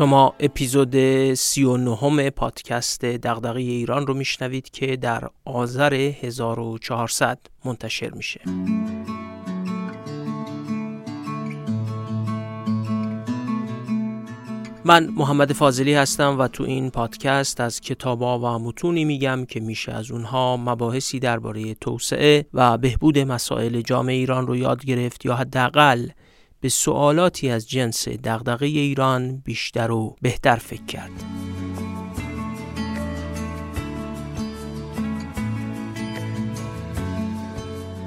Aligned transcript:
شما 0.00 0.34
اپیزود 0.40 0.94
39 1.34 2.30
پادکست 2.30 3.04
دغدغه 3.04 3.60
ایران 3.60 4.06
رو 4.06 4.14
میشنوید 4.14 4.70
که 4.70 4.96
در 4.96 5.28
آذر 5.44 5.94
1400 5.94 7.38
منتشر 7.64 8.10
میشه. 8.10 8.40
من 14.84 15.06
محمد 15.06 15.52
فاضلی 15.52 15.94
هستم 15.94 16.38
و 16.38 16.48
تو 16.48 16.64
این 16.64 16.90
پادکست 16.90 17.60
از 17.60 17.80
کتابا 17.80 18.38
و 18.38 18.58
متونی 18.58 19.04
میگم 19.04 19.44
که 19.44 19.60
میشه 19.60 19.92
از 19.92 20.10
اونها 20.10 20.56
مباحثی 20.56 21.18
درباره 21.18 21.74
توسعه 21.74 22.46
و 22.54 22.78
بهبود 22.78 23.18
مسائل 23.18 23.80
جامعه 23.80 24.14
ایران 24.14 24.46
رو 24.46 24.56
یاد 24.56 24.84
گرفت 24.84 25.26
یا 25.26 25.34
حداقل 25.34 26.08
به 26.60 26.68
سوالاتی 26.68 27.50
از 27.50 27.68
جنس 27.68 28.08
دغدغه 28.08 28.66
ایران 28.66 29.36
بیشتر 29.36 29.90
و 29.90 30.16
بهتر 30.22 30.56
فکر 30.56 30.84
کرد. 30.84 31.10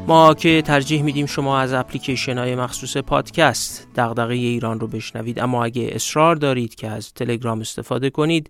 ما 0.07 0.33
که 0.33 0.61
ترجیح 0.61 1.01
میدیم 1.01 1.25
شما 1.25 1.59
از 1.59 1.73
اپلیکیشن 1.73 2.37
های 2.37 2.55
مخصوص 2.55 2.97
پادکست 2.97 3.87
دغدغه 3.95 4.33
ایران 4.33 4.79
رو 4.79 4.87
بشنوید 4.87 5.39
اما 5.39 5.63
اگه 5.63 5.89
اصرار 5.91 6.35
دارید 6.35 6.75
که 6.75 6.87
از 6.87 7.13
تلگرام 7.13 7.59
استفاده 7.59 8.09
کنید 8.09 8.49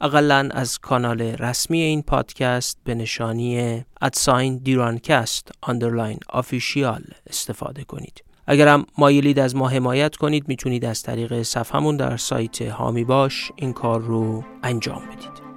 اقلا 0.00 0.48
از 0.52 0.78
کانال 0.78 1.20
رسمی 1.20 1.80
این 1.80 2.02
پادکست 2.02 2.78
به 2.84 2.94
نشانی 2.94 3.84
at 4.00 4.19
sign 4.19 4.56
dirancast 4.56 5.50
underline 5.60 6.18
official 6.28 7.04
استفاده 7.26 7.84
کنید 7.84 8.24
اگرم 8.52 8.86
مایلید 8.98 9.38
از 9.38 9.56
ما 9.56 9.68
حمایت 9.68 10.16
کنید 10.16 10.48
می‌تونید 10.48 10.84
از 10.84 11.02
طریق 11.02 11.42
صفحمون 11.42 11.96
در 11.96 12.16
سایت 12.16 12.62
هامی 12.62 13.04
باش 13.04 13.52
این 13.56 13.72
کار 13.72 14.00
رو 14.00 14.44
انجام 14.62 15.02
بدید 15.06 15.50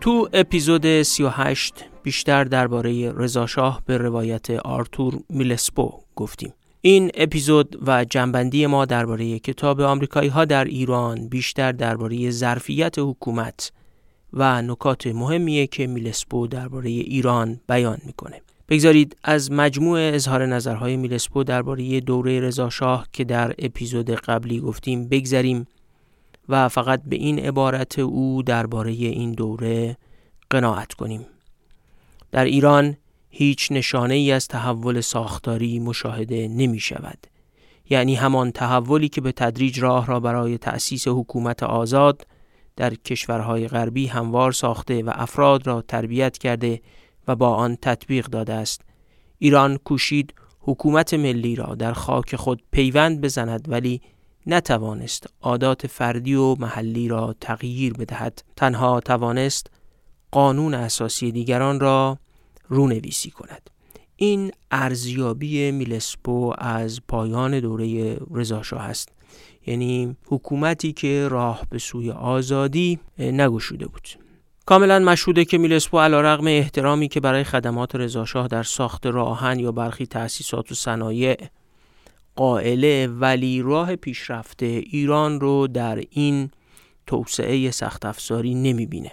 تو 0.00 0.28
اپیزود 0.32 1.02
38 1.02 1.84
بیشتر 2.02 2.44
درباره 2.44 3.12
رضاشاه 3.12 3.82
به 3.86 3.98
روایت 3.98 4.50
آرتور 4.50 5.14
میلسپو 5.30 5.92
گفتیم. 6.16 6.52
این 6.80 7.10
اپیزود 7.14 7.78
و 7.86 8.04
جنبندی 8.04 8.66
ما 8.66 8.84
درباره 8.84 9.38
کتاب 9.38 9.80
آمریکایی 9.80 10.28
ها 10.28 10.44
در 10.44 10.64
ایران 10.64 11.28
بیشتر 11.28 11.72
درباره 11.72 12.30
ظرفیت 12.30 12.94
حکومت 12.98 13.72
و 14.32 14.62
نکات 14.62 15.06
مهمیه 15.06 15.66
که 15.66 15.86
میلسپو 15.86 16.46
درباره 16.46 16.90
ایران 16.90 17.60
بیان 17.68 17.98
می‌کنه. 18.06 18.40
بگذارید 18.68 19.16
از 19.24 19.52
مجموع 19.52 19.98
اظهار 20.00 20.46
نظرهای 20.46 20.96
میلسپو 20.96 21.44
درباره 21.44 22.00
دوره 22.00 22.40
رضاشاه 22.40 23.06
که 23.12 23.24
در 23.24 23.54
اپیزود 23.58 24.10
قبلی 24.10 24.60
گفتیم 24.60 25.08
بگذریم 25.08 25.66
و 26.48 26.68
فقط 26.68 27.02
به 27.06 27.16
این 27.16 27.38
عبارت 27.38 27.98
او 27.98 28.42
درباره 28.42 28.90
این 28.90 29.32
دوره 29.32 29.96
قناعت 30.50 30.92
کنیم. 30.92 31.26
در 32.32 32.44
ایران 32.44 32.96
هیچ 33.30 33.72
نشانه 33.72 34.14
ای 34.14 34.32
از 34.32 34.48
تحول 34.48 35.00
ساختاری 35.00 35.78
مشاهده 35.78 36.48
نمی 36.48 36.80
شود. 36.80 37.26
یعنی 37.90 38.14
همان 38.14 38.52
تحولی 38.52 39.08
که 39.08 39.20
به 39.20 39.32
تدریج 39.32 39.80
راه 39.80 40.06
را 40.06 40.20
برای 40.20 40.58
تأسیس 40.58 41.08
حکومت 41.08 41.62
آزاد 41.62 42.26
در 42.76 42.94
کشورهای 42.94 43.68
غربی 43.68 44.06
هموار 44.06 44.52
ساخته 44.52 45.02
و 45.02 45.12
افراد 45.14 45.66
را 45.66 45.82
تربیت 45.82 46.38
کرده 46.38 46.80
و 47.28 47.36
با 47.36 47.54
آن 47.54 47.76
تطبیق 47.82 48.26
داده 48.26 48.52
است. 48.52 48.80
ایران 49.38 49.76
کوشید 49.76 50.34
حکومت 50.60 51.14
ملی 51.14 51.54
را 51.54 51.74
در 51.74 51.92
خاک 51.92 52.36
خود 52.36 52.62
پیوند 52.70 53.20
بزند 53.20 53.64
ولی 53.68 54.00
نتوانست 54.46 55.26
عادات 55.42 55.86
فردی 55.86 56.34
و 56.34 56.54
محلی 56.54 57.08
را 57.08 57.34
تغییر 57.40 57.92
بدهد 57.92 58.42
تنها 58.56 59.00
توانست 59.00 59.70
قانون 60.30 60.74
اساسی 60.74 61.32
دیگران 61.32 61.80
را 61.80 62.18
رونویسی 62.68 63.30
کند. 63.30 63.70
این 64.16 64.52
ارزیابی 64.70 65.70
میلسپو 65.70 66.54
از 66.58 67.00
پایان 67.08 67.60
دوره 67.60 68.18
رضاشاه 68.34 68.82
است. 68.82 69.08
یعنی 69.66 70.16
حکومتی 70.26 70.92
که 70.92 71.28
راه 71.28 71.62
به 71.70 71.78
سوی 71.78 72.10
آزادی 72.10 72.98
نگشوده 73.18 73.86
بود. 73.86 74.08
کاملا 74.66 74.98
مشهوده 74.98 75.44
که 75.44 75.58
میلسپو 75.58 76.00
علا 76.00 76.20
رغم 76.20 76.46
احترامی 76.46 77.08
که 77.08 77.20
برای 77.20 77.44
خدمات 77.44 77.94
رضاشاه 77.96 78.48
در 78.48 78.62
ساخت 78.62 79.06
راهن 79.06 79.58
یا 79.58 79.72
برخی 79.72 80.06
تأسیسات 80.06 80.72
و 80.72 80.74
صنایع 80.74 81.36
قائله 82.36 83.06
ولی 83.06 83.62
راه 83.62 83.96
پیشرفته 83.96 84.66
ایران 84.66 85.40
رو 85.40 85.66
در 85.66 86.02
این 86.10 86.50
توسعه 87.06 87.70
سخت 87.70 88.04
افزاری 88.04 88.54
نمی 88.54 88.86
بینه. 88.86 89.12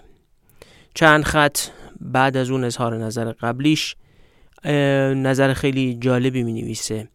چند 0.93 1.23
خط 1.23 1.59
بعد 2.01 2.37
از 2.37 2.49
اون 2.49 2.63
اظهار 2.63 2.97
نظر 2.97 3.31
قبلیش 3.31 3.95
نظر 5.15 5.53
خیلی 5.53 5.97
جالبی 6.01 6.43
می 6.43 6.53
نویسه 6.53 7.07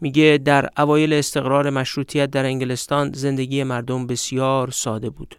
میگه 0.00 0.40
در 0.44 0.68
اوایل 0.78 1.12
استقرار 1.12 1.70
مشروطیت 1.70 2.30
در 2.30 2.44
انگلستان 2.44 3.12
زندگی 3.12 3.64
مردم 3.64 4.06
بسیار 4.06 4.70
ساده 4.70 5.10
بود. 5.10 5.36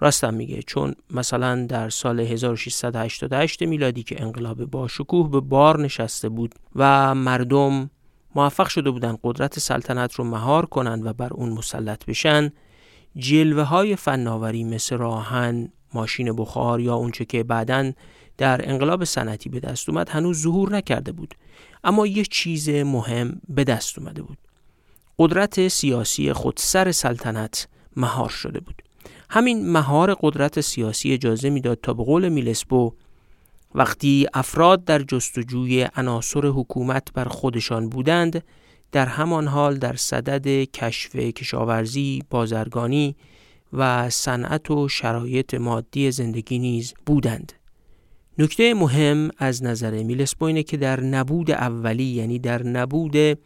راستم 0.00 0.34
میگه 0.34 0.62
چون 0.62 0.94
مثلا 1.10 1.66
در 1.66 1.90
سال 1.90 2.20
1688 2.20 3.62
میلادی 3.62 4.02
که 4.02 4.22
انقلاب 4.22 4.64
با 4.64 4.88
شکوه 4.88 5.30
به 5.30 5.40
بار 5.40 5.80
نشسته 5.80 6.28
بود 6.28 6.54
و 6.76 7.14
مردم 7.14 7.90
موفق 8.34 8.68
شده 8.68 8.90
بودن 8.90 9.18
قدرت 9.24 9.58
سلطنت 9.58 10.14
رو 10.14 10.24
مهار 10.24 10.66
کنند 10.66 11.06
و 11.06 11.12
بر 11.12 11.32
اون 11.32 11.48
مسلط 11.48 12.06
بشن 12.06 12.50
جلوه 13.16 13.62
های 13.62 13.96
فناوری 13.96 14.64
مثل 14.64 14.96
راهن 14.96 15.68
ماشین 15.94 16.36
بخار 16.36 16.80
یا 16.80 16.94
اونچه 16.94 17.24
که 17.24 17.42
بعدا 17.42 17.92
در 18.38 18.70
انقلاب 18.70 19.04
صنعتی 19.04 19.48
به 19.48 19.60
دست 19.60 19.88
اومد 19.88 20.08
هنوز 20.08 20.42
ظهور 20.42 20.76
نکرده 20.76 21.12
بود. 21.12 21.34
اما 21.84 22.06
یه 22.06 22.24
چیز 22.24 22.68
مهم 22.68 23.40
به 23.48 23.64
دست 23.64 23.98
اومده 23.98 24.22
بود. 24.22 24.38
قدرت 25.18 25.68
سیاسی 25.68 26.32
خودسر 26.32 26.92
سلطنت 26.92 27.68
مهار 27.96 28.28
شده 28.28 28.60
بود. 28.60 28.82
همین 29.30 29.72
مهار 29.72 30.16
قدرت 30.20 30.60
سیاسی 30.60 31.12
اجازه 31.12 31.50
می‌داد 31.50 31.78
تا 31.82 31.94
به 31.94 32.04
قول 32.04 32.28
میلسبو 32.28 32.92
وقتی 33.74 34.26
افراد 34.34 34.84
در 34.84 35.02
جستجوی 35.02 35.88
عناصر 35.96 36.46
حکومت 36.46 37.12
بر 37.14 37.24
خودشان 37.24 37.88
بودند 37.88 38.44
در 38.92 39.06
همان 39.06 39.48
حال 39.48 39.78
در 39.78 39.96
صدد 39.96 40.46
کشف 40.64 41.16
کشاورزی، 41.16 42.22
بازرگانی 42.30 43.16
و 43.72 44.10
صنعت 44.10 44.70
و 44.70 44.88
شرایط 44.88 45.54
مادی 45.54 46.10
زندگی 46.10 46.58
نیز 46.58 46.94
بودند. 47.06 47.52
نکته 48.38 48.74
مهم 48.74 49.30
از 49.38 49.62
نظر 49.62 50.02
میلسپو 50.02 50.44
اینه 50.44 50.62
که 50.62 50.76
در 50.76 51.00
نبود 51.00 51.50
اولی 51.50 52.04
یعنی 52.04 52.38
در 52.38 52.62
نبود 52.62 53.38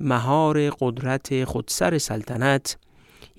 مهار 0.00 0.70
قدرت 0.70 1.44
خودسر 1.44 1.98
سلطنت 1.98 2.76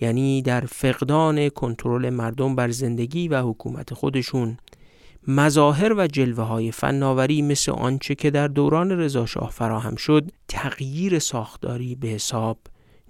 یعنی 0.02 0.42
در 0.42 0.62
فقدان 0.62 1.50
کنترل 1.50 2.10
مردم 2.10 2.56
بر 2.56 2.70
زندگی 2.70 3.28
و 3.28 3.42
حکومت 3.42 3.94
خودشون 3.94 4.58
مظاهر 5.28 5.94
و 5.98 6.08
جلوه 6.08 6.44
های 6.44 6.72
فناوری 6.72 7.42
مثل 7.42 7.72
آنچه 7.72 8.16
که 8.16 8.32
در 8.32 8.48
دوران 8.48 8.92
رضاشاه 8.92 9.52
فراهم 9.52 9.96
شد 9.96 10.32
تغییر 10.48 11.20
ساختاری 11.20 11.96
به 11.96 12.08
حساب 12.08 12.58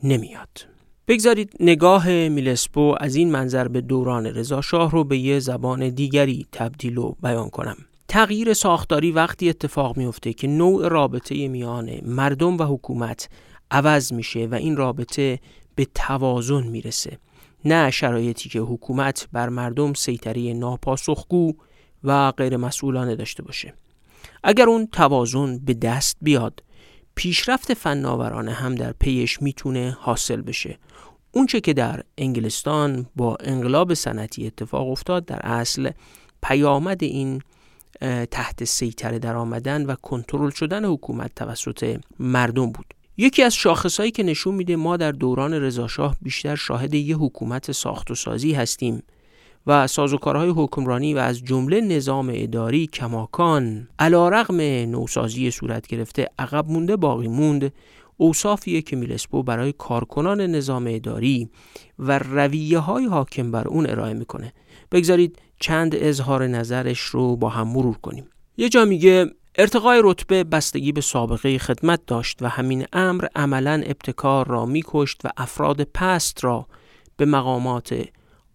نمیاد. 0.04 0.71
بگذارید 1.12 1.54
نگاه 1.60 2.10
میلسپو 2.10 2.96
از 3.00 3.16
این 3.16 3.32
منظر 3.32 3.68
به 3.68 3.82
دوران 3.82 4.26
رضاشاه 4.26 4.92
رو 4.92 5.04
به 5.04 5.18
یه 5.18 5.40
زبان 5.40 5.90
دیگری 5.90 6.48
تبدیل 6.52 6.98
و 6.98 7.14
بیان 7.24 7.50
کنم. 7.50 7.78
تغییر 8.08 8.54
ساختاری 8.54 9.12
وقتی 9.12 9.50
اتفاق 9.50 9.98
میفته 9.98 10.34
که 10.34 10.48
نوع 10.48 10.88
رابطه 10.88 11.48
میان 11.48 11.92
مردم 12.06 12.58
و 12.58 12.64
حکومت 12.64 13.30
عوض 13.72 14.14
میشه 14.14 14.48
و 14.52 14.56
این 14.56 14.78
رابطه 14.78 15.40
به 15.76 15.88
توازن 15.96 16.64
می‌رسه. 16.64 17.18
نه 17.66 17.92
شرایطی 17.92 18.50
که 18.50 18.60
حکومت 18.60 19.28
بر 19.32 19.50
مردم 19.50 19.94
سیطره 19.94 20.54
ناپاسخگو 20.54 21.54
و 22.04 22.32
غیر 22.32 22.58
مسئولانه 22.58 23.16
داشته 23.16 23.44
باشه 23.44 23.74
اگر 24.44 24.70
اون 24.70 24.88
توازن 24.88 25.58
به 25.58 25.74
دست 25.74 26.18
بیاد 26.22 26.64
پیشرفت 27.16 27.74
فناورانه 27.74 28.52
هم 28.52 28.76
در 28.76 28.92
پیش 28.92 29.42
می‌تونه 29.42 29.98
حاصل 30.00 30.42
بشه 30.42 30.78
اونچه 31.32 31.62
که 31.62 31.74
در 31.74 32.04
انگلستان 32.18 33.06
با 33.16 33.38
انقلاب 33.40 33.94
صنعتی 33.94 34.48
اتفاق 34.48 34.90
افتاد 34.90 35.26
در 35.26 35.40
اصل 35.44 35.92
پیامد 36.44 37.04
این 37.04 37.42
تحت 38.32 38.64
سیطره 38.64 39.20
در 39.20 39.36
آمدن 39.36 39.86
و 39.86 39.96
کنترل 39.96 40.50
شدن 40.50 40.86
حکومت 40.86 41.36
توسط 41.36 42.00
مردم 42.20 42.72
بود. 42.72 42.94
یکی 43.18 43.44
از 43.44 43.56
شاخصهایی 43.56 44.12
که 44.12 44.24
نشون 44.24 44.56
میده 44.56 44.76
ما 44.76 44.98
در 44.98 45.12
دوران 45.12 45.54
رضاشاه 45.54 46.16
بیشتر 46.22 46.56
شاهد 46.56 46.94
یه 46.94 47.16
حکومت 47.18 47.72
ساخت 47.72 48.12
و 48.12 48.16
سازی 48.16 48.54
هستیم 48.54 49.04
و 49.68 49.88
سازوکارهای 49.88 50.50
حکمرانی 50.50 51.14
و 51.14 51.18
از 51.18 51.44
جمله 51.44 51.82
نظام 51.82 52.32
اداری 52.34 52.88
کماکان 52.88 53.88
علا 54.00 54.30
رغم 54.30 54.62
نوسازی 54.92 55.52
صورت 55.52 55.88
گرفته 55.88 56.28
عقب 56.40 56.68
مونده 56.68 56.96
باقی 56.96 57.28
موند. 57.28 57.74
اوصافیه 58.22 58.82
که 58.82 58.96
میلسپو 58.96 59.44
برای 59.44 59.74
کارکنان 59.74 60.42
نظام 60.42 60.88
اداری 60.88 61.50
و 62.00 62.20
رویه 62.20 62.80
های 62.80 63.06
حاکم 63.06 63.52
بر 63.52 63.68
اون 63.68 63.90
ارائه 63.90 64.14
می‌کنه 64.14 64.54
بگذارید 64.92 65.42
چند 65.60 65.96
اظهار 65.96 66.48
نظرش 66.48 67.00
رو 67.00 67.36
با 67.36 67.50
هم 67.50 67.68
مرور 67.68 67.98
کنیم 67.98 68.26
یه 68.58 68.70
جا 68.70 68.86
میگه 68.86 69.26
ارتقای 69.58 70.02
رتبه 70.04 70.44
بستگی 70.44 70.92
به 70.92 71.02
سابقه 71.02 71.58
خدمت 71.58 72.00
داشت 72.08 72.42
و 72.42 72.50
همین 72.50 72.86
امر 72.94 73.26
عملا 73.36 73.84
ابتکار 73.86 74.48
را 74.48 74.66
میکشت 74.66 75.26
و 75.26 75.30
افراد 75.38 75.82
پست 75.82 76.44
را 76.44 76.68
به 77.18 77.26
مقامات 77.26 78.06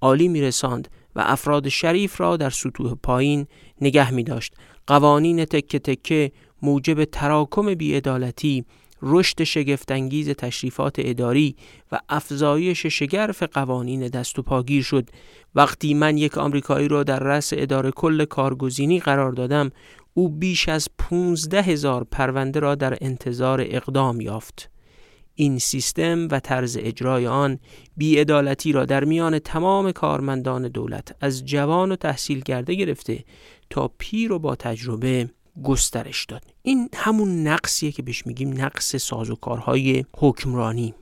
عالی 0.01 0.29
میرساند 0.29 0.89
و 1.17 1.21
افراد 1.25 1.69
شریف 1.69 2.21
را 2.21 2.37
در 2.37 2.51
سطوح 2.51 2.95
پایین 3.03 3.47
نگه 3.81 4.11
می 4.11 4.25
داشت. 4.25 4.55
قوانین 4.87 5.45
تکه 5.45 5.79
تکه 5.79 6.33
موجب 6.63 7.05
تراکم 7.05 7.75
بیعدالتی 7.75 8.65
رشد 9.02 9.44
شگفتانگیز 9.44 10.31
تشریفات 10.31 10.94
اداری 10.98 11.56
و 11.93 12.00
افزایش 12.08 12.87
شگرف 12.87 13.43
قوانین 13.43 14.08
دست 14.08 14.38
و 14.38 14.43
پاگیر 14.43 14.82
شد. 14.82 15.08
وقتی 15.54 15.94
من 15.94 16.19
یک 16.19 16.38
آمریکایی 16.38 16.88
را 16.88 17.02
در 17.02 17.19
رأس 17.19 17.52
اداره 17.56 17.90
کل 17.90 18.25
کارگزینی 18.25 19.00
قرار 19.00 19.32
دادم 19.32 19.70
او 20.14 20.28
بیش 20.28 20.69
از 20.69 20.88
15 20.98 21.62
هزار 21.62 22.04
پرونده 22.04 22.60
را 22.60 22.75
در 22.75 22.98
انتظار 23.00 23.60
اقدام 23.60 24.20
یافت. 24.20 24.70
این 25.34 25.58
سیستم 25.58 26.28
و 26.31 26.40
طرز 26.40 26.78
اجرای 26.81 27.26
آن 27.26 27.58
بیعدالتی 27.96 28.72
را 28.72 28.84
در 28.84 29.04
میان 29.04 29.38
تمام 29.38 29.93
کارمندان 29.93 30.69
دولت 30.69 31.16
از 31.20 31.44
جوان 31.44 31.93
و 31.93 31.96
تحصیل 31.96 32.40
کرده 32.40 32.75
گرفته 32.75 33.25
تا 33.70 33.90
پیر 33.98 34.32
و 34.32 34.38
با 34.38 34.56
تجربه 34.56 35.31
گسترش 35.64 36.25
داد. 36.25 36.43
این 36.62 36.88
همون 36.94 37.47
نقصیه 37.47 37.93
که 37.93 38.03
بهش 38.03 38.26
میگیم 38.26 38.62
نقص 38.62 38.97
سازوکارهای 38.97 40.05
حکمرانی. 40.17 40.94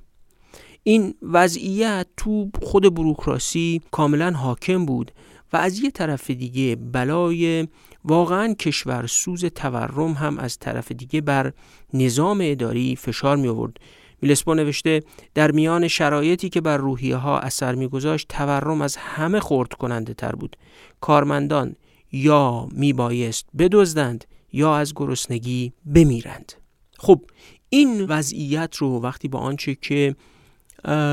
این 0.83 1.15
وضعیت 1.23 2.07
تو 2.17 2.51
خود 2.63 2.95
بروکراسی 2.95 3.81
کاملا 3.91 4.31
حاکم 4.31 4.87
بود 4.87 5.13
و 5.53 5.57
از 5.57 5.79
یه 5.79 5.91
طرف 5.91 6.31
دیگه 6.31 6.77
بلای 6.77 7.69
واقعا 8.05 8.55
کشور 8.55 9.07
سوز 9.07 9.45
تورم 9.45 10.13
هم 10.13 10.39
از 10.39 10.59
طرف 10.59 10.93
دیگه 10.93 11.21
بر 11.21 11.53
نظام 11.93 12.39
اداری 12.43 12.97
فشار 12.97 13.37
می 13.37 13.49
آورد 13.49 13.77
میلسپو 14.23 14.55
نوشته 14.55 15.03
در 15.35 15.51
میان 15.51 15.89
شرایطی 15.89 16.49
که 16.49 16.61
بر 16.61 16.77
روحیه 16.77 17.17
ها 17.17 17.39
اثر 17.39 17.75
میگذاشت 17.75 18.29
تورم 18.29 18.81
از 18.83 18.97
همه 18.97 19.41
خورد 19.41 19.73
کننده 19.73 20.15
تر 20.15 20.33
بود. 20.33 20.57
کارمندان 21.01 21.77
یا 22.13 22.69
میبایست 22.73 23.47
بدزدند 23.59 24.25
یا 24.55 24.77
از 24.77 24.93
گرسنگی 24.97 25.73
بمیرند. 25.87 26.53
خب 26.99 27.25
این 27.69 28.05
وضعیت 28.05 28.77
رو 28.77 29.01
وقتی 29.01 29.29
با 29.29 29.39
آنچه 29.39 29.75
که 29.75 30.17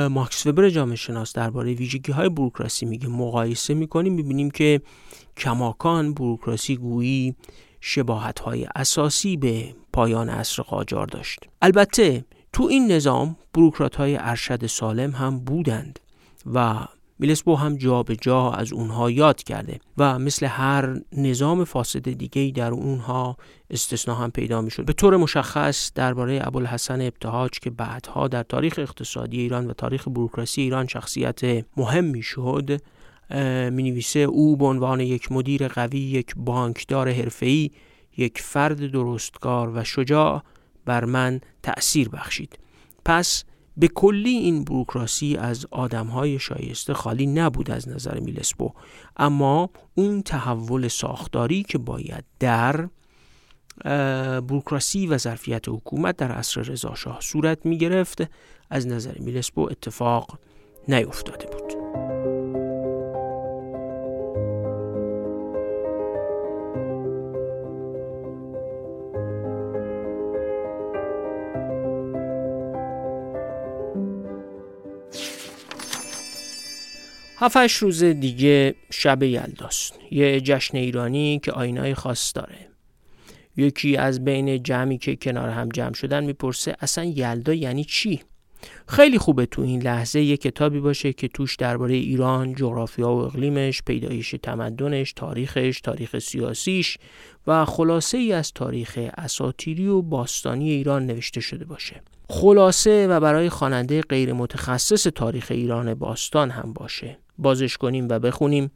ماکس 0.09 0.47
وبر 0.47 0.69
جامعه 0.69 0.95
شناس 0.95 1.33
درباره 1.33 1.73
ویژگی 1.73 2.11
های 2.11 2.29
بروکراسی 2.29 2.85
میگه 2.85 3.07
مقایسه 3.07 3.73
می‌کنیم 3.73 4.13
می‌بینیم 4.13 4.51
که 4.51 4.81
کماکان 5.37 6.13
بروکراسی 6.13 6.77
گویی 6.77 7.35
شباهت 7.81 8.39
های 8.39 8.67
اساسی 8.75 9.37
به 9.37 9.75
پایان 9.93 10.29
عصر 10.29 10.63
قاجار 10.63 11.07
داشت. 11.07 11.39
البته 11.61 12.25
تو 12.53 12.63
این 12.63 12.91
نظام 12.91 13.37
بروکرات 13.53 13.95
های 13.95 14.17
ارشد 14.19 14.65
سالم 14.65 15.11
هم 15.11 15.39
بودند 15.39 15.99
و 16.53 16.85
میلسبو 17.21 17.55
هم 17.55 17.75
جا 17.75 18.03
به 18.03 18.15
جا 18.15 18.51
از 18.51 18.73
اونها 18.73 19.11
یاد 19.11 19.43
کرده 19.43 19.79
و 19.97 20.19
مثل 20.19 20.45
هر 20.45 21.01
نظام 21.17 21.63
فاسد 21.63 22.09
دیگه 22.09 22.51
در 22.55 22.71
اونها 22.71 23.37
استثنا 23.69 24.15
هم 24.15 24.31
پیدا 24.31 24.61
می‌شد. 24.61 24.85
به 24.85 24.93
طور 24.93 25.17
مشخص 25.17 25.91
درباره 25.95 26.39
ابوالحسن 26.43 27.01
ابتهاج 27.01 27.51
که 27.51 27.69
بعدها 27.69 28.27
در 28.27 28.43
تاریخ 28.43 28.79
اقتصادی 28.79 29.41
ایران 29.41 29.67
و 29.67 29.73
تاریخ 29.73 30.07
بروکراسی 30.07 30.61
ایران 30.61 30.87
شخصیت 30.87 31.65
مهم 31.77 32.21
شد 32.21 32.81
می 33.71 33.83
نویسه 33.83 34.19
او 34.19 34.57
به 34.57 34.65
عنوان 34.65 34.99
یک 34.99 35.31
مدیر 35.31 35.67
قوی 35.67 35.99
یک 35.99 36.33
بانکدار 36.37 37.11
حرفه‌ای 37.11 37.71
یک 38.17 38.41
فرد 38.41 38.91
درستگار 38.91 39.71
و 39.75 39.83
شجاع 39.83 40.43
بر 40.85 41.05
من 41.05 41.41
تأثیر 41.63 42.09
بخشید. 42.09 42.59
پس 43.05 43.43
به 43.77 43.87
کلی 43.87 44.29
این 44.29 44.63
بروکراسی 44.63 45.37
از 45.37 45.65
آدمهای 45.71 46.39
شایسته 46.39 46.93
خالی 46.93 47.27
نبود 47.27 47.71
از 47.71 47.89
نظر 47.89 48.19
میلسپو 48.19 48.71
اما 49.17 49.69
اون 49.95 50.21
تحول 50.21 50.87
ساختاری 50.87 51.63
که 51.63 51.77
باید 51.77 52.23
در 52.39 52.89
بروکراسی 54.41 55.07
و 55.07 55.17
ظرفیت 55.17 55.69
حکومت 55.69 56.17
در 56.17 56.31
عصر 56.31 56.61
رضاشاه 56.61 57.17
صورت 57.21 57.65
می 57.65 57.77
گرفت 57.77 58.23
از 58.69 58.87
نظر 58.87 59.17
میلسپو 59.19 59.61
اتفاق 59.61 60.39
نیفتاده 60.87 61.45
بود. 61.45 62.10
هفتش 77.43 77.75
روز 77.75 78.03
دیگه 78.03 78.75
شب 78.91 79.23
یلداست 79.23 79.99
یه 80.11 80.41
جشن 80.41 80.77
ایرانی 80.77 81.39
که 81.39 81.51
آینای 81.51 81.93
خاص 81.93 82.31
داره 82.35 82.67
یکی 83.57 83.97
از 83.97 84.23
بین 84.23 84.63
جمعی 84.63 84.97
که 84.97 85.15
کنار 85.15 85.49
هم 85.49 85.69
جمع 85.69 85.93
شدن 85.93 86.23
می‌پرسه 86.23 86.75
اصلا 86.79 87.03
یلدا 87.03 87.53
یعنی 87.53 87.83
چی؟ 87.83 88.21
خیلی 88.87 89.17
خوبه 89.17 89.45
تو 89.45 89.61
این 89.61 89.81
لحظه 89.81 90.21
یه 90.21 90.37
کتابی 90.37 90.79
باشه 90.79 91.13
که 91.13 91.27
توش 91.27 91.55
درباره 91.55 91.93
ایران، 91.93 92.55
جغرافیا 92.55 93.09
و 93.09 93.17
اقلیمش، 93.17 93.81
پیدایش 93.83 94.35
تمدنش، 94.43 95.13
تاریخش، 95.13 95.81
تاریخ 95.81 96.19
سیاسیش 96.19 96.97
و 97.47 97.65
خلاصه 97.65 98.17
ای 98.17 98.33
از 98.33 98.51
تاریخ 98.53 98.99
اساتیری 99.17 99.87
و 99.87 100.01
باستانی 100.01 100.71
ایران 100.71 101.05
نوشته 101.05 101.41
شده 101.41 101.65
باشه. 101.65 102.01
خلاصه 102.29 103.07
و 103.07 103.19
برای 103.19 103.49
خواننده 103.49 104.01
غیر 104.01 104.33
متخصص 104.33 105.03
تاریخ 105.03 105.47
ایران 105.49 105.93
باستان 105.93 106.49
هم 106.49 106.73
باشه. 106.73 107.17
بازش 107.41 107.77
کنیم 107.77 108.07
و 108.09 108.19
بخونیم 108.19 108.71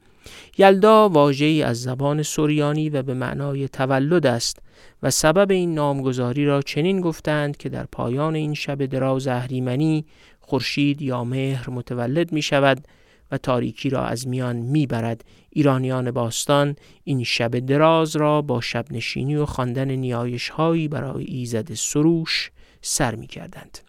یلدا 0.58 1.10
واژه‌ای 1.10 1.64
از 1.64 1.82
زبان 1.82 2.24
سوریانی 2.24 2.90
و 2.90 3.04
به 3.04 3.14
معنای 3.14 3.68
تولد 3.68 4.26
است 4.26 4.60
و 5.04 5.12
سبب 5.12 5.52
این 5.52 5.74
نامگذاری 5.74 6.46
را 6.46 6.62
چنین 6.62 7.02
گفتند 7.02 7.58
که 7.58 7.70
در 7.70 7.86
پایان 7.86 8.36
این 8.36 8.54
شب 8.54 8.86
دراز 8.86 9.28
اهریمنی 9.28 10.06
خورشید 10.40 11.02
یا 11.02 11.24
مهر 11.24 11.70
متولد 11.70 12.32
می 12.32 12.42
شود 12.42 12.88
و 13.32 13.38
تاریکی 13.38 13.90
را 13.90 14.06
از 14.06 14.28
میان 14.28 14.56
می 14.56 14.88
برد. 14.88 15.24
ایرانیان 15.50 16.12
باستان 16.12 16.76
این 17.04 17.24
شب 17.24 17.60
دراز 17.60 18.16
را 18.16 18.42
با 18.42 18.62
شب 18.62 18.86
نشینی 18.92 19.36
و 19.36 19.46
خواندن 19.46 19.92
نیایش 19.92 20.50
هایی 20.50 20.88
برای 20.88 21.26
ایزد 21.26 21.74
سروش 21.74 22.52
سر 22.82 23.16
می 23.16 23.28
کردند. 23.28 23.85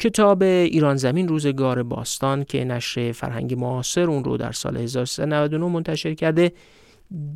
کتاب 0.00 0.42
ایران 0.42 0.96
زمین 0.96 1.28
روزگار 1.28 1.82
باستان 1.82 2.44
که 2.44 2.64
نشر 2.64 3.12
فرهنگ 3.12 3.54
معاصر 3.54 4.00
اون 4.10 4.24
رو 4.24 4.36
در 4.36 4.52
سال 4.52 4.76
1399 4.76 5.66
منتشر 5.66 6.14
کرده 6.14 6.52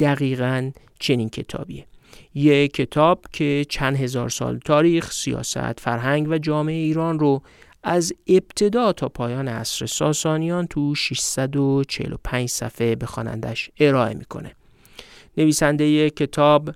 دقیقا 0.00 0.70
چنین 0.98 1.28
کتابیه 1.28 1.86
یه 2.34 2.68
کتاب 2.68 3.24
که 3.32 3.66
چند 3.68 3.96
هزار 3.96 4.28
سال 4.28 4.58
تاریخ، 4.58 5.12
سیاست، 5.12 5.80
فرهنگ 5.80 6.26
و 6.30 6.38
جامعه 6.38 6.74
ایران 6.74 7.18
رو 7.18 7.42
از 7.82 8.12
ابتدا 8.26 8.92
تا 8.92 9.08
پایان 9.08 9.48
عصر 9.48 9.86
ساسانیان 9.86 10.66
تو 10.66 10.94
645 10.94 12.48
صفحه 12.48 12.94
به 12.94 13.06
خوانندش 13.06 13.70
ارائه 13.80 14.14
می‌کنه. 14.14 14.52
نویسنده 15.36 16.10
کتاب 16.10 16.70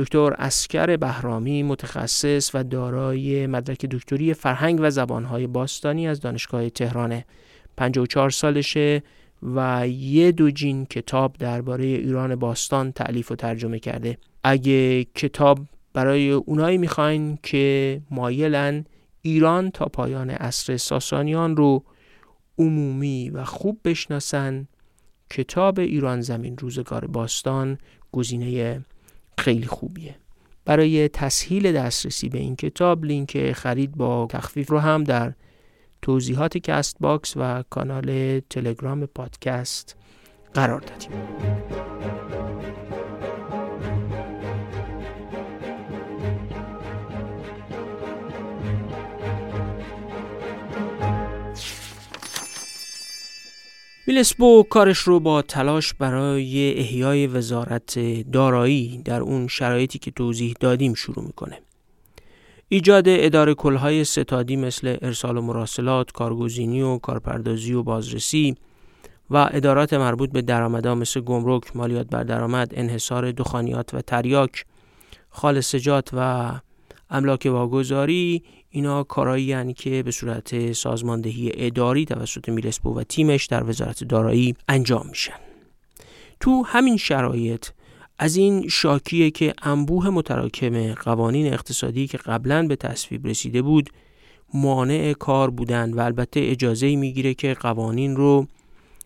دکتر 0.00 0.34
اسکر 0.38 0.96
بهرامی 0.96 1.62
متخصص 1.62 2.50
و 2.54 2.64
دارای 2.64 3.46
مدرک 3.46 3.86
دکتری 3.86 4.34
فرهنگ 4.34 4.78
و 4.82 4.90
زبانهای 4.90 5.46
باستانی 5.46 6.08
از 6.08 6.20
دانشگاه 6.20 6.70
تهران 6.70 7.22
54 7.76 8.30
سالشه 8.30 9.02
و 9.42 9.88
یه 9.88 10.32
دو 10.32 10.50
جین 10.50 10.86
کتاب 10.86 11.36
درباره 11.38 11.84
ایران 11.84 12.36
باستان 12.36 12.92
تعلیف 12.92 13.32
و 13.32 13.36
ترجمه 13.36 13.78
کرده. 13.78 14.18
اگه 14.44 15.04
کتاب 15.04 15.58
برای 15.92 16.30
اونایی 16.30 16.78
می‌خواین 16.78 17.38
که 17.42 18.00
مایلن 18.10 18.84
ایران 19.22 19.70
تا 19.70 19.84
پایان 19.84 20.30
عصر 20.30 20.76
ساسانیان 20.76 21.56
رو 21.56 21.84
عمومی 22.58 23.30
و 23.30 23.44
خوب 23.44 23.80
بشناسن 23.84 24.68
کتاب 25.30 25.78
ایران 25.78 26.20
زمین 26.20 26.58
روزگار 26.58 27.06
باستان 27.06 27.78
گزینه 28.12 28.80
خیلی 29.40 29.66
خوبیه. 29.66 30.16
برای 30.64 31.08
تسهیل 31.08 31.72
دسترسی 31.72 32.28
به 32.28 32.38
این 32.38 32.56
کتاب 32.56 33.04
لینک 33.04 33.52
خرید 33.52 33.92
با 33.92 34.26
تخفیف 34.30 34.70
رو 34.70 34.78
هم 34.78 35.04
در 35.04 35.32
توضیحات 36.02 36.58
Castbox 36.58 37.36
و 37.36 37.64
کانال 37.70 38.40
تلگرام 38.40 39.06
پادکست 39.06 39.96
قرار 40.54 40.80
دادیم. 40.80 41.10
میلسپو 54.10 54.62
کارش 54.70 54.98
رو 54.98 55.20
با 55.20 55.42
تلاش 55.42 55.94
برای 55.94 56.78
احیای 56.78 57.26
وزارت 57.26 57.98
دارایی 58.32 59.02
در 59.04 59.20
اون 59.20 59.48
شرایطی 59.48 59.98
که 59.98 60.10
توضیح 60.10 60.54
دادیم 60.60 60.94
شروع 60.94 61.24
می‌کنه. 61.24 61.58
ایجاد 62.68 63.04
اداره 63.06 63.54
کلهای 63.54 64.04
ستادی 64.04 64.56
مثل 64.56 64.96
ارسال 65.02 65.36
و 65.36 65.40
مراسلات، 65.40 66.12
کارگزینی 66.12 66.82
و 66.82 66.98
کارپردازی 66.98 67.72
و 67.72 67.82
بازرسی 67.82 68.56
و 69.30 69.48
ادارات 69.52 69.92
مربوط 69.94 70.32
به 70.32 70.42
درآمدها 70.42 70.94
مثل 70.94 71.20
گمرک، 71.20 71.76
مالیات 71.76 72.06
بر 72.06 72.22
درآمد، 72.22 72.72
انحصار 72.74 73.32
دخانیات 73.32 73.94
و 73.94 74.00
تریاک، 74.00 74.64
خالصجات 75.28 76.10
و 76.12 76.50
املاک 77.10 77.48
واگذاری 77.50 78.42
اینا 78.70 79.02
کارایی 79.02 79.44
یعنی 79.44 79.74
که 79.74 80.02
به 80.02 80.10
صورت 80.10 80.72
سازماندهی 80.72 81.52
اداری 81.54 82.04
توسط 82.04 82.48
میلسپو 82.48 82.94
و 82.94 83.02
تیمش 83.02 83.46
در 83.46 83.68
وزارت 83.68 84.04
دارایی 84.04 84.54
انجام 84.68 85.06
میشن. 85.08 85.36
تو 86.40 86.62
همین 86.66 86.96
شرایط 86.96 87.66
از 88.18 88.36
این 88.36 88.68
شاکیه 88.68 89.30
که 89.30 89.54
انبوه 89.62 90.10
متراکم 90.10 90.94
قوانین 90.94 91.52
اقتصادی 91.52 92.06
که 92.06 92.18
قبلا 92.18 92.66
به 92.66 92.76
تصویب 92.76 93.26
رسیده 93.26 93.62
بود 93.62 93.90
مانع 94.54 95.12
کار 95.12 95.50
بودن 95.50 95.94
و 95.94 96.00
البته 96.00 96.40
اجازه 96.42 96.96
می‌گیره 96.96 97.34
که 97.34 97.54
قوانین 97.54 98.16
رو 98.16 98.46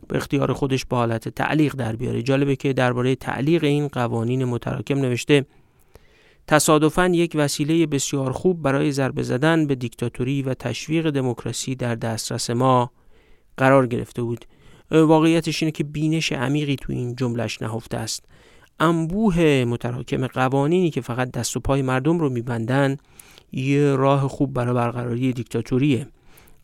به 0.09 0.17
اختیار 0.17 0.53
خودش 0.53 0.85
به 0.85 0.97
حالت 0.97 1.29
تعلیق 1.29 1.75
در 1.75 1.97
بیاره. 1.97 2.23
جالبه 2.23 2.57
که 2.57 2.73
درباره 2.73 3.15
تعلیق 3.15 3.65
این 3.65 3.89
قوانین 3.89 4.45
متراکم 4.45 4.99
نوشته 4.99 5.47
تصادفاً 6.47 7.07
یک 7.07 7.33
وسیله 7.35 7.87
بسیار 7.87 8.33
خوب 8.33 8.63
برای 8.63 8.93
ضربه 8.93 9.23
زدن 9.23 9.67
به 9.67 9.75
دیکتاتوری 9.75 10.43
و 10.43 10.55
تشویق 10.55 11.11
دموکراسی 11.11 11.75
در 11.75 11.95
دسترس 11.95 12.51
ما 12.51 12.91
قرار 13.57 13.87
گرفته 13.87 14.23
بود. 14.23 14.45
واقعیتش 14.91 15.63
اینه 15.63 15.73
که 15.73 15.85
بینش 15.85 16.33
عمیقی 16.33 16.77
تو 16.77 16.93
این 16.93 17.17
جملش 17.17 17.63
نهفته 17.63 17.97
است. 17.97 18.25
انبوه 18.81 19.65
متراکم 19.69 20.27
قوانینی 20.27 20.91
که 20.91 21.01
فقط 21.01 21.31
دست 21.31 21.57
و 21.57 21.61
پای 21.61 21.83
مردم 21.83 22.19
رو 22.19 22.29
میبندن 22.29 22.97
یه 23.53 23.97
راه 23.97 24.29
خوب 24.29 24.53
برای 24.53 24.75
برقراری 24.75 25.33
دیکتاتوریه. 25.33 26.09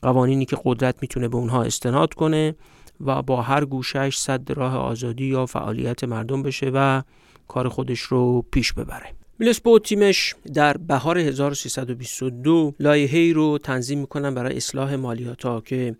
قوانینی 0.03 0.45
که 0.45 0.57
قدرت 0.65 0.95
می‌تونه 1.03 1.29
به 1.29 1.37
اونها 1.37 1.63
استناد 1.63 2.15
کنه 2.15 2.55
و 3.01 3.23
با 3.23 3.43
هر 3.43 3.65
گوشش 3.65 4.17
صد 4.17 4.53
راه 4.53 4.77
آزادی 4.77 5.25
یا 5.25 5.47
فعالیت 5.47 6.05
مردم 6.05 6.43
بشه 6.43 6.71
و 6.75 7.03
کار 7.49 7.69
خودش 7.69 8.01
رو 8.01 8.45
پیش 8.53 8.73
ببره. 8.73 9.20
میلسپو 9.41 9.79
تیمش 9.79 10.35
در 10.55 10.77
بهار 10.77 11.19
1322 11.19 12.75
لایحه‌ای 12.81 13.33
رو 13.33 13.59
تنظیم 13.59 13.99
می‌کنن 13.99 14.35
برای 14.35 14.57
اصلاح 14.57 14.95
مالیات 14.95 15.43
ها 15.43 15.61
که 15.61 15.97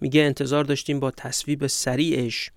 میگه 0.00 0.20
انتظار 0.22 0.64
داشتیم 0.64 1.00
با 1.00 1.10
تصویب 1.10 1.66
سریعش 1.66 2.50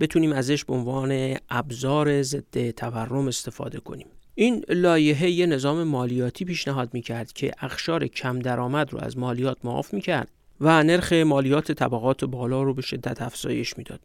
بتونیم 0.00 0.32
ازش 0.32 0.64
به 0.64 0.74
عنوان 0.74 1.36
ابزار 1.50 2.22
ضد 2.22 2.70
تورم 2.70 3.28
استفاده 3.28 3.80
کنیم. 3.80 4.06
این 4.34 4.64
لایحه 4.68 5.30
یه 5.30 5.46
نظام 5.46 5.82
مالیاتی 5.82 6.44
پیشنهاد 6.44 6.90
می‌کرد 6.94 7.32
که 7.32 7.52
اخشار 7.60 8.06
کم 8.06 8.38
درآمد 8.38 8.92
رو 8.92 8.98
از 8.98 9.18
مالیات 9.18 9.58
معاف 9.64 9.94
می‌کرد 9.94 10.28
و 10.60 10.82
نرخ 10.82 11.12
مالیات 11.12 11.72
طبقات 11.72 12.24
بالا 12.24 12.62
رو 12.62 12.74
به 12.74 12.82
شدت 12.82 13.22
افزایش 13.22 13.78
می‌داد. 13.78 14.00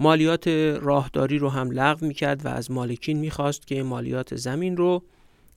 مالیات 0.00 0.48
راهداری 0.82 1.38
رو 1.38 1.48
هم 1.48 1.70
لغو 1.70 2.06
می‌کرد 2.06 2.44
و 2.46 2.48
از 2.48 2.70
مالکین 2.70 3.18
می‌خواست 3.18 3.66
که 3.66 3.82
مالیات 3.82 4.36
زمین 4.36 4.76
رو 4.76 5.02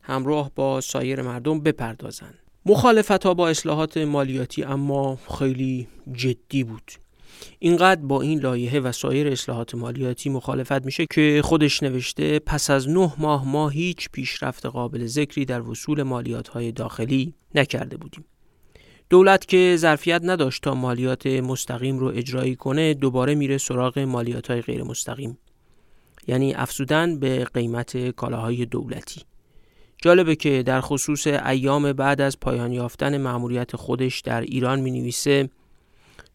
همراه 0.01 0.51
با 0.55 0.81
سایر 0.81 1.21
مردم 1.21 1.59
بپردازند. 1.59 2.39
مخالفت 2.65 3.25
ها 3.25 3.33
با 3.33 3.49
اصلاحات 3.49 3.97
مالیاتی 3.97 4.63
اما 4.63 5.19
خیلی 5.39 5.87
جدی 6.13 6.63
بود. 6.63 6.91
اینقدر 7.59 8.01
با 8.01 8.21
این 8.21 8.39
لایحه 8.39 8.79
و 8.79 8.91
سایر 8.91 9.27
اصلاحات 9.27 9.75
مالیاتی 9.75 10.29
مخالفت 10.29 10.85
میشه 10.85 11.05
که 11.11 11.41
خودش 11.43 11.83
نوشته 11.83 12.39
پس 12.39 12.69
از 12.69 12.89
نه 12.89 13.13
ماه 13.17 13.47
ما 13.47 13.69
هیچ 13.69 14.09
پیشرفت 14.11 14.65
قابل 14.65 15.05
ذکری 15.05 15.45
در 15.45 15.61
وصول 15.61 16.03
مالیات 16.03 16.47
های 16.47 16.71
داخلی 16.71 17.33
نکرده 17.55 17.97
بودیم. 17.97 18.25
دولت 19.09 19.45
که 19.45 19.75
ظرفیت 19.77 20.21
نداشت 20.23 20.63
تا 20.63 20.73
مالیات 20.75 21.25
مستقیم 21.27 21.99
رو 21.99 22.07
اجرایی 22.07 22.55
کنه 22.55 22.93
دوباره 22.93 23.35
میره 23.35 23.57
سراغ 23.57 23.99
مالیات 23.99 24.51
های 24.51 24.61
غیر 24.61 24.83
مستقیم. 24.83 25.37
یعنی 26.27 26.53
افزودن 26.53 27.19
به 27.19 27.43
قیمت 27.43 28.09
کالاهای 28.09 28.65
دولتی. 28.65 29.21
جالبه 30.01 30.35
که 30.35 30.63
در 30.63 30.81
خصوص 30.81 31.27
ایام 31.27 31.93
بعد 31.93 32.21
از 32.21 32.39
پایان 32.39 32.71
یافتن 32.71 33.17
مأموریت 33.17 33.75
خودش 33.75 34.19
در 34.19 34.41
ایران 34.41 34.79
می 34.79 34.91
نویسه 34.91 35.49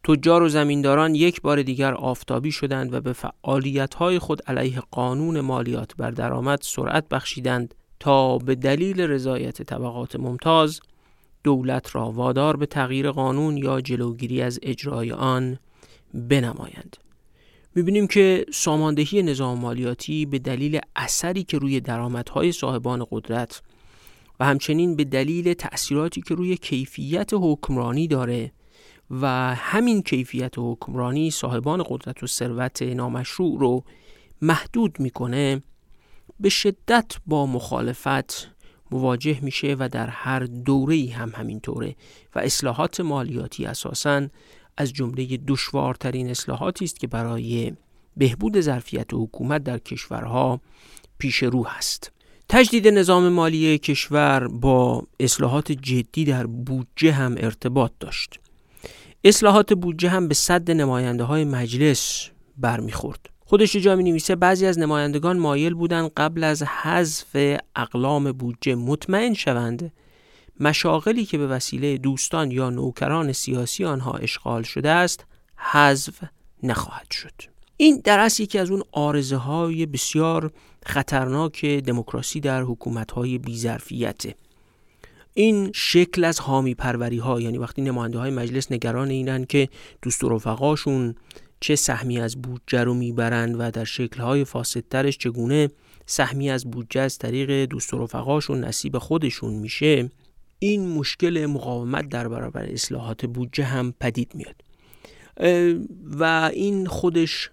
تجار 0.05 0.43
و 0.43 0.49
زمینداران 0.49 1.15
یک 1.15 1.43
بار 1.43 1.63
دیگر 1.63 1.95
آفتابی 1.95 2.53
شدند 2.53 2.95
و 2.95 3.01
به 3.01 3.13
فعالیت 3.13 3.95
های 3.95 4.19
خود 4.19 4.43
علیه 4.47 4.83
قانون 4.91 5.41
مالیات 5.41 5.97
بر 5.97 6.11
درآمد 6.11 6.59
سرعت 6.63 7.09
بخشیدند 7.09 7.75
تا 8.01 8.39
به 8.39 8.55
دلیل 8.55 9.01
رضایت 9.01 9.63
طبقات 9.63 10.17
ممتاز 10.17 10.81
دولت 11.45 11.95
را 11.95 12.11
وادار 12.11 12.57
به 12.57 12.67
تغییر 12.67 13.11
قانون 13.11 13.57
یا 13.57 13.81
جلوگیری 13.81 14.43
از 14.43 14.59
اجرای 14.63 15.13
آن 15.13 15.59
بنمایند. 16.15 16.97
می‌بینیم 17.75 18.07
که 18.07 18.47
ساماندهی 18.53 19.23
نظام 19.23 19.59
مالیاتی 19.59 20.27
به 20.27 20.39
دلیل 20.39 20.81
اثری 20.97 21.45
که 21.45 21.59
روی 21.59 21.81
درآمدهای 21.81 22.53
صاحبان 22.53 23.07
قدرت 23.11 23.63
و 24.41 24.45
همچنین 24.45 24.97
به 24.97 25.05
دلیل 25.05 25.55
تأثیراتی 25.55 26.23
که 26.23 26.35
روی 26.35 26.57
کیفیت 26.57 27.31
حکمرانی 27.33 28.09
داره 28.09 28.53
و 29.11 29.55
همین 29.55 30.03
کیفیت 30.03 30.53
حکمرانی 30.59 31.31
صاحبان 31.31 31.85
قدرت 31.89 32.23
و 32.23 32.27
ثروت 32.27 32.83
نامشروع 32.83 33.61
رو 33.61 33.85
محدود 34.43 35.01
می‌کنه 35.01 35.63
به 36.41 36.49
شدت 36.49 37.13
با 37.27 37.47
مخالفت 37.47 38.54
مواجه 38.91 39.39
میشه 39.43 39.77
و 39.79 39.89
در 39.93 40.07
هر 40.07 40.41
دوره 40.41 41.11
هم 41.13 41.33
همینطوره 41.35 41.97
و 42.35 42.39
اصلاحات 42.39 43.01
مالیاتی 43.01 43.67
اساساً 43.67 44.29
از 44.77 44.93
جمله 44.93 45.37
دشوارترین 45.37 46.31
اصلاحاتی 46.31 46.85
است 46.85 47.01
که 47.01 47.07
برای 47.07 47.73
بهبود 48.17 48.61
ظرفیت 48.61 49.07
حکومت 49.13 49.65
در 49.65 49.79
کشورها 49.79 50.61
پیش 51.19 51.37
رو 51.43 51.67
هست. 51.67 52.13
تجدید 52.49 52.89
نظام 52.89 53.29
مالی 53.29 53.79
کشور 53.79 54.49
با 54.49 55.03
اصلاحات 55.21 55.73
جدی 55.73 56.25
در 56.25 56.47
بودجه 56.47 57.13
هم 57.13 57.35
ارتباط 57.39 57.93
داشت. 58.01 58.41
اصلاحات 59.25 59.75
بودجه 59.75 60.09
هم 60.09 60.29
به 60.29 60.35
صد 60.35 60.71
نماینده 60.71 61.25
های 61.25 61.45
مجلس 61.45 62.29
برمیخورد. 62.57 63.34
خودش 63.45 63.77
جا 63.77 63.97
می 63.97 64.05
نویسه 64.05 64.37
بعضی 64.37 64.67
از 64.67 64.79
نمایندگان 64.79 65.39
مایل 65.39 65.75
بودند 65.75 66.11
قبل 66.17 66.45
از 66.45 66.63
حذف 66.63 67.61
اقلام 67.77 68.33
بودجه 68.33 68.75
مطمئن 68.75 69.35
شوند. 69.35 69.93
مشاغلی 70.61 71.25
که 71.25 71.39
به 71.39 71.47
وسیله 71.47 71.99
دوستان 71.99 72.51
یا 72.51 72.71
نوکران 72.71 73.33
سیاسی 73.33 73.85
آنها 73.85 74.13
اشغال 74.13 74.63
شده 74.63 74.91
است 74.91 75.27
حذف 75.57 76.25
نخواهد 76.63 77.11
شد. 77.11 77.55
این 77.77 78.01
در 78.05 78.19
اصل 78.19 78.43
یکی 78.43 78.59
از 78.59 78.71
اون 78.71 78.83
آرزه 78.93 79.37
های 79.37 79.87
بسیار 79.87 80.53
خطرناک 80.87 81.65
دموکراسی 81.67 82.41
در 82.41 82.63
حکومت 82.63 83.11
های 83.11 83.39
بیظرفیته 83.39 84.35
این 85.35 85.71
شکل 85.75 86.25
از 86.25 86.41
حامی 86.41 86.75
پروری 86.75 87.19
ها 87.19 87.41
یعنی 87.41 87.59
وقتی 87.59 87.83
نماینده 87.83 88.19
های 88.19 88.31
مجلس 88.31 88.73
نگران 88.73 89.11
اینن 89.11 89.45
که 89.45 89.69
دوست 90.03 90.25
و 90.25 90.29
رفقاشون 90.29 91.15
چه 91.61 91.77
سهمی 91.77 92.21
از 92.21 92.43
بودجه 92.43 92.85
رو 92.85 92.95
می‌برند 92.95 93.57
و 93.59 93.71
در 93.71 93.85
شکلهای 93.85 94.45
فاسدترش 94.45 95.19
چگونه 95.19 95.71
سهمی 96.07 96.51
از 96.51 96.71
بودجه 96.71 97.01
از 97.01 97.19
طریق 97.19 97.65
دوست 97.65 97.95
و 97.95 97.99
رفقاشون 97.99 98.65
نصیب 98.65 98.99
خودشون 98.99 99.55
میشه 99.55 100.11
این 100.59 100.89
مشکل 100.89 101.47
مقاومت 101.47 102.09
در 102.09 102.29
برابر 102.29 102.65
اصلاحات 102.65 103.27
بودجه 103.27 103.65
هم 103.65 103.95
پدید 104.01 104.33
میاد 104.35 104.55
و 106.05 106.51
این 106.55 106.87
خودش 106.87 107.51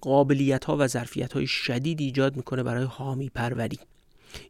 قابلیت 0.00 0.64
ها 0.64 0.76
و 0.78 0.86
ظرفیت 0.86 1.32
های 1.32 1.46
شدید 1.46 2.00
ایجاد 2.00 2.36
می‌کنه 2.36 2.62
برای 2.62 2.84
حامی 2.84 3.28
پروری. 3.28 3.78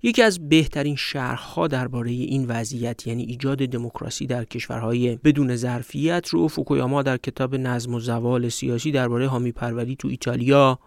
یکی 0.03 0.23
از 0.23 0.49
بهترین 0.49 0.97
شرحها 0.97 1.69
درباره 1.69 2.11
این 2.11 2.47
وضعیت 2.47 3.07
یعنی 3.07 3.23
ایجاد 3.23 3.59
دموکراسی 3.59 4.27
در 4.27 4.45
کشورهای 4.45 5.17
بدون 5.17 5.57
ظرفیت 5.57 6.29
رو 6.29 6.49
فوکویاما 6.49 7.03
در 7.03 7.17
کتاب 7.17 7.55
نظم 7.55 7.95
و 7.95 8.01
زوال 8.01 8.49
سیاسی 8.49 8.93
درباره 8.93 9.29
حامی 9.29 9.53
پروری 9.53 9.97
تو 9.97 10.09
ایتالیا، 10.09 10.79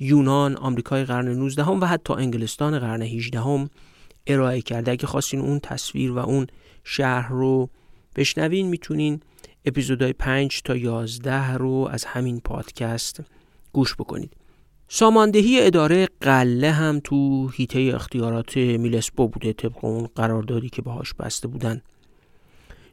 یونان، 0.00 0.56
آمریکای 0.56 1.04
قرن 1.04 1.28
19 1.28 1.64
هم 1.64 1.80
و 1.80 1.84
حتی 1.84 2.12
انگلستان 2.12 2.78
قرن 2.78 3.02
18 3.02 3.40
هم 3.40 3.70
ارائه 4.26 4.60
کرده. 4.60 4.90
اگه 4.90 5.06
خواستین 5.06 5.40
اون 5.40 5.60
تصویر 5.60 6.12
و 6.12 6.18
اون 6.18 6.46
شهر 6.84 7.28
رو 7.28 7.70
بشنوین 8.16 8.66
می‌تونین 8.66 9.20
اپیزودهای 9.64 10.12
5 10.12 10.62
تا 10.62 10.76
11 10.76 11.52
رو 11.52 11.88
از 11.90 12.04
همین 12.04 12.40
پادکست 12.40 13.20
گوش 13.72 13.94
بکنید. 13.94 14.32
ساماندهی 14.88 15.66
اداره 15.66 16.08
قله 16.20 16.70
هم 16.70 17.00
تو 17.04 17.48
هیته 17.48 17.92
اختیارات 17.94 18.56
میلسپو 18.56 19.28
بوده 19.28 19.52
طبق 19.52 19.84
اون 19.84 20.08
قراردادی 20.14 20.68
که 20.68 20.82
باهاش 20.82 21.14
بسته 21.14 21.48
بودن. 21.48 21.82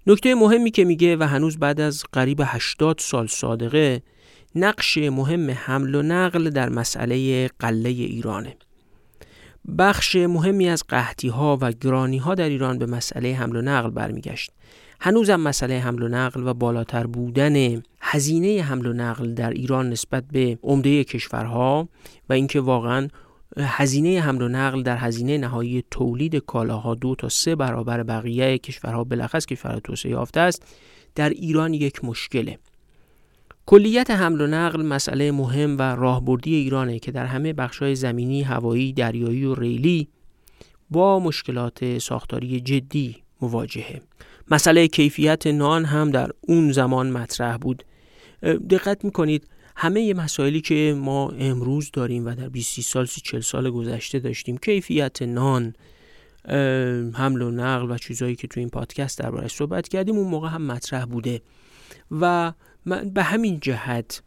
نکته 0.08 0.36
مهمی 0.36 0.72
که 0.72 0.86
میگه 0.86 1.18
و 1.18 1.24
هنوز 1.24 1.58
بعد 1.58 1.82
از 1.82 2.04
قریب 2.12 2.42
80 2.46 3.00
سال 3.00 3.28
صادقه 3.28 4.02
نقش 4.56 4.98
مهم 4.98 5.52
حمل 5.52 5.96
و 5.96 6.02
نقل 6.02 6.50
در 6.50 6.70
مسئله 6.70 7.48
قله 7.60 7.90
ایرانه. 7.90 8.58
بخش 9.78 10.16
مهمی 10.16 10.70
از 10.70 10.84
قحطی 10.90 11.28
ها 11.28 11.58
و 11.62 11.72
گرانی 11.72 12.18
ها 12.18 12.36
در 12.36 12.50
ایران 12.50 12.78
به 12.78 12.86
مسئله 12.86 13.36
حمل 13.36 13.56
و 13.56 13.62
نقل 13.62 13.90
برمیگشت. 13.90 14.52
هنوزم 15.05 15.36
مسئله 15.36 15.79
حمل 15.79 16.03
و 16.03 16.07
نقل 16.07 16.48
و 16.48 16.53
بالاتر 16.53 17.07
بودن 17.07 17.83
هزینه 18.01 18.62
حمل 18.62 18.86
و 18.86 18.93
نقل 18.93 19.33
در 19.33 19.50
ایران 19.50 19.89
نسبت 19.89 20.24
به 20.31 20.60
عمده 20.63 21.03
کشورها 21.03 21.89
و 22.29 22.33
اینکه 22.33 22.60
واقعا 22.60 23.07
هزینه 23.57 24.22
حمل 24.22 24.41
و 24.41 24.48
نقل 24.48 24.83
در 24.83 24.98
هزینه 24.98 25.38
نهایی 25.38 25.83
تولید 25.91 26.36
کالاها 26.36 26.95
دو 26.95 27.15
تا 27.15 27.29
سه 27.29 27.55
برابر 27.55 28.03
بقیه 28.03 28.57
کشورها 28.57 29.03
بلخص 29.03 29.45
کشورها 29.45 29.79
توسعه 29.79 30.12
یافته 30.12 30.39
است 30.39 30.65
در 31.15 31.29
ایران 31.29 31.74
یک 31.74 32.05
مشکله 32.05 32.60
کلیت 33.65 34.12
حمل 34.12 34.41
و 34.41 34.48
نقل 34.48 34.86
مسئله 34.86 35.31
مهم 35.31 35.77
و 35.77 35.81
راهبردی 35.81 36.55
ایرانه 36.55 37.00
که 37.00 37.12
در 37.12 37.25
همه 37.25 37.53
بخشهای 37.53 37.95
زمینی، 37.95 38.41
هوایی، 38.41 38.93
دریایی 38.93 39.45
و 39.45 39.55
ریلی 39.55 40.07
با 40.89 41.19
مشکلات 41.19 41.98
ساختاری 41.98 42.60
جدی 42.62 43.24
مواجهه. 43.41 44.01
مسئله 44.52 44.88
کیفیت 44.88 45.48
نان 45.48 45.86
هم 45.86 46.12
در 46.12 46.30
اون 46.42 46.72
زمان 46.72 47.12
مطرح 47.12 47.58
بود. 47.58 47.84
دقت 48.70 49.06
می‌کنید 49.06 49.48
همه 49.76 50.14
مسائلی 50.14 50.62
که 50.62 50.96
ما 50.98 51.30
امروز 51.30 51.92
داریم 51.94 52.26
و 52.26 52.36
در 52.36 52.50
20 52.50 52.82
سال 52.82 53.06
40 53.06 53.42
سال 53.42 53.70
گذشته 53.70 54.20
داشتیم 54.20 54.58
کیفیت 54.58 55.22
نان 55.22 55.74
حمل 57.14 57.42
و 57.42 57.52
نقل 57.52 57.92
و 57.92 57.98
چیزهایی 57.98 58.36
که 58.36 58.48
تو 58.48 58.60
این 58.60 58.70
پادکست 58.70 59.20
دربارش 59.20 59.56
صحبت 59.56 59.88
کردیم 59.88 60.16
اون 60.16 60.28
موقع 60.28 60.48
هم 60.50 60.62
مطرح 60.62 61.06
بوده 61.06 61.42
و 62.12 62.54
من 62.86 63.10
به 63.10 63.24
همین 63.24 63.60
جهت 63.60 64.22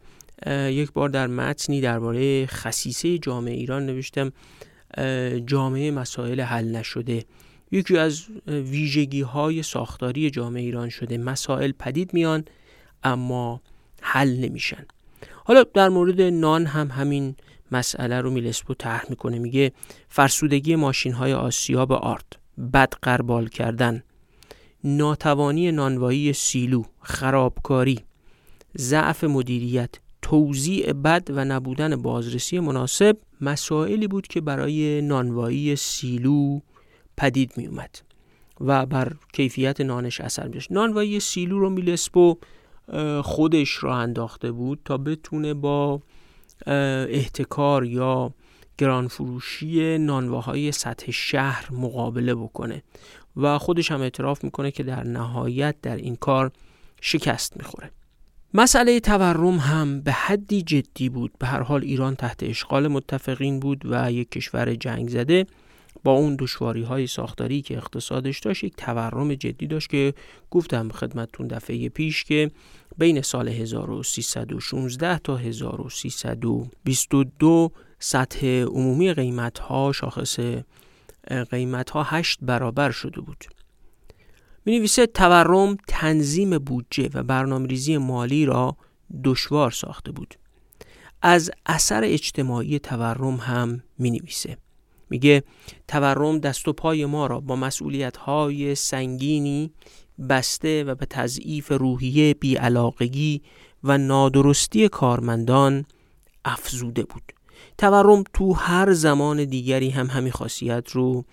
یک 0.47 0.91
بار 0.91 1.09
در 1.09 1.27
متنی 1.27 1.81
درباره 1.81 2.45
خصیصه 2.45 3.17
جامعه 3.17 3.53
ایران 3.53 3.85
نوشتم 3.85 4.31
جامعه 5.45 5.91
مسائل 5.91 6.41
حل 6.41 6.75
نشده 6.75 7.25
یکی 7.71 7.97
از 7.97 8.25
ویژگی 8.47 9.21
های 9.21 9.63
ساختاری 9.63 10.29
جامعه 10.29 10.63
ایران 10.63 10.89
شده. 10.89 11.17
مسائل 11.17 11.71
پدید 11.71 12.13
میان 12.13 12.45
اما 13.03 13.61
حل 14.01 14.37
نمیشن. 14.37 14.85
حالا 15.45 15.63
در 15.63 15.89
مورد 15.89 16.21
نان 16.21 16.65
هم 16.65 16.87
همین 16.87 17.35
مسئله 17.71 18.21
رو 18.21 18.31
میلسپو 18.31 18.73
طرح 18.73 19.05
می‌کنه. 19.09 19.39
میگه 19.39 19.71
فرسودگی 20.09 20.75
ماشین 20.75 21.13
های 21.13 21.33
آسیاب 21.33 21.91
آرد 21.91 22.39
بد 22.73 22.93
قربال 23.01 23.47
کردن 23.47 24.03
ناتوانی 24.83 25.71
نانوایی 25.71 26.33
سیلو 26.33 26.83
خرابکاری 27.01 27.99
ضعف 28.77 29.23
مدیریت 29.23 29.95
توزیع 30.21 30.93
بد 30.93 31.27
و 31.29 31.45
نبودن 31.45 31.95
بازرسی 31.95 32.59
مناسب. 32.59 33.17
مسائلی 33.41 34.07
بود 34.07 34.27
که 34.27 34.41
برای 34.41 35.01
نانوایی 35.01 35.75
سیلو 35.75 36.59
پدید 37.17 37.53
می 37.57 37.67
اومد 37.67 37.99
و 38.61 38.85
بر 38.85 39.13
کیفیت 39.33 39.81
نانش 39.81 40.21
اثر 40.21 40.47
میشه 40.47 40.73
نانوایی 40.73 41.19
سیلو 41.19 41.59
رو 41.59 41.69
میلسپو 41.69 42.37
خودش 43.23 43.83
را 43.83 43.95
انداخته 43.95 44.51
بود 44.51 44.79
تا 44.85 44.97
بتونه 44.97 45.53
با 45.53 46.01
احتکار 46.67 47.85
یا 47.85 48.33
گرانفروشی 48.77 49.97
نانواهای 49.97 50.71
سطح 50.71 51.11
شهر 51.11 51.67
مقابله 51.71 52.35
بکنه 52.35 52.83
و 53.37 53.57
خودش 53.57 53.91
هم 53.91 54.01
اعتراف 54.01 54.43
می‌کنه 54.43 54.71
که 54.71 54.83
در 54.83 55.03
نهایت 55.03 55.75
در 55.81 55.95
این 55.95 56.15
کار 56.15 56.51
شکست 57.01 57.57
می‌خوره. 57.57 57.91
مسئله 58.53 58.99
تورم 58.99 59.57
هم 59.57 60.01
به 60.01 60.11
حدی 60.11 60.61
جدی 60.61 61.09
بود. 61.09 61.31
به 61.39 61.47
هر 61.47 61.61
حال 61.61 61.83
ایران 61.83 62.15
تحت 62.15 62.43
اشغال 62.43 62.87
متفقین 62.87 63.59
بود 63.59 63.81
و 63.85 64.11
یک 64.11 64.31
کشور 64.31 64.75
جنگ 64.75 65.09
زده 65.09 65.45
با 66.03 66.11
اون 66.11 66.35
دشواری 66.39 66.83
های 66.83 67.07
ساختاری 67.07 67.61
که 67.61 67.77
اقتصادش 67.77 68.39
داشت 68.39 68.63
یک 68.63 68.75
تورم 68.75 69.35
جدی 69.35 69.67
داشت 69.67 69.89
که 69.89 70.13
گفتم 70.51 70.89
خدمتتون 70.89 71.47
دفعه 71.47 71.89
پیش 71.89 72.23
که 72.23 72.51
بین 72.97 73.21
سال 73.21 73.49
1316 73.49 75.19
تا 75.19 75.35
1322 75.35 77.71
سطح 77.99 78.47
عمومی 78.47 79.13
قیمت 79.13 79.59
ها 79.59 79.91
شاخص 79.91 80.39
قیمت 81.49 81.89
ها 81.89 82.03
هشت 82.03 82.39
برابر 82.41 82.91
شده 82.91 83.21
بود. 83.21 83.45
می 84.65 84.77
نویسه 84.77 85.07
تورم 85.07 85.77
تنظیم 85.87 86.57
بودجه 86.57 87.09
و 87.13 87.23
برنامه‌ریزی 87.23 87.97
مالی 87.97 88.45
را 88.45 88.77
دشوار 89.23 89.71
ساخته 89.71 90.11
بود. 90.11 90.35
از 91.21 91.51
اثر 91.65 92.01
اجتماعی 92.03 92.79
تورم 92.79 93.35
هم 93.35 93.83
می 93.97 94.11
نویسه 94.11 94.57
میگه 95.09 95.43
تورم 95.87 96.39
دست 96.39 96.67
و 96.67 96.73
پای 96.73 97.05
ما 97.05 97.27
را 97.27 97.39
با 97.39 97.55
مسئولیت 97.55 98.17
های 98.17 98.75
سنگینی 98.75 99.71
بسته 100.29 100.83
و 100.83 100.95
به 100.95 101.05
تضعیف 101.05 101.71
روحیه 101.71 102.33
بیعلاقگی 102.33 103.41
و 103.83 103.97
نادرستی 103.97 104.89
کارمندان 104.89 105.85
افزوده 106.45 107.03
بود. 107.03 107.23
تورم 107.77 108.23
تو 108.33 108.53
هر 108.53 108.93
زمان 108.93 109.45
دیگری 109.45 109.89
هم 109.89 110.07
همین 110.07 110.31
خاصیت 110.31 110.91
رو 110.91 111.25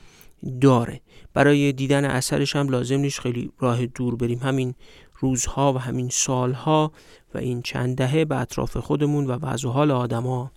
داره. 0.61 1.01
برای 1.35 1.73
دیدن 1.73 2.05
اثرش 2.05 2.57
هم 2.57 2.69
لازم 2.69 2.97
نیست 2.97 3.21
خیلی 3.21 3.51
راه 3.61 3.87
دور 3.87 4.17
بریم. 4.17 4.39
همین 4.39 4.75
روزها 5.19 5.73
و 5.73 5.79
همین 5.79 6.09
سالها 6.13 6.93
و 7.35 7.39
این 7.39 7.63
چند 7.63 7.97
دهه 7.97 8.25
به 8.25 8.41
اطراف 8.41 8.77
خودمون 8.77 9.27
و 9.27 9.33
وضع 9.33 9.69
حال 9.69 9.91
آدما 9.91 10.51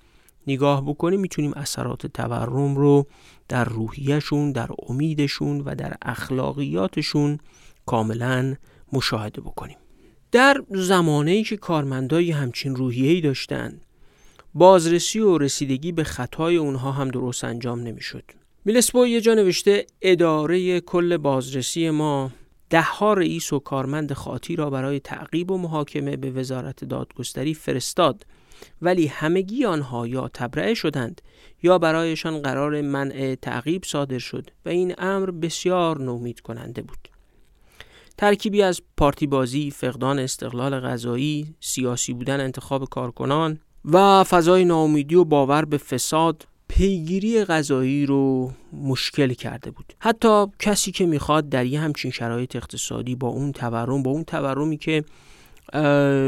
نگاه 0.47 0.85
بکنیم 0.85 1.19
می‌تونیم 1.19 1.53
اثرات 1.53 2.07
تورم 2.07 2.75
رو 2.75 3.07
در 3.49 3.63
روحیهشون 3.65 4.51
در 4.51 4.69
امیدشون 4.89 5.61
و 5.61 5.75
در 5.75 5.93
اخلاقیاتشون 6.01 7.37
کاملا 7.85 8.55
مشاهده 8.93 9.41
بکنیم. 9.41 9.77
در 10.31 10.63
زمانه 10.69 11.43
که 11.43 11.57
کارمندای 11.57 12.31
همچین 12.31 12.75
روحیه‌ای 12.75 13.21
داشتن 13.21 13.81
بازرسی 14.53 15.19
و 15.19 15.37
رسیدگی 15.37 15.91
به 15.91 16.03
خطای 16.03 16.55
اونها 16.55 16.91
هم 16.91 17.09
درست 17.09 17.43
انجام 17.43 17.79
نمی‌شد. 17.79 18.23
میلسپو 18.65 19.07
یه 19.07 19.21
جا 19.21 19.33
نوشته 19.33 19.85
اداره 20.01 20.79
کل 20.79 21.17
بازرسی 21.17 21.89
ما 21.89 22.31
ده 22.69 22.81
ها 22.81 23.13
رئیس 23.13 23.53
و 23.53 23.59
کارمند 23.59 24.13
خاطی 24.13 24.55
را 24.55 24.69
برای 24.69 24.99
تعقیب 24.99 25.51
و 25.51 25.57
محاکمه 25.57 26.17
به 26.17 26.31
وزارت 26.31 26.85
دادگستری 26.85 27.53
فرستاد. 27.53 28.25
ولی 28.81 29.07
همگی 29.07 29.65
آنها 29.65 30.07
یا 30.07 30.29
تبرئه 30.33 30.73
شدند 30.73 31.21
یا 31.63 31.77
برایشان 31.77 32.41
قرار 32.41 32.81
منع 32.81 33.35
تعقیب 33.41 33.83
صادر 33.85 34.19
شد 34.19 34.49
و 34.65 34.69
این 34.69 34.93
امر 34.97 35.31
بسیار 35.31 36.01
نومید 36.01 36.39
کننده 36.39 36.81
بود. 36.81 37.09
ترکیبی 38.17 38.61
از 38.61 38.81
پارتی 38.97 39.27
بازی، 39.27 39.71
فقدان 39.71 40.19
استقلال 40.19 40.79
غذایی، 40.79 41.55
سیاسی 41.59 42.13
بودن 42.13 42.39
انتخاب 42.39 42.89
کارکنان 42.89 43.59
و 43.85 44.23
فضای 44.23 44.65
ناامیدی 44.65 45.15
و 45.15 45.23
باور 45.23 45.65
به 45.65 45.77
فساد 45.77 46.47
پیگیری 46.67 47.45
غذایی 47.45 48.05
رو 48.05 48.51
مشکل 48.73 49.33
کرده 49.33 49.71
بود. 49.71 49.93
حتی 49.99 50.45
کسی 50.59 50.91
که 50.91 51.05
می‌خواد 51.05 51.49
در 51.49 51.65
یه 51.65 51.79
همچین 51.79 52.11
شرایط 52.11 52.55
اقتصادی 52.55 53.15
با 53.15 53.27
اون 53.27 53.51
تورم 53.51 54.03
با 54.03 54.11
اون 54.11 54.23
تورمی 54.23 54.77
که 54.77 55.03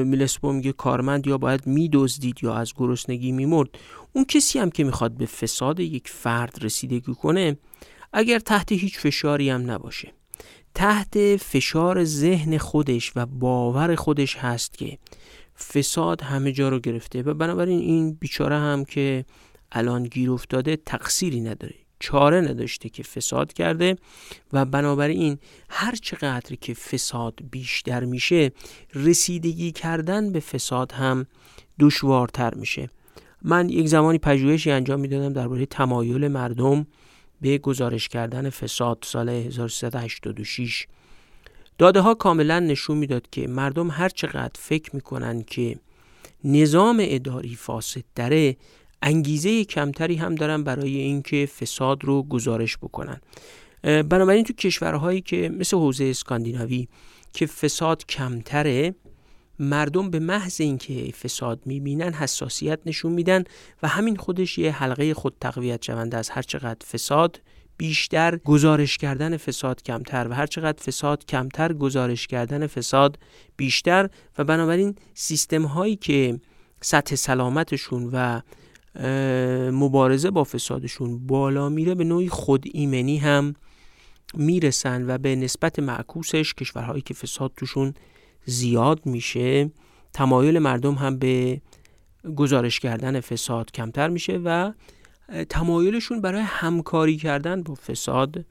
میلسپو 0.06 0.54
میگه 0.54 0.72
کارمند 0.72 1.28
یا 1.28 1.38
باید 1.38 1.68
میدزدید 1.68 2.44
یا 2.44 2.54
از 2.54 2.74
گرسنگی 2.76 3.32
میمرد. 3.32 3.70
اون 4.14 4.26
کسی 4.26 4.60
هم 4.60 4.70
که 4.70 4.84
می‌خواد 4.84 5.12
به 5.12 5.26
فساد 5.26 5.80
یک 5.80 6.08
فرد 6.08 6.58
رسیدگی 6.62 7.14
کنه 7.14 7.58
اگر 8.14 8.40
تحت 8.40 8.72
هیچ 8.72 9.00
فشاری 9.00 9.50
هم 9.50 9.72
نباشه. 9.72 10.14
تحت 10.76 11.36
فشار 11.36 12.04
ذهن 12.04 12.58
خودش 12.58 13.12
و 13.16 13.26
باور 13.26 13.96
خودش 13.96 14.36
هست 14.36 14.78
که 14.78 14.98
فساد 15.58 16.22
همه 16.22 16.52
جا 16.52 16.70
رو 16.70 16.80
گرفته 16.80 17.22
و 17.22 17.34
بنابراین 17.34 17.80
این 17.80 18.14
بیچاره 18.14 18.56
هم 18.56 18.86
که 18.86 19.26
الان 19.72 20.04
گیر 20.04 20.32
افتاده 20.32 20.76
تقصیری 20.76 21.42
نداره. 21.42 21.76
چاره 22.00 22.42
نداشته 22.42 22.90
که 22.90 23.04
فساد 23.04 23.54
کرده 23.54 23.96
و 24.54 24.66
بنابراین 24.66 25.38
هر 25.70 25.96
چقدر 25.96 26.56
که 26.56 26.74
فساد 26.74 27.40
بیشتر 27.52 28.04
میشه 28.04 28.52
رسیدگی 28.96 29.72
کردن 29.72 30.32
به 30.32 30.40
فساد 30.40 30.92
هم 30.92 31.26
دشوارتر 31.80 32.54
میشه. 32.54 32.90
من 33.42 33.70
یک 33.70 33.88
زمانی 33.88 34.18
پژوهشی 34.18 34.72
انجام 34.72 35.00
می‌دادم 35.00 35.34
درباره 35.34 35.66
تمایل 35.66 36.28
مردم 36.28 36.88
به 37.42 37.58
گزارش 37.58 38.08
کردن 38.08 38.50
فساد 38.50 38.98
سال 39.02 39.30
1386 39.30 40.88
داده 41.78 42.00
ها 42.00 42.14
کاملا 42.14 42.60
نشون 42.60 42.98
می‌داد 42.98 43.28
که 43.32 43.48
مردم 43.48 43.90
هر 43.92 44.10
چقدر 44.10 44.52
فکر 44.60 44.96
می‌کنن 44.96 45.44
که 45.44 45.80
نظام 46.44 46.98
اداری 47.02 47.56
فاسد 47.56 48.04
داره 48.16 48.58
انگیزه 49.02 49.66
کمتری 49.66 50.16
هم 50.16 50.36
دارن 50.36 50.64
برای 50.64 50.98
اینکه 50.98 51.46
فساد 51.46 52.06
رو 52.06 52.24
گزارش 52.24 52.78
بکنن. 52.78 53.22
بنابراین 53.84 54.44
تو 54.44 54.54
کشورهایی 54.54 55.22
که 55.22 55.50
مثل 55.50 55.78
حوزه 55.78 56.06
اسکاندیناوی 56.06 56.88
که 57.34 57.46
فساد 57.46 58.06
کمتره 58.06 58.96
مردم 59.60 60.10
به 60.10 60.20
محض 60.20 60.62
اینکه 60.62 61.12
فساد 61.12 61.62
می‌بینن 61.66 62.14
حساسیت 62.14 62.80
نشون 62.86 63.12
میدن 63.12 63.44
و 63.84 63.88
همین 63.88 64.16
خودش 64.16 64.58
یه 64.58 64.72
حلقه 64.72 65.14
خود 65.14 65.36
تقویت 65.42 65.84
شونده 65.84 66.18
از 66.18 66.30
هر 66.30 66.42
چقدر 66.42 66.86
فساد 66.92 67.42
بیشتر 67.78 68.38
گزارش 68.38 68.98
کردن 68.98 69.38
فساد 69.38 69.84
کمتر 69.84 70.28
و 70.28 70.34
هر 70.34 70.46
چقدر 70.46 70.84
فساد 70.84 71.26
کمتر 71.26 71.74
گزارش 71.74 72.28
کردن 72.28 72.68
فساد 72.68 73.20
بیشتر 73.58 74.10
و 74.38 74.44
بنابراین 74.44 74.96
سیستم 75.14 75.66
هایی 75.66 75.96
که 75.96 76.40
سطح 76.82 77.16
سلامتشون 77.16 78.10
و 78.14 78.42
مبارزه 79.72 80.32
با 80.32 80.44
فسادشون 80.44 81.28
بالا 81.28 81.70
میره 81.70 81.96
به 81.96 82.04
نوعی 82.04 82.30
خود 82.30 82.64
ایمنی 82.74 83.18
هم 83.18 83.54
می‌رسن 84.34 85.10
و 85.10 85.18
به 85.18 85.36
نسبت 85.36 85.80
معکوسش 85.80 86.54
کشورهایی 86.54 87.02
که 87.02 87.14
فساد 87.14 87.52
توشون 87.58 87.94
زیاد 88.46 89.06
میشه 89.06 89.72
تمایل 90.14 90.60
مردم 90.60 90.94
هم 90.94 91.20
به 91.20 91.62
گزارش 92.36 92.80
کردن 92.80 93.20
فساد 93.20 93.72
کمتر 93.72 94.08
میشه 94.08 94.40
و 94.46 94.72
تمایلشون 95.50 96.22
برای 96.22 96.42
همکاری 96.42 97.18
کردن 97.18 97.64
با 97.64 97.76
فساد 97.76 98.46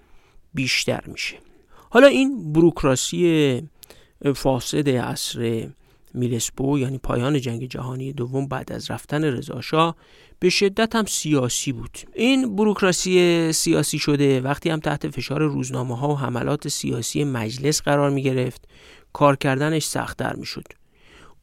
بیشتر 0.55 1.01
میشه. 1.07 1.37
حالا 1.91 2.07
این 2.07 2.53
بروکراسی 2.53 3.63
فاسد 4.35 4.89
عصر 4.89 5.69
میلسپو 6.15 6.79
یعنی 6.79 6.99
پایان 6.99 7.41
جنگ 7.41 7.69
جهانی 7.69 8.13
دوم 8.13 8.47
بعد 8.47 8.73
از 8.73 8.91
رفتن 8.91 9.25
رضاشاه 9.25 9.97
به 10.39 10.49
شدت 10.49 10.97
هم 10.97 11.05
سیاسی 11.05 11.73
بود. 11.73 11.99
این 12.15 12.57
بروکراسی 12.57 13.53
سیاسی 13.53 13.99
شده 13.99 14.41
وقتی 14.41 14.71
هم 14.71 14.81
تحت 14.81 15.11
فشار 15.11 15.43
روزنامه 15.43 15.99
ها 15.99 16.09
و 16.09 16.19
حملات 16.19 16.69
سیاسی 16.69 17.25
مجلس 17.25 17.83
قرار 17.83 18.11
می 18.11 18.23
گرفت 18.23 18.69
کار 19.13 19.37
کردنش 19.37 19.85
سختتر 19.85 20.37
می 20.37 20.47
شد 20.47 20.65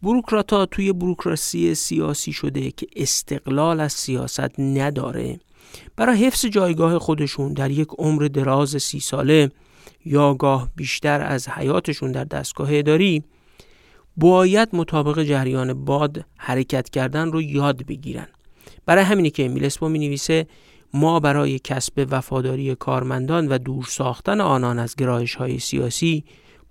بروکراتا 0.02 0.66
توی 0.66 0.94
بروکراسی 0.94 1.76
سیاسی 1.76 2.34
شده 2.34 2.72
که 2.72 2.88
استقلال 2.96 3.80
از 3.80 3.94
سیاست 3.94 4.60
نداره 4.60 5.40
برای 5.96 6.26
حفظ 6.26 6.46
جایگاه 6.46 7.00
خودشون 7.00 7.54
در 7.54 7.72
یک 7.72 7.88
عمر 7.98 8.24
دراز 8.24 8.78
سی 8.82 9.00
ساله 9.00 9.52
یا 10.06 10.34
گاه 10.34 10.70
بیشتر 10.76 11.22
از 11.22 11.50
حیاتشون 11.50 12.12
در 12.12 12.24
دستگاه 12.24 12.68
اداری 12.72 13.24
باید 14.18 14.70
مطابق 14.74 15.24
جریان 15.24 15.86
باد 15.86 16.26
حرکت 16.38 16.90
کردن 16.90 17.32
رو 17.32 17.42
یاد 17.42 17.86
بگیرن. 17.86 18.28
برای 18.86 19.04
همینی 19.04 19.30
که 19.30 19.48
میلسپو 19.48 19.90
می 19.90 20.00
نویسه 20.00 20.48
ما 20.94 21.20
برای 21.20 21.60
کسب 21.60 22.08
وفاداری 22.12 22.76
کارمندان 22.76 23.48
و 23.48 23.58
دور 23.58 23.86
ساختن 23.90 24.42
آنان 24.42 24.80
از 24.80 24.96
گرایش 24.96 25.36
های 25.36 25.60
سیاسی 25.60 26.24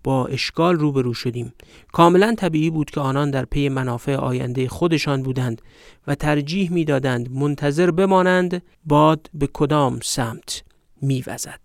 با 0.04 0.26
اشکال 0.26 0.76
روبرو 0.76 1.14
شدیم. 1.14 1.52
کاملا 1.92 2.34
طبیعی 2.38 2.70
بود 2.70 2.90
که 2.90 3.00
آنان 3.00 3.30
در 3.30 3.44
پی 3.44 3.68
منافع 3.68 4.14
آینده 4.14 4.68
خودشان 4.68 5.22
بودند 5.22 5.62
و 6.06 6.14
ترجیح 6.14 6.72
می‌دادند 6.72 7.32
منتظر 7.32 7.90
بمانند 7.90 8.62
باد 8.84 9.30
به 9.34 9.48
کدام 9.52 9.98
سمت 10.02 10.62
میوزد. 11.02 11.60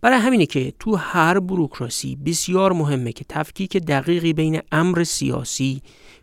برای 0.00 0.18
همینه 0.18 0.46
که 0.46 0.72
تو 0.78 0.96
هر 0.96 1.40
بروکراسی 1.40 2.16
بسیار 2.16 2.72
مهمه 2.72 3.12
که 3.12 3.24
تفکیک 3.28 3.76
دقیقی 3.76 4.32
بین 4.32 4.60
امر 4.72 5.04
سیاسی 5.04 5.82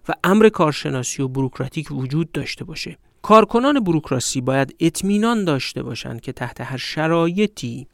و 0.10 0.14
امر 0.24 0.50
کارشناسی 0.50 1.22
و 1.22 1.28
بروکراتیک 1.28 1.92
وجود 1.92 2.32
داشته 2.32 2.66
باشه. 2.66 2.98
کارکنان 3.22 3.80
بروکراسی 3.80 4.42
باید 4.42 4.76
اطمینان 4.80 5.46
داشته 5.46 5.84
باشند 5.84 6.22
که 6.22 6.32
تحت 6.32 6.62
هر 6.62 6.78
شرایطی 6.78 7.88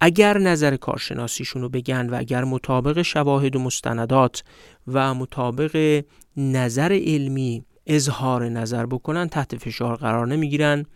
اگر 0.00 0.38
نظر 0.38 0.76
کارشناسیشون 0.76 1.62
رو 1.62 1.68
بگن 1.68 2.10
و 2.10 2.18
اگر 2.18 2.44
مطابق 2.44 3.02
شواهد 3.02 3.56
و 3.56 3.58
مستندات 3.58 4.42
و 4.86 5.14
مطابق 5.14 6.04
نظر 6.36 6.92
علمی 6.92 7.64
اظهار 7.86 8.48
نظر 8.48 8.86
بکنن 8.86 9.28
تحت 9.28 9.56
فشار 9.56 9.96
قرار 9.96 10.26
نمی‌گیرن. 10.26 10.86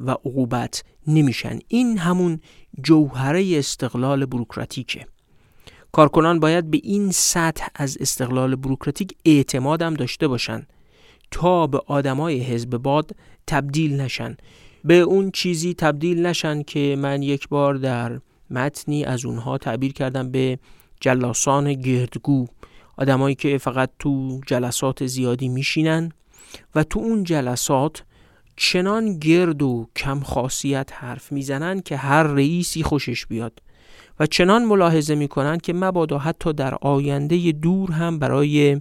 و 0.00 0.10
عقوبت 0.10 0.84
نمیشن. 1.06 1.58
این 1.68 1.98
همون 1.98 2.40
جوهره 2.82 3.58
استقلال 3.58 4.26
بروکراتیکه. 4.26 5.06
کارکنان 5.92 6.40
باید 6.40 6.70
به 6.70 6.80
این 6.82 7.10
سطح 7.10 7.66
از 7.74 7.98
استقلال 8.00 8.56
بروکراتیک 8.56 9.16
اعتمادم 9.24 9.94
داشته 9.94 10.28
باشن 10.28 10.66
تا 11.30 11.66
به 11.66 11.80
آدمای 11.86 12.40
حزب 12.40 12.70
باد 12.76 13.16
تبدیل 13.46 14.00
نشن. 14.00 14.36
به 14.84 14.94
اون 14.94 15.30
چیزی 15.30 15.74
تبدیل 15.74 16.26
نشن 16.26 16.62
که 16.62 16.96
من 16.98 17.22
یک 17.22 17.48
بار 17.48 17.74
در 17.74 18.20
متنی 18.50 19.04
از 19.04 19.24
اونها 19.24 19.58
تعبیر 19.58 19.92
کردم 19.92 20.30
به 20.30 20.58
جلاسان 21.00 21.72
گردگو. 21.72 22.46
آدمایی 22.96 23.34
که 23.34 23.58
فقط 23.58 23.90
تو 23.98 24.40
جلسات 24.46 25.06
زیادی 25.06 25.48
میشینن 25.48 26.12
و 26.74 26.84
تو 26.84 26.98
اون 26.98 27.24
جلسات 27.24 28.02
چنان 28.60 29.18
گرد 29.18 29.62
و 29.62 29.86
کم 29.96 30.20
خاصیت 30.20 30.90
حرف 30.92 31.32
می‌زنن 31.32 31.80
که 31.80 31.96
هر 31.96 32.22
رئیسی 32.22 32.82
خوشش 32.82 33.26
بیاد 33.26 33.62
و 34.20 34.26
چنان 34.26 34.64
ملاحظه 34.64 35.14
می‌کنن 35.14 35.58
که 35.58 35.72
مبادا 35.72 36.18
حتی 36.18 36.52
در 36.52 36.74
آینده 36.74 37.52
دور 37.52 37.92
هم 37.92 38.18
برای 38.18 38.80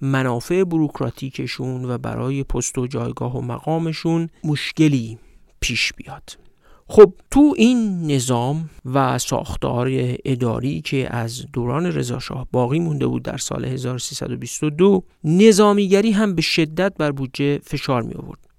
منافع 0.00 0.64
بروکراتیکشون 0.64 1.84
و 1.84 1.98
برای 1.98 2.44
پست 2.44 2.78
و 2.78 2.86
جایگاه 2.86 3.36
و 3.36 3.40
مقامشون 3.40 4.28
مشکلی 4.44 5.18
پیش 5.60 5.92
بیاد. 5.92 6.38
خب 6.86 7.12
تو 7.30 7.54
این 7.56 8.06
نظام 8.10 8.70
و 8.84 9.18
ساختار 9.18 9.90
اداری 10.24 10.80
که 10.80 11.16
از 11.16 11.46
دوران 11.52 11.86
رضاشاه 11.86 12.46
باقی 12.52 12.78
مونده 12.78 13.06
بود 13.06 13.22
در 13.22 13.36
سال 13.36 13.64
1322 13.64 15.02
نظامیگری 15.24 16.10
هم 16.10 16.34
به 16.34 16.42
شدت 16.42 16.92
بر 16.98 17.12
بودجه 17.12 17.58
فشار 17.58 18.02
می 18.02 18.14
آورد 18.14 18.49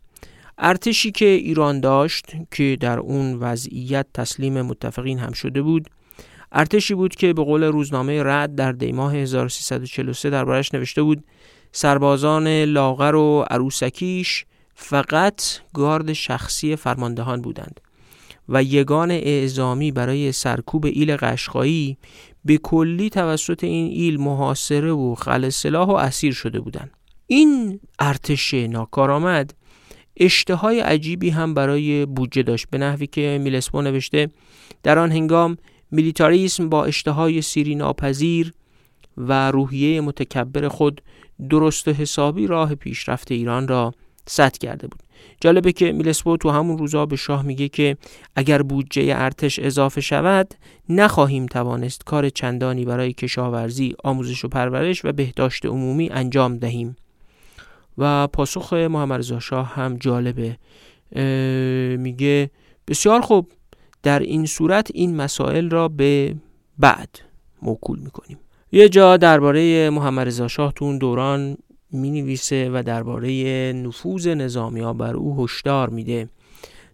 ارتشی 0.61 1.11
که 1.11 1.25
ایران 1.25 1.79
داشت 1.79 2.25
که 2.51 2.77
در 2.79 2.99
اون 2.99 3.33
وضعیت 3.33 4.05
تسلیم 4.13 4.61
متفقین 4.61 5.19
هم 5.19 5.31
شده 5.31 5.61
بود 5.61 5.89
ارتشی 6.51 6.93
بود 6.93 7.15
که 7.15 7.33
به 7.33 7.43
قول 7.43 7.63
روزنامه 7.63 8.23
رد 8.23 8.55
در 8.55 8.71
دیماه 8.71 9.15
1343 9.15 10.29
دربارش 10.29 10.73
نوشته 10.73 11.03
بود 11.03 11.23
سربازان 11.71 12.47
لاغر 12.47 13.15
و 13.15 13.45
عروسکیش 13.49 14.45
فقط 14.75 15.41
گارد 15.73 16.13
شخصی 16.13 16.75
فرماندهان 16.75 17.41
بودند 17.41 17.79
و 18.49 18.63
یگان 18.63 19.11
اعزامی 19.11 19.91
برای 19.91 20.31
سرکوب 20.31 20.85
ایل 20.85 21.15
قشقایی 21.15 21.97
به 22.45 22.57
کلی 22.57 23.09
توسط 23.09 23.63
این 23.63 23.91
ایل 23.91 24.19
محاصره 24.19 24.91
و 24.91 25.15
خل 25.15 25.49
سلاح 25.49 25.87
و 25.87 25.91
اسیر 25.91 26.33
شده 26.33 26.59
بودند. 26.59 26.91
این 27.27 27.79
ارتش 27.99 28.53
ناکارآمد 28.53 29.53
اشتهای 30.21 30.79
عجیبی 30.79 31.29
هم 31.29 31.53
برای 31.53 32.05
بودجه 32.05 32.43
داشت. 32.43 32.67
به 32.71 32.77
نحوی 32.77 33.07
که 33.07 33.39
میلسپو 33.41 33.81
نوشته 33.81 34.29
در 34.83 34.99
آن 34.99 35.11
هنگام 35.11 35.57
میلیتاریسم 35.91 36.69
با 36.69 36.85
اشتهای 36.85 37.41
سیری 37.41 37.75
ناپذیر 37.75 38.53
و 39.17 39.51
روحیه 39.51 40.01
متکبر 40.01 40.67
خود 40.67 41.01
درست 41.49 41.87
و 41.87 41.91
حسابی 41.91 42.47
راه 42.47 42.75
پیشرفت 42.75 43.31
ایران 43.31 43.67
را 43.67 43.93
سد 44.27 44.57
کرده 44.57 44.87
بود. 44.87 45.03
جالبه 45.41 45.71
که 45.71 45.91
میلسپو 45.91 46.37
تو 46.37 46.49
همون 46.49 46.77
روزا 46.77 47.05
به 47.05 47.15
شاه 47.15 47.41
میگه 47.45 47.67
که 47.67 47.97
اگر 48.35 48.61
بودجه 48.61 49.13
ارتش 49.15 49.59
اضافه 49.59 50.01
شود 50.01 50.53
نخواهیم 50.89 51.45
توانست 51.45 52.03
کار 52.05 52.29
چندانی 52.29 52.85
برای 52.85 53.13
کشاورزی، 53.13 53.95
آموزش 54.03 54.45
و 54.45 54.47
پرورش 54.47 55.05
و 55.05 55.11
بهداشت 55.11 55.65
عمومی 55.65 56.09
انجام 56.09 56.57
دهیم. 56.57 56.95
و 58.01 58.27
پاسخ 58.27 58.73
محمد 58.73 59.19
رضا 59.19 59.39
شاه 59.39 59.67
هم 59.67 59.97
جالبه. 59.97 60.57
میگه 61.97 62.51
بسیار 62.87 63.21
خوب 63.21 63.51
در 64.03 64.19
این 64.19 64.45
صورت 64.45 64.91
این 64.93 65.15
مسائل 65.15 65.69
را 65.69 65.87
به 65.87 66.35
بعد 66.79 67.19
موکول 67.61 67.99
می‌کنیم. 67.99 68.37
یه 68.71 68.89
جا 68.89 69.17
درباره 69.17 69.89
محمد 69.89 70.27
رضا 70.27 70.47
شاه 70.47 70.73
تو 70.73 70.97
دوران 70.97 71.57
می 71.91 72.11
نویسه 72.11 72.69
و 72.73 72.83
درباره 72.83 73.73
نفوذ 73.73 74.27
نظامی 74.27 74.93
بر 74.93 75.13
او 75.13 75.43
هشدار 75.43 75.89
میده. 75.89 76.29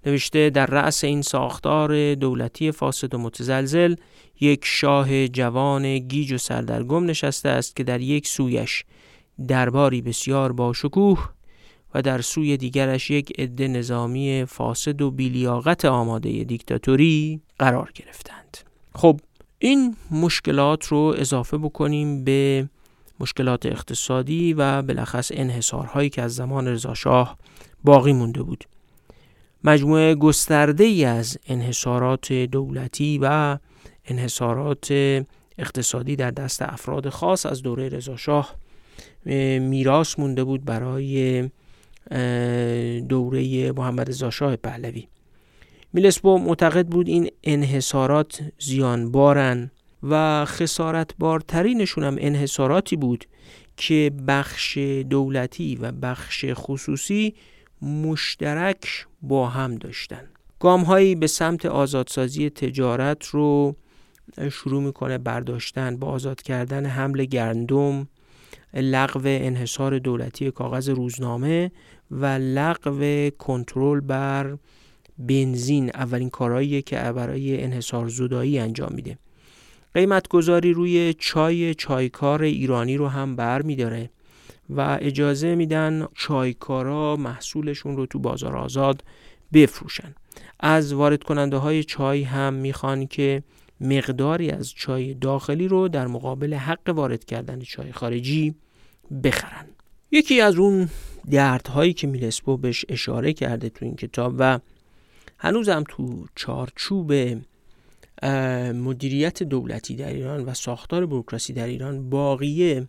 نوشته 0.06 0.50
در 0.50 0.66
رأس 0.66 1.04
این 1.04 1.22
ساختار 1.22 2.16
دولتی 2.16 2.72
فاسد 2.72 3.14
و 3.14 3.18
متزلزل 3.18 3.96
یک 4.40 4.66
شاه 4.66 5.28
جوان 5.28 6.00
گیج 6.00 6.34
و 6.34 6.38
سردرگم 6.38 7.06
نشسته 7.06 7.50
است 7.50 7.76
که 7.76 7.84
در 7.84 8.02
یک 8.02 8.28
سویش 8.28 8.84
درباری 9.48 10.02
بسیار 10.02 10.52
با 10.52 10.74
شکوه 10.74 11.30
و 11.94 12.02
در 12.02 12.22
سوی 12.22 12.58
دیگرش 12.58 13.12
یک 13.12 13.40
عده 13.40 13.68
نظامی 13.68 14.46
فاسد 14.46 15.02
و 15.02 15.12
بیلیاقت 15.12 15.86
آماده 15.86 16.44
دیکتاتوری 16.44 17.42
قرار 17.60 17.92
گرفتند. 17.96 18.58
خب 18.96 19.20
این 19.60 19.96
مشکلات 20.12 20.86
رو 20.86 21.16
اضافه 21.18 21.58
بکنیم 21.58 22.24
به 22.24 22.70
مشکلات 23.20 23.66
اقتصادی 23.66 24.54
و 24.54 24.82
بالاخص 24.82 25.32
انحصارهایی 25.34 26.10
که 26.10 26.22
از 26.22 26.36
زمان 26.36 26.68
رضاشاه 26.68 27.38
باقی 27.84 28.14
مونده 28.14 28.44
بود. 28.44 28.64
مجموعه 29.64 30.16
گسترده 30.16 30.84
ای 30.84 31.06
از 31.06 31.38
انحصارات 31.48 32.34
دولتی 32.34 33.20
و 33.22 33.58
انحصارات 34.06 34.92
اقتصادی 35.58 36.16
در 36.16 36.32
دست 36.32 36.62
افراد 36.62 37.10
خاص 37.10 37.46
از 37.46 37.62
دوره 37.62 37.90
رضاشاه 37.90 38.56
میراث 39.60 40.20
مونده 40.20 40.44
بود 40.44 40.66
برای 40.66 41.42
دوره 43.00 43.72
محمد 43.72 44.10
رضا 44.10 44.30
پهلوی. 44.64 45.08
میلسپو 45.94 46.38
معتقد 46.38 46.88
بود 46.88 47.08
این 47.08 47.30
انحصارات 47.44 48.42
زیانبارن 48.60 49.72
و 50.04 50.46
خسارت 50.46 51.12
بارترینشون 51.20 52.04
هم 52.04 52.16
انحصاراتی 52.20 52.96
بود 52.96 53.26
که 53.78 54.12
بخش 54.28 54.78
دولتی 55.10 55.76
و 55.76 55.92
بخش 55.92 56.46
خصوصی 56.54 57.36
مشترک 57.82 59.08
با 59.22 59.50
هم 59.50 59.76
داشتن. 59.76 60.24
گام 60.60 60.82
هایی 60.82 61.16
به 61.16 61.28
سمت 61.28 61.66
آزادسازی 61.66 62.50
تجارت 62.50 63.26
رو 63.26 63.76
شروع 64.52 64.84
می‌کنه 64.84 65.18
برداشتن 65.18 65.98
با 65.98 66.08
آزاد 66.08 66.42
کردن 66.42 66.86
حمل 66.86 67.26
گندم 67.26 68.08
لغو 68.74 69.22
انحصار 69.26 70.00
دولتی 70.00 70.52
کاغذ 70.52 70.90
روزنامه 70.90 71.72
و 72.12 72.26
لغو 72.26 73.30
کنترل 73.30 74.00
بر 74.00 74.58
بنزین 75.20 75.92
اولین 75.94 76.30
کارهاییه 76.30 76.82
که 76.82 76.96
برای 76.96 77.64
انحصار 77.64 78.08
زدایی 78.08 78.60
انجام 78.60 78.94
میده. 78.94 79.18
قیمت 79.94 80.28
گذاری 80.28 80.74
روی 80.74 81.14
چای 81.20 81.74
چایکار 81.74 82.44
ایرانی 82.44 82.98
رو 82.98 83.08
هم 83.08 83.36
بر 83.36 83.62
میداره 83.62 84.10
و 84.70 84.98
اجازه 85.02 85.56
میدن 85.56 86.08
چایکارا 86.16 87.16
محصولشون 87.16 87.98
رو 87.98 88.06
تو 88.06 88.20
بازار 88.20 88.56
آزاد 88.56 89.04
بفروشن. 89.54 90.16
از 90.60 90.94
وارد 90.94 91.24
کننده 91.24 91.58
های 91.58 91.84
چای 91.84 92.24
هم 92.24 92.54
می‌خوان 92.54 93.08
که 93.08 93.44
مقداری 93.82 94.50
از 94.50 94.74
چای 94.74 95.14
داخلی 95.14 95.68
رو 95.68 95.88
در 95.88 96.08
مقابل 96.08 96.54
حق 96.54 96.90
وارد 96.90 97.26
کردن 97.26 97.60
چای 97.60 97.92
خارجی 97.92 98.56
بخرن. 99.24 99.66
یکی 100.12 100.42
از 100.42 100.56
اون 100.56 100.90
دردهایی 101.32 101.94
که 101.94 102.08
میلسپو 102.08 102.58
بهش 102.58 102.86
اشاره 102.90 103.34
کرده 103.34 103.70
تو 103.70 103.86
این 103.86 103.96
کتاب 103.96 104.36
و 104.38 104.60
هنوزم 105.38 105.84
تو 105.90 106.26
چارچوب 106.36 107.14
مدیریت 108.74 109.44
دولتی 109.44 109.96
در 109.96 110.14
ایران 110.14 110.46
و 110.46 110.54
ساختار 110.54 111.06
بروکراسی 111.06 111.54
در 111.54 111.68
ایران 111.68 112.10
باقیه 112.10 112.88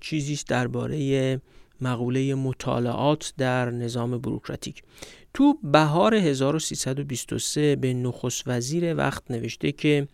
چیزیست 0.00 0.48
درباره 0.48 1.40
مقوله 1.80 2.34
مطالعات 2.34 3.32
در 3.38 3.70
نظام 3.70 4.18
بروکراتیک. 4.18 4.82
تو 5.36 5.58
بهار 5.62 6.14
1323 6.14 7.76
به 7.76 7.94
نخست 7.94 8.42
وزیر 8.46 8.94
وقت 8.94 9.30
نوشته 9.30 9.72
که 9.72 10.08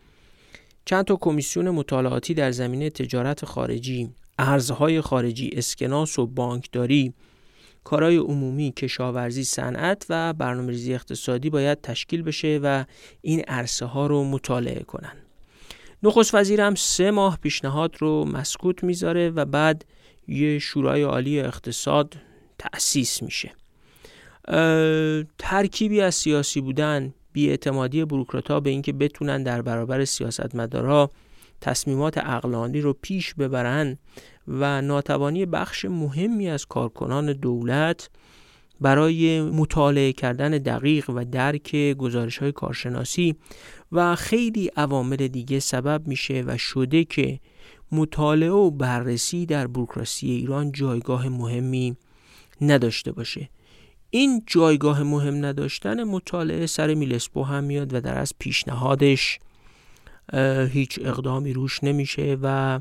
چند 0.85 1.05
تا 1.05 1.17
کمیسیون 1.17 1.71
مطالعاتی 1.71 2.35
در 2.35 2.51
زمینه 2.51 2.91
تجارت 2.91 3.45
خارجی، 3.45 4.11
ارزهای 4.39 5.01
خارجی، 5.01 5.51
اسکناس 5.53 6.19
و 6.19 6.27
بانکداری، 6.27 7.15
کارهای 7.85 8.17
عمومی، 8.17 8.73
کشاورزی، 8.73 9.45
صنعت 9.45 10.07
و 10.09 10.33
برنامه‌ریزی 10.33 10.95
اقتصادی 10.95 11.51
باید 11.51 11.81
تشکیل 11.81 12.23
بشه 12.23 12.61
و 12.63 12.85
این 13.21 13.41
عرصه 13.41 13.87
ها 13.87 14.07
رو 14.07 14.25
مطالعه 14.25 14.83
کنن. 14.83 15.17
نخست 16.03 16.35
وزیر 16.35 16.61
هم 16.61 16.75
سه 16.75 17.11
ماه 17.11 17.39
پیشنهاد 17.43 17.97
رو 17.99 18.25
مسکوت 18.25 18.85
می‌ذاره 18.85 19.31
و 19.31 19.45
بعد 19.45 19.85
یه 20.29 20.59
شورای 20.59 21.03
عالی 21.03 21.41
اقتصاد 21.41 22.17
تأسیس 22.59 23.23
میشه. 23.23 23.62
ترکیبی 25.39 26.01
از 26.01 26.15
سیاسی 26.15 26.61
بودن 26.61 27.15
بیاعتمادی 27.33 28.05
بروکراتا 28.05 28.61
به 28.61 28.71
اینکه 28.71 28.93
بتونن 28.93 29.43
در 29.43 29.63
برابر 29.63 30.05
سیاستمدارا 30.05 31.11
تصمیمات 31.61 32.19
اقلانی 32.19 32.81
رو 32.81 32.93
پیش 32.93 33.35
ببرن 33.35 33.99
و 34.49 34.83
ناتوانی 34.83 35.47
بخش 35.47 35.85
مهمی 35.85 36.49
از 36.49 36.67
کارکنان 36.67 37.33
دولت 37.33 38.11
برای 38.81 39.43
مطالعه 39.43 40.13
کردن 40.13 40.51
دقیق 40.51 41.11
و 41.11 41.25
درک 41.25 41.77
گزارش 41.77 42.39
های 42.39 42.53
کارشناسی 42.53 43.37
و 43.93 44.17
خیلی 44.17 44.71
عوامل 44.77 45.17
دیگه 45.29 45.59
سبب 45.59 46.07
میشه 46.07 46.45
و 46.47 46.59
شده 46.59 47.05
که 47.05 47.41
مطالعه 47.93 48.51
و 48.51 48.71
بررسی 48.71 49.47
در 49.47 49.67
بروکراسی 49.67 50.31
ایران 50.31 50.73
جایگاه 50.73 51.29
مهمی 51.29 51.97
نداشته 52.61 53.13
باشه. 53.13 53.49
این 54.15 54.43
جایگاه 54.47 55.03
مهم 55.03 55.45
نداشتن 55.45 56.05
مطالعه 56.05 56.67
سر 56.67 56.95
میلسپو 56.95 57.43
هم 57.43 57.65
میاد 57.65 57.95
و 57.95 58.01
در 58.01 58.19
از 58.19 58.33
پیشنهادش 58.39 59.39
هیچ 60.71 60.99
اقدامی 61.03 61.53
روش 61.53 61.85
نمیشه 61.85 62.37
و 62.43 62.81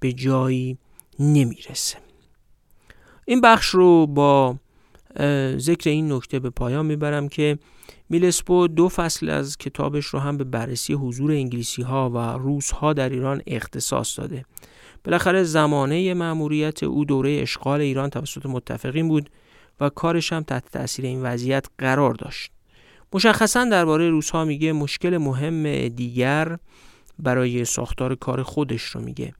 به 0.00 0.12
جایی 0.12 0.78
نمی‌رسه. 1.18 1.98
این 3.24 3.40
بخش 3.40 3.66
رو 3.66 4.06
با 4.06 4.56
ذکر 5.56 5.90
این 5.90 6.12
نکته 6.12 6.38
به 6.38 6.50
پایان 6.50 6.86
می‌برم 6.86 7.28
که 7.28 7.58
میلسپو 8.08 8.68
دو 8.68 8.88
فصل 8.88 9.28
از 9.28 9.58
کتابش 9.58 10.06
رو 10.06 10.18
هم 10.18 10.36
به 10.36 10.44
بررسی 10.44 10.92
حضور 10.92 11.30
انگلیسی 11.32 11.82
ها 11.82 12.10
و 12.10 12.18
روس 12.18 12.70
ها 12.70 12.92
در 12.92 13.08
ایران 13.08 13.42
اختصاص 13.46 14.18
داده. 14.18 14.44
بالاخره 15.04 15.42
زمانه 15.42 16.14
مأموریت 16.14 16.82
او 16.82 17.04
دوره 17.04 17.38
اشغال 17.42 17.80
ایران 17.80 18.10
توسط 18.10 18.46
متفقین 18.46 19.08
بود. 19.08 19.30
و 19.82 19.88
کارش 19.88 20.32
هم 20.32 20.42
تحت 20.42 20.72
تاثیر 20.72 21.04
این 21.04 21.22
وضعیت 21.22 21.66
قرار 21.78 22.14
داشت 22.14 22.50
مشخصا 23.12 23.64
درباره 23.64 24.10
روس 24.10 24.30
ها 24.30 24.44
میگه 24.44 24.72
مشکل 24.72 25.18
مهم 25.18 25.88
دیگر 25.88 26.58
برای 27.18 27.64
ساختار 27.64 28.14
کار 28.14 28.42
خودش 28.42 28.82
رو 28.82 29.00
میگه 29.00 29.34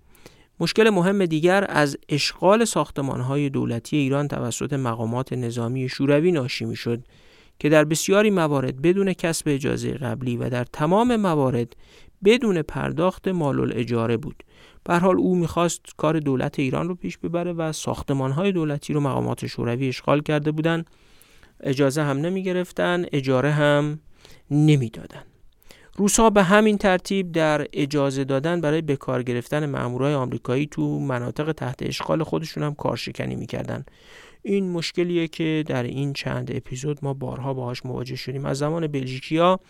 مشکل 0.60 0.90
مهم 0.90 1.26
دیگر 1.26 1.66
از 1.68 1.96
اشغال 2.08 2.66
های 3.06 3.50
دولتی 3.50 3.96
ایران 3.96 4.28
توسط 4.28 4.72
مقامات 4.72 5.32
نظامی 5.32 5.88
شوروی 5.88 6.32
ناشی 6.32 6.64
می‌شد 6.64 7.04
که 7.58 7.68
در 7.68 7.84
بسیاری 7.84 8.30
موارد 8.30 8.82
بدون 8.82 9.12
کسب 9.12 9.48
اجازه 9.48 9.92
قبلی 9.92 10.36
و 10.36 10.50
در 10.50 10.64
تمام 10.64 11.16
موارد 11.16 11.76
بدون 12.24 12.62
پرداخت 12.62 13.28
مال 13.28 13.72
اجاره 13.76 14.16
بود. 14.16 14.42
به 14.84 14.98
حال 14.98 15.16
او 15.16 15.36
می‌خواست 15.36 15.80
کار 15.96 16.20
دولت 16.20 16.58
ایران 16.58 16.88
رو 16.88 16.94
پیش 16.94 17.18
ببره 17.18 17.52
و 17.52 17.72
های 18.18 18.52
دولتی 18.52 18.92
رو 18.92 19.00
مقامات 19.00 19.46
شوروی 19.46 19.88
اشغال 19.88 20.22
کرده 20.22 20.52
بودند. 20.52 20.86
اجازه 21.60 22.02
هم 22.02 22.18
نمی 22.18 22.42
گرفتن، 22.42 23.04
اجاره 23.12 23.50
هم 23.50 24.00
نمی‌دادند. 24.50 25.26
روسا 25.96 26.30
به 26.30 26.42
همین 26.42 26.78
ترتیب 26.78 27.32
در 27.32 27.66
اجازه 27.72 28.24
دادن 28.24 28.60
برای 28.60 28.82
بکار 28.82 29.22
گرفتن 29.22 29.66
مامورای 29.66 30.14
آمریکایی 30.14 30.66
تو 30.66 30.98
مناطق 30.98 31.52
تحت 31.52 31.82
اشغال 31.82 32.22
خودشون 32.22 32.62
هم 32.62 32.74
کارشکنی 32.74 33.36
می‌کردن 33.36 33.84
این 34.42 34.70
مشکلیه 34.70 35.28
که 35.28 35.64
در 35.66 35.82
این 35.82 36.12
چند 36.12 36.56
اپیزود 36.56 36.98
ما 37.02 37.14
بارها 37.14 37.54
باهاش 37.54 37.86
مواجه 37.86 38.16
شدیم 38.16 38.44
از 38.44 38.58
زمان 38.58 38.86
بلژیکیا 38.86 39.60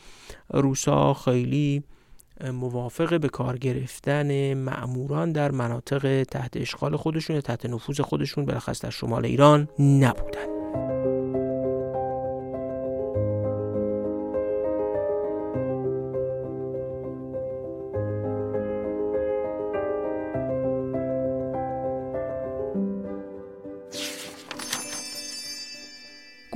روسا 0.51 1.14
خیلی 1.14 1.83
موافق 2.50 3.20
به 3.20 3.28
کار 3.28 3.59
گرفتن 3.59 4.55
معموران 4.55 5.33
در 5.33 5.50
مناطق 5.50 6.22
تحت 6.22 6.57
اشغال 6.57 6.96
خودشون 6.96 7.40
تحت 7.40 7.66
نفوذ 7.66 8.00
خودشون 8.00 8.44
بلخص 8.44 8.81
در 8.85 8.90
شمال 8.90 9.24
ایران 9.24 9.68
نبودن. 9.78 10.62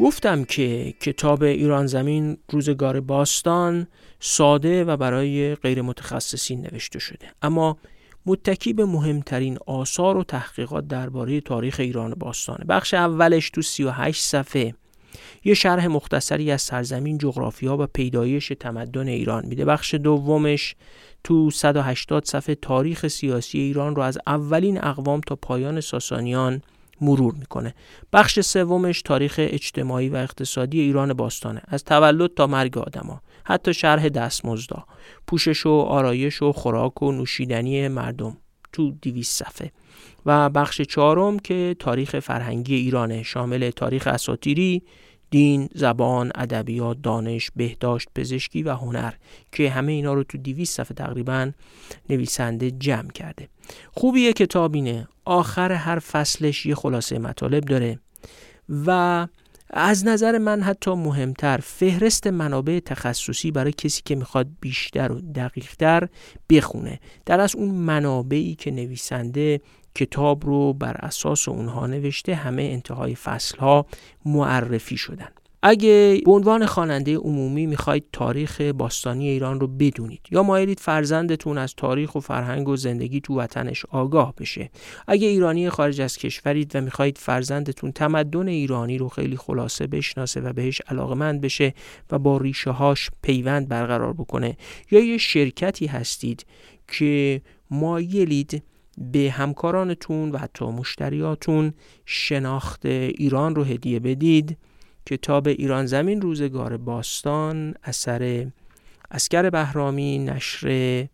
گفتم 0.07 0.45
که 0.45 0.95
کتاب 1.01 1.43
ایران 1.43 1.87
زمین 1.87 2.39
روزگار 2.49 3.01
باستان 3.01 3.87
ساده 4.21 4.85
و 4.85 4.97
برای 4.97 5.55
غیر 5.55 5.83
متخصصین 5.83 6.61
نوشته 6.61 6.99
شده. 6.99 7.27
اما 7.43 7.77
متکی 8.27 8.73
به 8.73 8.85
مهمترین 8.85 9.59
آثار 9.67 10.17
و 10.17 10.25
تحقیقات 10.25 10.89
درباره 10.89 11.41
تاریخ 11.41 11.81
ایران 11.81 12.15
باستانه 12.15 12.65
بخش 12.65 12.95
اولش 12.95 13.51
تو 13.51 13.63
38 13.63 14.23
صفحه. 14.23 14.75
یه 15.45 15.55
شرح 15.55 15.87
مختصری 15.87 16.51
از 16.51 16.63
سرزمین 16.63 17.19
جغرافیا 17.19 17.77
و 17.77 17.87
پیدایش 17.87 18.53
تمدن 18.61 19.09
ایران 19.09 19.47
میده. 19.47 19.65
بخش 19.65 19.95
دومش 19.95 20.75
تو 21.25 21.51
180 21.51 22.25
صفحه 22.25 22.55
تاریخ 22.55 23.09
سیاسی 23.09 23.59
ایران 23.59 23.97
رو 23.97 24.03
از 24.03 24.19
اولین 24.27 24.85
اقوام 24.85 25.21
تا 25.21 25.37
پایان 25.37 25.81
ساسانیان 25.81 26.63
مرور 27.01 27.35
می‌کنه. 27.35 27.75
بخش 28.13 28.41
سومش 28.41 29.03
تاریخ 29.03 29.35
اجتماعی 29.39 30.09
و 30.09 30.17
اقتصادی 30.17 30.81
ایران 30.81 31.13
باستانه. 31.13 31.63
از 31.69 31.85
تولد 31.85 32.35
تا 32.35 32.47
مرگ 32.47 32.79
آدما. 32.79 33.21
حتی 33.45 33.75
شرح 33.75 34.09
دستمزدا. 34.09 34.85
پوشش 35.27 35.67
و 35.67 35.71
آرایش 35.71 36.43
و 36.43 36.53
خوراک 36.53 37.03
و 37.03 37.13
نوشیدنی 37.13 37.89
مردم. 37.89 38.37
تو 38.73 38.91
200 38.91 39.45
صفحه. 39.45 39.73
و 40.27 40.51
بخش 40.51 40.81
چهارم 40.81 41.39
که 41.39 41.77
تاریخ 41.79 42.19
فرهنگی 42.19 42.75
ایرانه. 42.75 43.23
شامل 43.23 43.71
تاریخ 43.71 44.07
اساتیری 44.07 44.83
دین، 45.31 45.69
زبان، 45.75 46.33
ادبیات، 46.35 46.97
دانش، 47.03 47.51
بهداشت، 47.57 48.09
پزشکی 48.15 48.63
و 48.63 48.75
هنر 48.75 49.13
که 49.53 49.71
همه 49.71 49.93
اینا 49.93 50.15
رو 50.15 50.23
تو 50.23 50.39
200 50.39 50.77
صفحه 50.77 50.95
تقریبا 50.95 51.51
نویسنده 52.11 52.71
جمع 52.71 53.11
کرده. 53.11 53.49
خوبیه 53.93 54.33
کتاب 54.33 54.75
اینه 54.75 55.09
آخر 55.25 55.73
هر 55.73 55.99
فصلش 55.99 56.67
یه 56.67 56.75
خلاصه 56.75 57.19
مطالب 57.19 57.65
داره 57.65 57.99
و 58.87 59.27
از 59.71 60.07
نظر 60.07 60.39
من 60.39 60.63
حتی 60.63 60.91
مهمتر 60.91 61.61
فهرست 61.63 62.27
منابع 62.27 62.81
تخصصی 62.85 63.51
برای 63.51 63.73
کسی 63.73 64.03
که 64.05 64.15
می‌خواد 64.15 64.47
بیشتر 64.61 65.13
و 65.13 65.21
دقیقتر 65.21 66.09
بخونه 66.51 67.01
در 67.27 67.41
از 67.41 67.57
اون 67.57 67.71
منابعی 67.71 68.55
که 68.55 68.71
نویسنده 68.71 69.61
کتاب 69.97 70.47
رو 70.47 70.73
بر 70.73 70.97
اساس 70.99 71.49
اونها 71.49 71.87
نوشته 71.87 72.35
همه 72.35 72.63
انتهای 72.63 73.15
فصل 73.15 73.59
ها 73.59 73.87
معرفی 74.25 74.97
شدن. 74.97 75.29
اگه 75.63 76.21
به 76.25 76.31
عنوان 76.31 76.67
خواننده 76.67 77.17
عمومی 77.17 77.67
می‌خواید 77.67 78.05
تاریخ 78.13 78.61
باستانی 78.61 79.29
ایران 79.29 79.61
رو 79.61 79.67
بدونید 79.67 80.21
یا 80.31 80.43
مایلید 80.43 80.81
فرزندتون 80.81 81.59
از 81.59 81.75
تاریخ 81.75 82.15
و 82.15 82.21
فرهنگ 82.21 82.69
و 82.69 82.77
زندگی 82.77 83.21
تو 83.21 83.39
وطنش 83.39 83.87
آگاه 83.87 84.35
بشه. 84.39 84.71
اگه 85.07 85.29
ایرانی 85.29 85.71
خارج 85.71 86.01
از 86.01 86.17
کشورید 86.17 86.77
و 86.77 86.81
می‌خواهید 86.81 87.19
فرزندتون 87.19 87.93
تمدن 87.93 88.49
ایرانی 88.49 88.99
رو 88.99 89.09
خیلی 89.09 89.37
خلاصه 89.37 89.87
بشناسه 89.87 90.41
و 90.41 90.53
بهش 90.53 90.81
علاقمند 90.89 91.41
بشه 91.41 91.75
و 92.11 92.19
با 92.19 92.37
ریشه 92.37 92.71
هاش 92.71 93.11
پیوند 93.23 93.69
برقرار 93.69 94.13
بکنه 94.13 94.57
یا 94.91 95.01
یه 95.01 95.19
شرکتی 95.19 95.87
هستید 95.87 96.47
که 96.89 97.43
مایلید 97.71 98.63
به 98.99 99.31
همکارانتون 99.31 100.31
و 100.31 100.39
حتی 100.39 100.65
مشتریاتون 100.65 101.75
شناخت 102.05 102.87
ایران 102.87 103.55
رو 103.55 103.65
هدیه 103.65 104.01
بدید 104.01 104.59
کتاب 105.07 105.49
ایران 105.49 105.87
زمین 105.87 106.21
روزگار 106.21 106.77
باستان 106.77 107.75
اثر 107.83 108.47
اسکر 109.11 109.51
بهرامی 109.51 110.19
نشر 110.19 111.07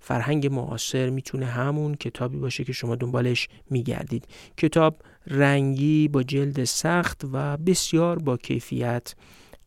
فرهنگ 0.00 0.46
معاصر 0.46 1.10
می‌تونه 1.10 1.46
همون 1.46 1.94
کتابی 1.94 2.38
باشه 2.38 2.64
که 2.64 2.72
شما 2.72 2.96
دنبالش 2.96 3.48
میگردید. 3.70 4.28
کتاب 4.56 4.96
رنگی 5.26 6.08
با 6.08 6.22
جلد 6.22 6.64
سخت 6.64 7.22
و 7.32 7.56
بسیار 7.56 8.18
با 8.18 8.36
کیفیت 8.36 9.14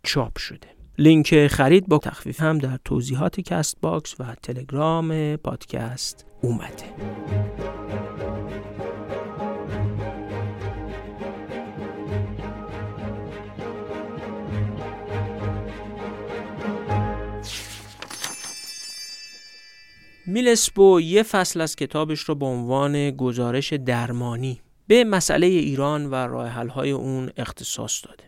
چاپ 0.03 0.37
شده. 0.37 0.67
لینک 0.97 1.47
خرید 1.47 1.87
با 1.87 1.97
تخفیف 1.97 2.41
هم 2.41 2.57
در 2.57 2.79
توضیحات 2.85 3.39
Castbox 3.39 4.15
و 4.19 4.35
تلگرام 4.43 5.35
پادکست 5.35 6.26
اومده 6.41 6.87
میلسپو 20.25 21.01
یه 21.01 21.23
فصل 21.23 21.61
از 21.61 21.75
کتابش 21.75 22.19
رو 22.19 22.35
به 22.35 22.45
عنوان 22.45 23.11
گزارش 23.11 23.73
درمانی 23.73 24.61
به 24.87 25.03
مسئله 25.03 25.47
ایران 25.47 26.05
و 26.05 26.15
راه 26.15 26.49
های 26.49 26.91
اون 26.91 27.29
اختصاص 27.37 28.05
داده. 28.05 28.23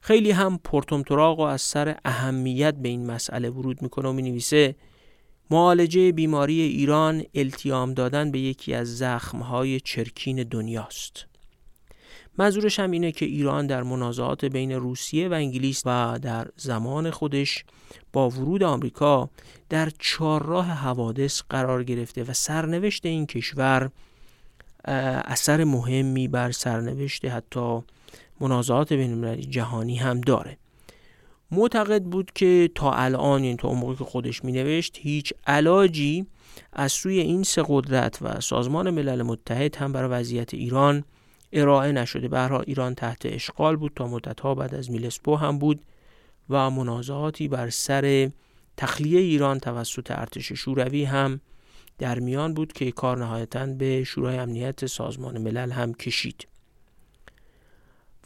خیلی 0.00 0.30
هم 0.30 0.60
پرتمتراغ 0.64 1.38
و 1.38 1.42
از 1.42 1.60
سر 1.62 1.96
اهمیت 2.04 2.74
به 2.74 2.88
این 2.88 3.06
مسئله 3.06 3.50
ورود 3.50 3.82
می‌کنه 3.82 4.08
و 4.08 4.12
می‌نویسه 4.12 4.74
معالجه 5.52 6.12
بیماری 6.12 6.60
ایران 6.60 7.22
التیام 7.34 7.94
دادن 7.94 8.30
به 8.30 8.38
یکی 8.38 8.74
از 8.74 8.98
زخمهای 8.98 9.80
چرکین 9.80 10.42
دنیاست. 10.42 11.26
منظورش 12.38 12.80
هم 12.80 12.90
اینه 12.90 13.12
که 13.12 13.24
ایران 13.24 13.66
در 13.66 13.82
منازعات 13.82 14.44
بین 14.44 14.72
روسیه 14.72 15.28
و 15.28 15.32
انگلیس 15.32 15.82
و 15.86 16.18
در 16.22 16.48
زمان 16.56 17.10
خودش 17.10 17.64
با 18.12 18.30
ورود 18.30 18.62
آمریکا 18.62 19.30
در 19.68 19.90
چهارراه 19.98 20.66
حوادث 20.66 21.42
قرار 21.50 21.84
گرفته 21.84 22.24
و 22.24 22.32
سرنوشت 22.32 23.06
این 23.06 23.26
کشور 23.26 23.90
اثر 24.84 25.64
مهمی 25.64 26.28
بر 26.28 26.50
سرنوشت 26.52 27.24
حتی 27.24 27.82
منازعات 28.40 28.92
بین 28.92 29.40
جهانی 29.40 29.96
هم 29.96 30.20
داره 30.20 30.58
معتقد 31.52 32.02
بود 32.02 32.30
که 32.34 32.70
تا 32.74 32.92
الان 32.92 33.42
این 33.42 33.56
تا 33.56 33.72
موقعی 33.72 33.96
که 33.96 34.04
خودش 34.04 34.44
می 34.44 34.52
نوشت 34.52 34.98
هیچ 35.00 35.32
علاجی 35.46 36.26
از 36.72 36.92
سوی 36.92 37.18
این 37.18 37.42
سه 37.42 37.64
قدرت 37.68 38.18
و 38.22 38.40
سازمان 38.40 38.90
ملل 38.90 39.22
متحد 39.22 39.76
هم 39.76 39.92
برای 39.92 40.10
وضعیت 40.10 40.54
ایران 40.54 41.04
ارائه 41.52 41.92
نشده. 41.92 42.28
برها 42.28 42.60
ایران 42.60 42.94
تحت 42.94 43.26
اشغال 43.26 43.76
بود. 43.76 43.92
تا 43.96 44.06
مدتها 44.06 44.54
بعد 44.54 44.74
از 44.74 44.90
میلسپو 44.90 45.36
هم 45.36 45.58
بود 45.58 45.84
و 46.50 46.70
منازعاتی 46.70 47.48
بر 47.48 47.70
سر 47.70 48.30
تخلیه 48.76 49.20
ایران 49.20 49.58
توسط 49.58 50.10
ارتش 50.10 50.52
شوروی 50.52 51.04
هم 51.04 51.40
در 51.98 52.18
میان 52.18 52.54
بود 52.54 52.72
که 52.72 52.92
کار 52.92 53.18
نهایتا 53.18 53.66
به 53.66 54.04
شورای 54.04 54.38
امنیت 54.38 54.86
سازمان 54.86 55.38
ملل 55.38 55.70
هم 55.70 55.94
کشید. 55.94 56.48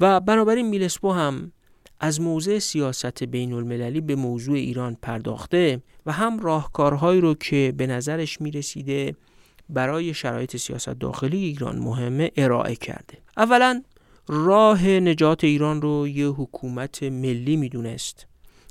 و 0.00 0.20
بنابراین 0.20 0.68
میلسپو 0.68 1.12
هم 1.12 1.52
از 2.00 2.20
موضع 2.20 2.59
سیاست 2.59 3.24
بین 3.24 3.52
المللی 3.52 4.00
به 4.00 4.14
موضوع 4.14 4.54
ایران 4.54 4.96
پرداخته 5.02 5.82
و 6.06 6.12
هم 6.12 6.40
راهکارهایی 6.40 7.20
رو 7.20 7.35
که 7.35 7.74
به 7.76 7.87
نظرش 7.87 8.40
می 8.40 8.50
رسیده 8.50 9.14
برای 9.68 10.14
شرایط 10.14 10.56
سیاست 10.56 10.88
داخلی 10.88 11.38
ایران 11.38 11.78
مهمه 11.78 12.30
ارائه 12.37 12.76
کرده. 12.76 13.18
اولا 13.37 13.82
راه 14.28 14.87
نجات 14.88 15.44
ایران 15.44 15.82
رو 15.82 16.09
یه 16.09 16.26
حکومت 16.26 17.02
ملی 17.02 17.56
می‌دونست 17.56 18.26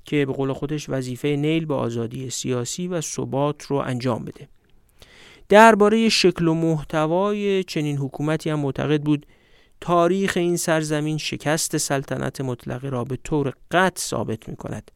که 0.06 0.26
به 0.26 0.34
قول 0.34 0.54
خودش 0.54 0.90
وظیفه 0.90 1.28
نیل 1.28 1.66
به 1.66 1.74
آزادی 1.74 2.30
سیاسی 2.30 2.88
و 2.88 3.02
ثبات 3.02 3.64
رو 3.64 3.76
انجام 3.76 4.26
بده. 4.26 4.48
درباره 5.50 6.10
شکل 6.10 6.48
و 6.48 6.54
محتوای 6.54 7.64
چنین 7.64 7.98
حکومتی 7.98 8.50
هم 8.50 8.60
معتقد 8.60 9.02
بود 9.02 9.26
تاریخ 9.82 10.38
این 10.38 10.58
سرزمین 10.58 11.18
شکست 11.18 11.78
سلطنت 11.78 12.42
مطلقه 12.42 12.90
را 12.90 13.04
به 13.04 13.18
طور 13.24 13.54
قطع 13.72 14.02
ثابت 14.02 14.50
می 14.50 14.56
کند 14.56 14.92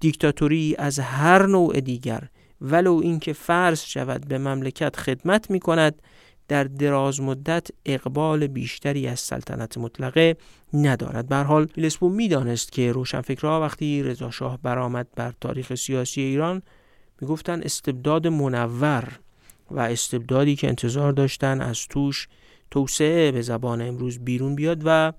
دیکتاتوری 0.00 0.74
از 0.78 0.98
هر 0.98 1.46
نوع 1.46 1.80
دیگر 1.80 2.28
ولو 2.60 3.00
اینکه 3.02 3.32
فرض 3.32 3.80
شود 3.84 4.28
به 4.28 4.38
مملکت 4.38 4.96
خدمت 4.96 5.50
می 5.50 5.60
کند 5.60 6.02
در 6.48 6.64
دراز 6.64 7.20
مدت 7.20 7.66
اقبال 7.86 8.46
بیشتری 8.46 9.06
از 9.06 9.20
سلطنت 9.20 9.78
مطلقه 9.78 10.36
ندارد. 10.74 11.28
بر 11.28 11.44
حال 11.44 11.68
میلسپو 11.76 12.08
می‌دانست 12.08 12.72
که 12.72 12.92
روشنفکرها 12.92 13.60
وقتی 13.60 14.02
رضا 14.02 14.30
شاه 14.30 14.58
برآمد 14.62 15.06
بر 15.16 15.32
تاریخ 15.40 15.74
سیاسی 15.74 16.20
ایران 16.20 16.62
می‌گفتن 17.20 17.62
استبداد 17.62 18.26
منور 18.26 19.18
و 19.70 19.80
استبدادی 19.80 20.56
که 20.56 20.68
انتظار 20.68 21.12
داشتن 21.12 21.60
از 21.60 21.86
توش 21.88 22.28
توسعه 22.72 23.32
به 23.32 23.42
زبان 23.42 23.82
امروز 23.82 24.18
بیرون 24.18 24.54
بیاد 24.54 24.82
و 24.84 25.12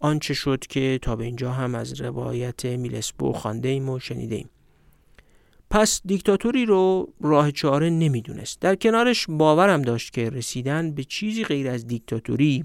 آنچه 0.00 0.34
شد 0.34 0.66
که 0.66 0.98
تا 1.02 1.16
به 1.16 1.24
اینجا 1.24 1.52
هم 1.52 1.74
از 1.74 2.00
روایت 2.00 2.64
میلسپو 2.66 3.32
خانده 3.32 3.68
ایم 3.68 3.88
و 3.88 3.98
شنیده 3.98 4.34
ایم. 4.34 4.50
پس 5.70 6.00
دیکتاتوری 6.04 6.66
رو 6.66 7.12
راه 7.20 7.50
چاره 7.50 7.90
نمی‌دونست. 7.90 8.60
در 8.60 8.74
کنارش 8.74 9.26
باورم 9.28 9.82
داشت 9.82 10.12
که 10.12 10.30
رسیدن 10.30 10.90
به 10.90 11.04
چیزی 11.04 11.44
غیر 11.44 11.68
از 11.68 11.86
دیکتاتوری 11.86 12.64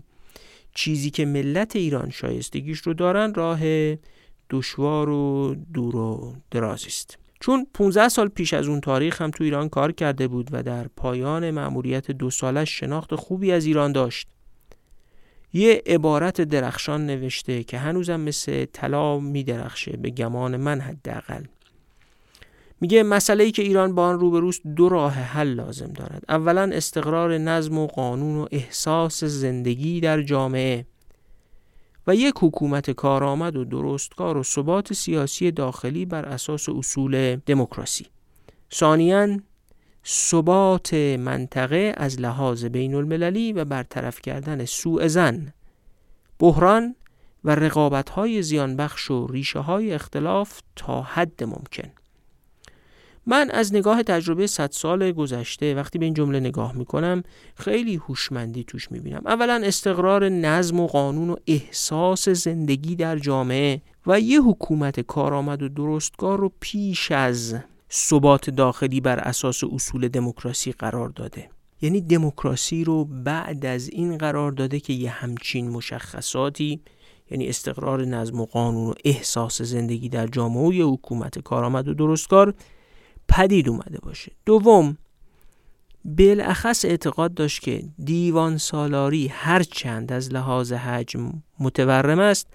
چیزی 0.75 1.09
که 1.09 1.25
ملت 1.25 1.75
ایران 1.75 2.09
شایستگیش 2.09 2.79
رو 2.79 2.93
دارن 2.93 3.33
راه 3.33 3.59
دشوار 4.49 5.09
و 5.09 5.55
دور 5.73 5.95
و 5.95 6.35
دراز 6.51 6.85
است. 6.85 7.17
چون 7.39 7.67
15 7.73 8.09
سال 8.09 8.27
پیش 8.27 8.53
از 8.53 8.67
اون 8.67 8.81
تاریخ 8.81 9.21
هم 9.21 9.31
تو 9.31 9.43
ایران 9.43 9.69
کار 9.69 9.91
کرده 9.91 10.27
بود 10.27 10.49
و 10.51 10.63
در 10.63 10.87
پایان 10.87 11.51
مأموریت 11.51 12.11
دو 12.11 12.29
سالش 12.29 12.79
شناخت 12.79 13.15
خوبی 13.15 13.51
از 13.51 13.65
ایران 13.65 13.91
داشت. 13.91 14.27
یه 15.53 15.83
عبارت 15.85 16.41
درخشان 16.41 17.05
نوشته 17.05 17.63
که 17.63 17.77
هنوزم 17.77 18.19
مثل 18.19 18.65
طلا 18.65 19.19
میدرخشه 19.19 19.97
به 19.97 20.09
گمان 20.09 20.57
من 20.57 20.81
حداقل. 20.81 21.43
میگه 22.81 23.03
مسئله 23.03 23.43
ای 23.43 23.51
که 23.51 23.61
ایران 23.61 23.95
با 23.95 24.05
آن 24.07 24.19
روبروست 24.19 24.61
دو 24.75 24.89
راه 24.89 25.13
حل 25.13 25.47
لازم 25.47 25.93
دارد. 25.93 26.23
اولا 26.29 26.69
استقرار 26.73 27.37
نظم 27.37 27.77
و 27.77 27.87
قانون 27.87 28.37
و 28.37 28.47
احساس 28.51 29.23
زندگی 29.23 29.99
در 29.99 30.21
جامعه 30.21 30.85
و 32.07 32.15
یک 32.15 32.33
حکومت 32.39 32.91
کارآمد 32.91 33.55
و 33.55 33.65
درستکار 33.65 34.37
و 34.37 34.43
ثبات 34.43 34.93
سیاسی 34.93 35.51
داخلی 35.51 36.05
بر 36.05 36.25
اساس 36.25 36.69
اصول 36.69 37.35
دموکراسی. 37.35 38.05
ثانیا 38.73 39.37
ثبات 40.05 40.93
منطقه 41.19 41.93
از 41.97 42.21
لحاظ 42.21 42.65
بین 42.65 42.95
المللی 42.95 43.53
و 43.53 43.65
برطرف 43.65 44.21
کردن 44.21 44.65
سوء 44.65 45.07
زن 45.07 45.53
بحران 46.39 46.95
و 47.43 47.55
رقابت 47.55 48.09
های 48.09 48.41
زیانبخش 48.41 49.11
و 49.11 49.27
ریشه 49.27 49.59
های 49.59 49.93
اختلاف 49.93 50.61
تا 50.75 51.01
حد 51.01 51.43
ممکن. 51.43 51.91
من 53.25 53.51
از 53.51 53.75
نگاه 53.75 54.03
تجربه 54.03 54.47
100 54.47 54.71
سال 54.71 55.11
گذشته 55.11 55.75
وقتی 55.75 55.99
به 55.99 56.05
این 56.05 56.13
جمله 56.13 56.39
نگاه 56.39 56.77
می‌کنم 56.77 57.23
خیلی 57.55 57.95
هوشمندی 57.95 58.63
توش 58.63 58.91
می‌بینم. 58.91 59.21
اولا 59.25 59.61
استقرار 59.65 60.29
نظم 60.29 60.79
و 60.79 60.87
قانون 60.87 61.29
و 61.29 61.35
احساس 61.47 62.29
زندگی 62.29 62.95
در 62.95 63.17
جامعه 63.17 63.81
و 64.07 64.19
یه 64.19 64.41
حکومت 64.41 64.99
کارآمد 64.99 65.63
و 65.63 65.69
درستگار 65.69 66.39
رو 66.39 66.51
پیش 66.59 67.11
از 67.11 67.55
ثبات 67.93 68.49
داخلی 68.49 69.01
بر 69.01 69.19
اساس 69.19 69.63
اصول 69.63 70.07
دموکراسی 70.07 70.71
قرار 70.71 71.09
داده. 71.09 71.49
یعنی 71.81 72.01
دموکراسی 72.01 72.83
رو 72.83 73.05
بعد 73.05 73.65
از 73.65 73.89
این 73.89 74.17
قرار 74.17 74.51
داده 74.51 74.79
که 74.79 74.93
یه 74.93 75.09
همچین 75.09 75.69
مشخصاتی 75.69 76.81
یعنی 77.31 77.49
استقرار 77.49 78.05
نظم 78.05 78.39
و 78.41 78.45
قانون 78.45 78.89
و 78.89 78.93
احساس 79.05 79.61
زندگی 79.61 80.09
در 80.09 80.27
جامعه 80.27 80.83
و 80.85 80.93
حکومت 80.93 81.39
کارآمد 81.39 81.87
و 81.87 81.93
درستکار 81.93 82.53
پدید 83.29 83.69
اومده 83.69 83.99
باشه. 83.99 84.31
دوم 84.45 84.97
بالاخص 86.05 86.85
اعتقاد 86.85 87.33
داشت 87.33 87.61
که 87.61 87.83
دیوان 88.03 88.57
سالاری 88.57 89.27
هرچند 89.27 90.11
از 90.11 90.33
لحاظ 90.33 90.71
حجم 90.71 91.43
متورم 91.59 92.19
است 92.19 92.47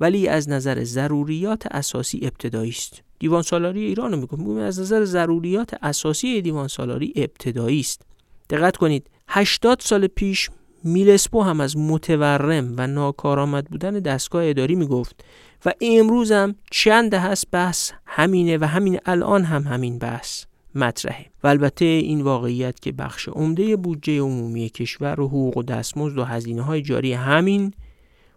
ولی 0.00 0.28
از 0.28 0.48
نظر 0.48 0.84
ضروریات 0.84 1.66
اساسی 1.70 2.20
ابتدایی 2.22 2.70
است 2.70 3.02
دیوان 3.18 3.42
سالاری 3.42 3.84
ایران 3.84 4.12
رو 4.12 4.18
میگم 4.18 4.56
از 4.56 4.80
نظر 4.80 5.04
ضروریات 5.04 5.74
اساسی 5.82 6.42
دیوان 6.42 6.68
سالاری 6.68 7.12
ابتدایی 7.16 7.80
است. 7.80 8.02
دقت 8.50 8.76
کنید 8.76 9.10
80 9.28 9.80
سال 9.80 10.06
پیش 10.06 10.50
میلسپو 10.84 11.42
هم 11.42 11.60
از 11.60 11.76
متورم 11.76 12.74
و 12.76 12.86
ناکارآمد 12.86 13.64
بودن 13.64 13.92
دستگاه 13.92 14.48
اداری 14.48 14.74
می‌گفت 14.74 15.24
و 15.64 15.72
امروز 15.80 16.32
هم 16.32 16.54
چند 16.70 17.14
هست 17.14 17.46
بحث 17.52 17.92
همینه 18.06 18.58
و 18.58 18.64
همین 18.64 18.98
الان 19.06 19.44
هم 19.44 19.62
همین 19.62 19.98
بحث 19.98 20.44
مطرحه. 20.74 21.26
و 21.42 21.46
البته 21.46 21.84
این 21.84 22.20
واقعیت 22.20 22.80
که 22.80 22.92
بخش 22.92 23.28
عمده 23.28 23.76
بودجه 23.76 24.20
عمومی 24.20 24.68
کشور 24.68 25.20
و 25.20 25.28
حقوق 25.28 25.56
و 25.56 25.62
دستمزد 25.62 26.18
و 26.18 26.24
هزینه 26.24 26.62
های 26.62 26.82
جاری 26.82 27.12
همین 27.12 27.72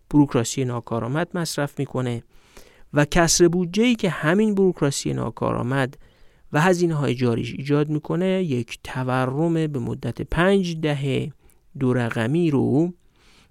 بروکراسی 0.09 0.65
ناکارآمد 0.65 1.27
مصرف 1.33 1.79
می‌کنه. 1.79 2.23
و 2.93 3.05
کسر 3.05 3.47
بودجه 3.47 3.83
ای 3.83 3.95
که 3.95 4.09
همین 4.09 4.55
بروکراسی 4.55 5.13
ناکارآمد 5.13 5.97
و 6.53 6.61
هزینه 6.61 6.95
های 6.95 7.15
جاریش 7.15 7.53
ایجاد 7.53 7.89
می‌کنه 7.89 8.43
یک 8.43 8.79
تورم 8.83 9.53
به 9.53 9.79
مدت 9.79 10.21
پنج 10.21 10.77
دهه 10.81 11.31
دو 11.79 11.93
رقمی 11.93 12.51
رو 12.51 12.93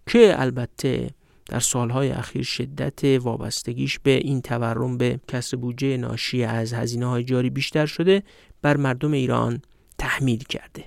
که 0.06 0.34
البته 0.40 1.10
در 1.46 1.60
سالهای 1.60 2.10
اخیر 2.10 2.42
شدت 2.42 3.04
وابستگیش 3.04 3.98
به 3.98 4.10
این 4.10 4.40
تورم 4.40 4.98
به 4.98 5.20
کسر 5.28 5.56
بودجه 5.56 5.96
ناشی 5.96 6.44
از 6.44 6.72
هزینه 6.72 7.06
های 7.06 7.24
جاری 7.24 7.50
بیشتر 7.50 7.86
شده 7.86 8.22
بر 8.62 8.76
مردم 8.76 9.12
ایران 9.12 9.62
تحمیل 9.98 10.44
کرده. 10.44 10.84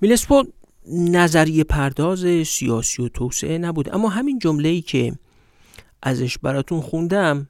میلسپو 0.00 0.44
نظریه 0.88 1.64
پرداز 1.64 2.46
سیاسی 2.46 3.02
و 3.02 3.08
توسعه 3.08 3.58
نبود 3.58 3.94
اما 3.94 4.08
همین 4.08 4.38
جمله 4.38 4.68
ای 4.68 4.80
که 4.80 5.12
ازش 6.02 6.38
براتون 6.38 6.80
خوندم 6.80 7.48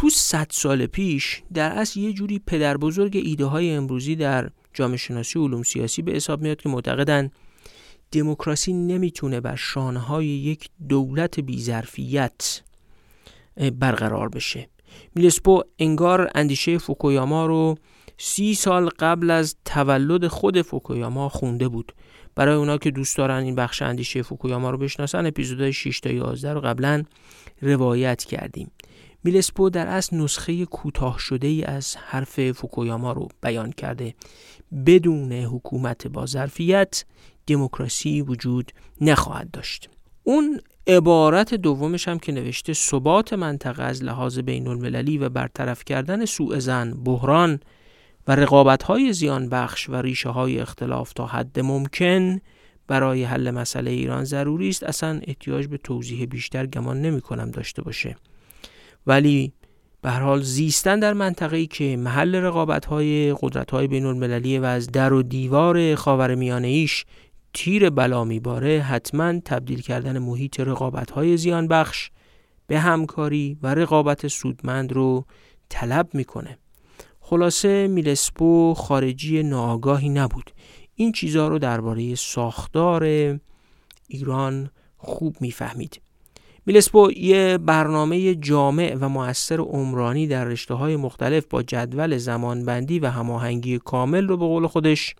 تو 0.00 0.10
صد 0.10 0.46
سال 0.50 0.86
پیش 0.86 1.42
در 1.54 1.70
اصل 1.70 2.00
یه 2.00 2.12
جوری 2.12 2.40
پدر 2.46 2.76
بزرگ 2.76 3.16
ایده 3.24 3.44
های 3.44 3.70
امروزی 3.70 4.16
در 4.16 4.50
جامعه 4.74 4.96
شناسی 4.96 5.38
علوم 5.38 5.62
سیاسی 5.62 6.02
به 6.02 6.12
حساب 6.12 6.42
میاد 6.42 6.60
که 6.60 6.68
معتقدن 6.68 7.30
دموکراسی 8.12 8.72
نمی‌تونه 8.72 9.40
بر 9.40 9.56
شانه 9.56 9.98
های 9.98 10.26
یک 10.26 10.68
دولت 10.88 11.40
بیظرفیت 11.40 12.62
برقرار 13.78 14.28
بشه. 14.28 14.68
میلسپو 15.14 15.62
انگار 15.78 16.30
اندیشه 16.34 16.78
فوکویاما 16.78 17.46
رو 17.46 17.74
سی 18.18 18.54
سال 18.54 18.88
قبل 18.98 19.30
از 19.30 19.56
تولد 19.64 20.26
خود 20.26 20.62
فوکویاما 20.62 21.28
خونده 21.28 21.68
بود. 21.68 21.92
برای 22.34 22.54
اونا 22.54 22.78
که 22.78 22.90
دوست 22.90 23.16
دارن 23.16 23.42
این 23.42 23.54
بخش 23.54 23.82
اندیشه 23.82 24.22
فوکویاما 24.22 24.70
رو 24.70 24.78
بشناسن 24.78 25.26
اپیزودهای 25.26 25.72
6 25.72 26.00
تا 26.00 26.10
11 26.10 26.52
رو 26.52 26.60
قبلا 26.60 27.04
روایت 27.62 28.24
کردیم. 28.24 28.70
میلسپو 29.24 29.70
در 29.70 29.86
اصل 29.86 30.16
نسخه 30.16 30.66
کوتاه 30.66 31.18
شده 31.18 31.46
ای 31.46 31.64
از 31.64 31.96
حرف 31.96 32.52
فوکویاما 32.52 33.12
رو 33.12 33.28
بیان 33.42 33.72
کرده. 33.72 34.14
بدون 34.86 35.32
حکومت 35.32 36.06
با 36.06 36.26
ظرفیت 36.26 37.04
دموکراسی 37.46 38.22
وجود 38.22 38.72
نخواهد 39.00 39.50
داشت. 39.50 39.88
اون 40.24 40.60
عبارت 40.86 41.54
دومش 41.54 42.08
هم 42.08 42.18
که 42.18 42.32
نوشته 42.32 42.72
ثبات 42.72 43.32
منطقه 43.32 43.82
از 43.82 44.04
لحاظ 44.04 44.38
بین 44.38 44.68
المللی 44.68 45.18
و 45.18 45.28
برطرف 45.28 45.84
کردن 45.84 46.24
سوء 46.24 46.58
زن 46.58 46.92
بحران 47.04 47.60
و 48.28 48.34
رقابت 48.34 48.82
های 48.82 49.12
زیان 49.12 49.48
بخش 49.48 49.88
و 49.88 49.94
ریشه 49.96 50.28
های 50.28 50.60
اختلاف 50.60 51.12
تا 51.12 51.26
حد 51.26 51.60
ممکن 51.60 52.40
برای 52.86 53.24
حل 53.24 53.50
مسئله 53.50 53.90
ایران 53.90 54.24
ضروری 54.24 54.68
است. 54.68 54.82
اصلا 54.82 55.20
احتیاج 55.26 55.66
به 55.66 55.78
توضیح 55.78 56.26
بیشتر 56.26 56.66
گمان 56.66 57.02
نمی 57.02 57.20
کنم 57.20 57.50
داشته 57.50 57.82
باشه. 57.82 58.16
ولی 59.08 59.52
به 60.02 60.10
هر 60.10 60.20
حال 60.20 60.42
زیستن 60.42 61.00
در 61.00 61.12
منطقه‌ای 61.12 61.66
که 61.66 61.96
محل 61.96 62.34
رقابت‌های 62.34 63.34
قدرت‌های 63.40 63.86
بین‌المللی 63.86 64.58
و 64.58 64.64
از 64.64 64.86
در 64.86 65.12
و 65.12 65.22
دیوار 65.22 65.94
خاورمیانه 65.94 66.68
ایش 66.68 67.04
تیر 67.54 67.90
بلا 67.90 68.24
میباره 68.24 68.80
حتما 68.80 69.40
تبدیل 69.40 69.80
کردن 69.80 70.18
محیط 70.18 70.60
رقابت‌های 70.60 71.36
زیان 71.36 71.68
بخش 71.68 72.10
به 72.66 72.78
همکاری 72.78 73.58
و 73.62 73.74
رقابت 73.74 74.28
سودمند 74.28 74.92
رو 74.92 75.24
طلب 75.68 76.08
می‌کنه. 76.12 76.58
خلاصه 77.20 77.88
میلسپو 77.88 78.74
خارجی 78.74 79.42
ناآگاهی 79.42 80.08
نبود. 80.08 80.50
این 80.94 81.12
چیزها 81.12 81.48
رو 81.48 81.58
درباره 81.58 82.14
ساختار 82.14 83.04
ایران 84.08 84.70
خوب 84.96 85.36
می‌فهمید. 85.40 86.00
میلسپو 86.68 87.10
یه 87.16 87.58
برنامه 87.58 88.34
جامع 88.34 88.96
و 89.00 89.08
موثر 89.08 89.60
عمرانی 89.60 90.26
در 90.26 90.44
رشته 90.44 90.74
های 90.74 90.96
مختلف 90.96 91.46
با 91.50 91.62
جدول 91.62 92.16
زمانبندی 92.16 92.98
و 92.98 93.06
هماهنگی 93.06 93.78
کامل 93.78 94.28
رو 94.28 94.36
به 94.36 94.46
قول 94.46 94.66
خودش 94.66 95.14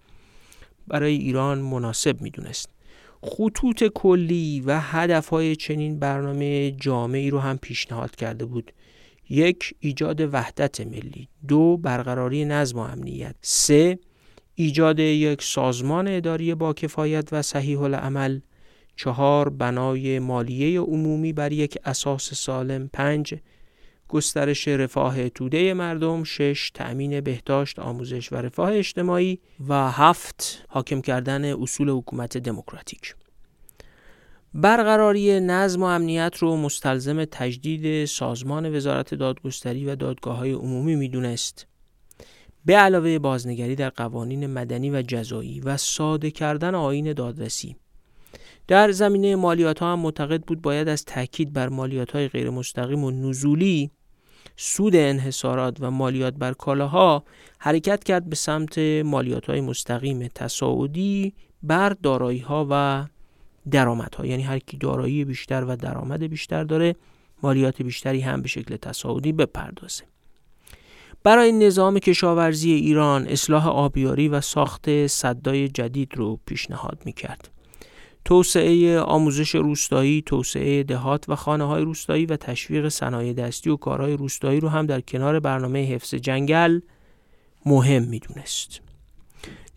برای 0.89 1.15
ایران 1.15 1.59
مناسب 1.59 2.21
می‌دونست. 2.21 2.71
خطوط 3.23 3.85
کلی 3.85 4.61
و 4.67 4.81
هدف 4.81 5.29
های 5.29 5.57
چنین 5.57 5.99
برنامه 5.99 6.71
جامعی 6.71 7.31
رو 7.31 7.39
هم 7.39 7.59
پیشنهاد 7.59 8.17
کرده 8.17 8.45
بود. 8.45 8.73
یک 9.31 9.75
ایجاد 9.81 10.35
وحدت 10.35 10.81
ملی. 10.81 11.29
دو 11.49 11.77
برقراری 11.77 12.45
نظم 12.45 12.79
و 12.79 12.83
امنیت. 12.83 13.37
سه 13.41 13.99
ایجاد 14.55 14.99
یک 14.99 15.43
سازمان 15.43 16.09
اداری 16.09 16.55
با 16.55 16.73
کفایت 16.73 17.29
و 17.33 17.43
صحیح 17.43 17.81
العمل 17.81 18.41
چهار 18.99 19.49
بنای 19.49 20.19
مالیه 20.19 20.81
عمومی 20.81 21.33
بر 21.33 21.53
یک 21.53 21.79
اساس 21.85 22.35
سالم 22.35 22.91
پنج 22.93 23.35
گسترش 24.09 24.69
رفاه 24.69 25.29
توده 25.29 25.75
مردم 25.75 26.25
شش 26.25 26.71
تأمین 26.75 27.21
بهداشت 27.21 27.79
آموزش 27.79 28.33
و 28.33 28.37
رفاه 28.37 28.73
اجتماعی 28.73 29.39
و 29.69 29.91
هفت 29.91 30.65
حاکم 30.69 31.01
کردن 31.01 31.45
اصول 31.45 31.91
حکومت 31.91 32.37
دموکراتیک. 32.37 33.15
برقراری 34.55 35.41
نظم 35.41 35.83
و 35.83 35.87
امنیت 35.87 36.37
رو 36.39 36.57
مستلزم 36.57 37.25
تجدید 37.25 38.05
سازمان 38.05 38.77
وزارت 38.77 39.15
دادگستری 39.15 39.87
و 39.87 39.95
دادگاه 39.95 40.37
های 40.37 40.53
عمومی 40.53 40.97
می‌دونست. 40.97 41.67
به 42.65 42.77
علاوه 42.77 43.19
بازنگری 43.19 43.77
در 43.77 43.91
قوانین 43.91 44.47
مدنی 44.47 44.91
و 44.91 45.03
جزایی 45.03 45.61
و 45.61 45.77
ساده 45.77 46.31
کردن 46.31 46.75
آین 46.75 47.13
دادرسی. 47.13 47.77
در 48.69 48.93
زمینه 48.93 49.37
مالیات 49.37 49.79
ها 49.79 49.93
هم 49.93 49.99
معتقد 50.01 50.43
بود 50.43 50.63
باید 50.63 50.89
از 50.89 51.05
تاکید 51.05 51.53
بر 51.53 51.69
مالیات 51.69 52.11
های 52.11 52.29
غیر 52.29 52.51
مستقیم 52.51 53.05
و 53.05 53.11
نزولی 53.11 53.91
سود 54.57 54.97
انحصارات 54.97 55.77
و 55.81 55.91
مالیات 55.91 56.35
بر 56.35 56.53
کالاها 56.53 57.25
حرکت 57.59 58.05
کرد 58.05 58.29
به 58.29 58.37
سمت 58.37 58.79
مالیات 59.05 59.47
های 59.47 59.61
مستقیم 59.61 60.29
تصاعدی 60.35 61.33
بر 61.63 61.89
دارایی 61.89 62.39
ها 62.39 62.67
و 62.71 63.05
درآمد 63.71 64.15
ها 64.15 64.27
یعنی 64.27 64.43
هر 64.43 64.59
کی 64.59 64.77
دارایی 64.77 65.25
بیشتر 65.25 65.65
و 65.65 65.77
درآمد 65.77 66.23
بیشتر 66.23 66.65
داره 66.65 66.97
مالیات 67.43 67.83
بیشتری 67.83 68.21
هم 68.21 68.43
به 68.43 68.49
شکل 68.49 68.77
تصاعدی 68.77 69.33
بپردازه. 69.33 70.05
برای 71.23 71.53
نظام 71.53 71.99
کشاورزی 71.99 72.73
ایران 72.73 73.27
اصلاح 73.29 73.69
آبیاری 73.69 74.29
و 74.29 74.41
ساخت 74.41 75.07
صدای 75.07 75.69
جدید 75.69 76.17
رو 76.17 76.39
پیشنهاد 76.47 77.03
می‌کرد. 77.05 77.58
توسعه 78.29 79.01
آموزش 79.01 79.55
روستایی، 79.55 80.23
توسعه 80.27 80.83
دهات 80.83 81.29
و 81.29 81.37
خانه 81.37 81.65
های 81.65 81.83
روستایی 81.83 82.27
و 82.27 82.37
تشویق 82.37 82.89
صنایع 82.89 83.33
دستی 83.33 83.71
و 83.71 83.77
کارهای 83.77 84.17
روستایی 84.17 84.61
رو 84.61 84.69
هم 84.69 84.87
در 84.87 85.01
کنار 85.01 85.41
برنامه 85.41 85.85
حفظ 85.85 86.15
جنگل 86.15 86.81
مهم 87.67 88.03
می‌دونست. 88.03 88.81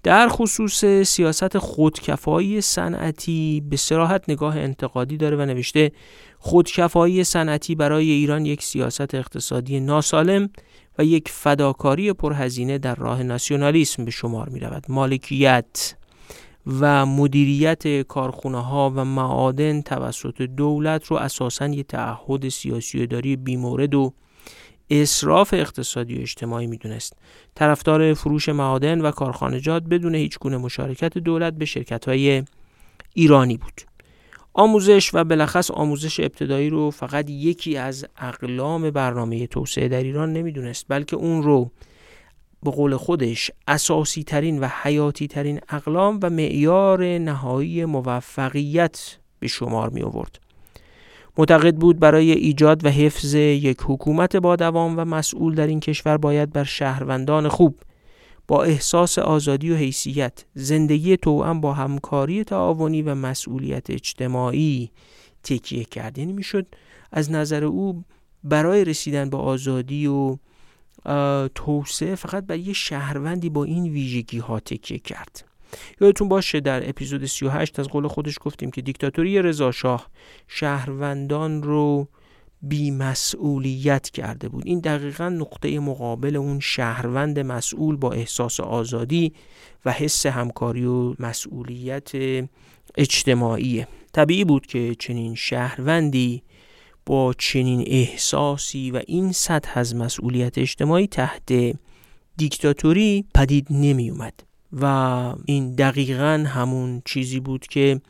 در 0.04 0.28
خصوص 0.30 0.86
سیاست 0.86 1.58
خودکفایی 1.58 2.62
صنعتی 2.62 3.64
به 3.70 3.78
سراحت 3.78 4.24
نگاه 4.28 4.58
انتقادی 4.58 5.18
داره 5.18 5.38
و 5.38 5.42
نوشته 5.46 5.92
خودکفایی 6.40 7.24
صنعتی 7.24 7.76
برای 7.76 8.12
ایران 8.12 8.46
یک 8.46 8.64
سیاست 8.64 9.16
اقتصادی 9.16 9.80
ناسالم 9.80 10.50
و 10.98 11.06
یک 11.06 11.30
فداکاری 11.30 12.14
پرهزینه 12.14 12.78
در 12.78 12.96
راه 12.96 13.24
ناسیونالیسم 13.24 14.06
به 14.06 14.12
شمار 14.12 14.50
می 14.50 14.60
رود. 14.60 14.86
مالکیت 14.90 15.96
و 16.68 17.06
مدیریت 17.06 18.02
کارخونه 18.02 18.64
ها 18.64 18.94
و 18.96 19.06
معادن 19.06 19.82
توسط 19.82 20.42
دولت 20.42 21.06
رو 21.06 21.18
اساساً 21.18 21.68
یک 21.68 21.88
تعهد 21.88 22.50
سیاسی 22.50 23.08
داری 23.08 23.36
بیمورد 23.36 23.96
و 23.96 24.14
اصراف 24.90 25.54
اقتصادی 25.54 26.18
و 26.18 26.22
اجتماعی 26.22 26.68
می‌دونست. 26.68 27.14
طرفدار 27.56 28.14
فروش 28.14 28.50
معادن 28.50 29.02
و 29.02 29.12
کارخانجات 29.12 29.84
بدون 29.84 30.16
هیچ 30.16 30.40
گونه 30.40 30.58
مشارکت 30.58 31.18
دولت 31.18 31.54
به 31.54 31.66
شرکت 31.66 32.08
های 32.08 32.44
ایرانی 33.14 33.58
بود. 33.58 33.82
آموزش 34.54 35.12
و 35.14 35.24
بلخص 35.24 35.72
آموزش 35.72 36.20
ابتدایی 36.20 36.70
رو 36.70 36.92
فقط 36.92 37.30
یکی 37.30 37.78
از 37.78 38.06
اقلام 38.18 38.92
برنامه 38.92 39.48
توسعه 39.48 39.88
در 39.88 40.04
ایران 40.04 40.34
نمی‌دونست 40.34 40.86
بلکه 40.90 41.16
اون 41.16 41.44
رو 41.44 41.72
به 42.64 42.72
قول 42.72 42.96
خودش 42.96 43.52
اساسی 43.68 44.24
ترین 44.24 44.60
و 44.60 44.68
حیاتی 44.82 45.28
ترین 45.28 45.60
اقلام 45.70 46.20
و 46.24 46.30
معیار 46.30 47.18
نهایی 47.18 47.86
موفقیت 47.86 49.18
به 49.40 49.48
شمار 49.48 49.90
می 49.90 50.02
آورد. 50.02 50.40
معتقد 51.38 51.76
بود 51.76 52.00
برای 52.00 52.32
ایجاد 52.32 52.86
و 52.86 52.90
حفظ 52.90 53.34
یک 53.36 53.78
حکومت 53.86 54.36
با 54.36 54.56
دوام 54.56 55.00
و 55.00 55.06
مسئول 55.06 55.56
در 55.56 55.68
این 55.68 55.80
کشور 55.80 56.18
باید 56.18 56.54
بر 56.54 56.64
شهروندان 56.64 57.48
خوب 57.48 57.76
با 58.48 58.64
احساس 58.64 59.20
آزادی 59.20 59.72
و 59.72 59.76
حیثیت 59.76 60.46
زندگی 60.54 61.18
توأم 61.18 61.62
با 61.62 61.74
همکاری 61.74 62.44
تعاونی 62.44 63.02
و 63.02 63.16
مسئولیت 63.16 63.90
اجتماعی 63.90 64.92
تکیه 65.44 65.84
کرد 65.84 66.18
یعنی 66.18 66.34
می‌شد 66.34 66.66
از 67.12 67.32
نظر 67.32 67.64
او 67.64 68.04
برای 68.44 68.86
رسیدن 68.86 69.30
به 69.30 69.38
آزادی 69.38 70.08
و 70.08 70.38
توسعه 71.56 72.16
فقط 72.16 72.46
بر 72.46 72.58
یه 72.58 72.74
شهروندی 72.74 73.50
با 73.50 73.64
این 73.64 73.84
ویژگی 73.84 74.40
ها 74.40 74.60
تکیه 74.60 75.00
کرد. 75.00 75.46
یادتون 76.02 76.30
باشه 76.30 76.60
در 76.60 76.90
اپیزود 76.90 77.26
38 77.26 77.80
از 77.80 77.88
قول 77.88 78.08
خودش 78.08 78.38
گفتیم 78.42 78.72
که 78.72 78.82
دیکتاتوری 78.82 79.42
رضاشاه 79.42 80.08
شهروندان 80.48 81.64
رو 81.64 82.08
بیمسئولیت 82.62 84.10
کرده 84.10 84.50
بود. 84.50 84.64
این 84.66 84.80
دقیقا 84.80 85.30
نقطه 85.30 85.80
مقابل 85.80 86.36
اون 86.36 86.60
شهروند 86.60 87.40
مسئول 87.40 87.96
با 87.96 88.12
احساس 88.12 88.60
آزادی 88.60 89.34
و 89.86 89.92
حس 89.92 90.26
همکاری 90.26 90.86
و 90.86 91.14
مسئولیت 91.20 92.12
اجتماعی 92.98 93.86
طبیعی 94.14 94.46
بود 94.46 94.66
که 94.66 94.96
چنین 95.00 95.36
شهروندی 95.36 96.44
با 97.06 97.34
چنین 97.38 97.84
احساسی 97.88 98.92
و 98.92 99.02
این 99.08 99.32
سطح 99.32 99.72
از 99.76 99.96
مسئولیت 99.96 100.58
اجتماعی 100.58 101.08
تحت 101.08 101.54
دیکتاتوری 102.38 103.26
پدید 103.36 103.68
نمی 103.70 104.10
اومد 104.10 104.34
و 104.74 104.86
این 105.46 105.76
دقیقا 105.76 106.46
همون 106.48 107.02
چیزی 107.06 107.40
بود 107.40 107.68
که 107.68 108.02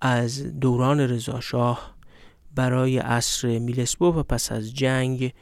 از 0.00 0.60
دوران 0.60 1.00
رضاشاه 1.00 1.94
برای 2.54 2.98
عصر 2.98 3.58
میلسبو 3.58 4.06
و 4.06 4.22
پس 4.22 4.52
از 4.52 4.74
جنگ 4.74 5.32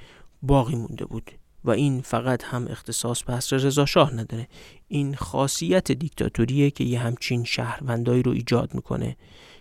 باقی 0.43 0.77
مونده 0.77 1.05
بود 1.05 1.31
و 1.65 1.71
این 1.71 2.01
فقط 2.01 2.45
هم 2.45 2.67
اختصاص 2.69 3.23
به 3.23 3.33
عصر 3.33 3.57
رضاشاه 3.57 4.15
نداره. 4.15 4.49
این 4.89 5.15
خاصیت 5.15 5.93
دیکتاتوریه 5.93 6.71
که 6.71 6.85
یه 6.85 6.99
همچین 6.99 7.45
شهروندایی 7.45 8.23
رو 8.23 8.33
ایجاد 8.33 8.75
می‌کنه. 8.75 9.17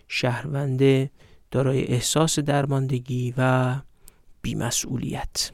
شهرونده 0.08 1.10
دارای 1.50 1.84
احساس 1.84 2.38
درماندگی 2.38 3.34
و 3.38 3.74
بیمسئولیت. 4.42 5.50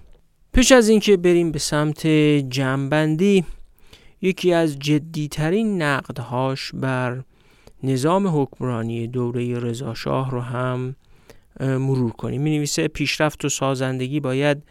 پیش 0.52 0.72
از 0.72 0.88
اینکه 0.88 1.16
بریم 1.16 1.52
به 1.52 1.58
سمت 1.58 2.06
جمعبندی 2.50 3.44
یکی 4.22 4.52
از 4.52 4.78
جدیترین 4.78 5.82
نقدهاش 5.82 6.70
بر 6.74 7.22
نظام 7.82 8.40
حکمرانی 8.40 9.06
دوره 9.06 9.58
رضاشاه 9.58 10.30
رو 10.30 10.40
هم 10.40 10.96
مرور 11.60 12.12
کنیم. 12.12 12.42
می 12.42 12.56
نویسه 12.56 12.88
پیشرفت 12.88 13.44
و 13.44 13.48
سازندگی 13.48 14.20
باید 14.20 14.62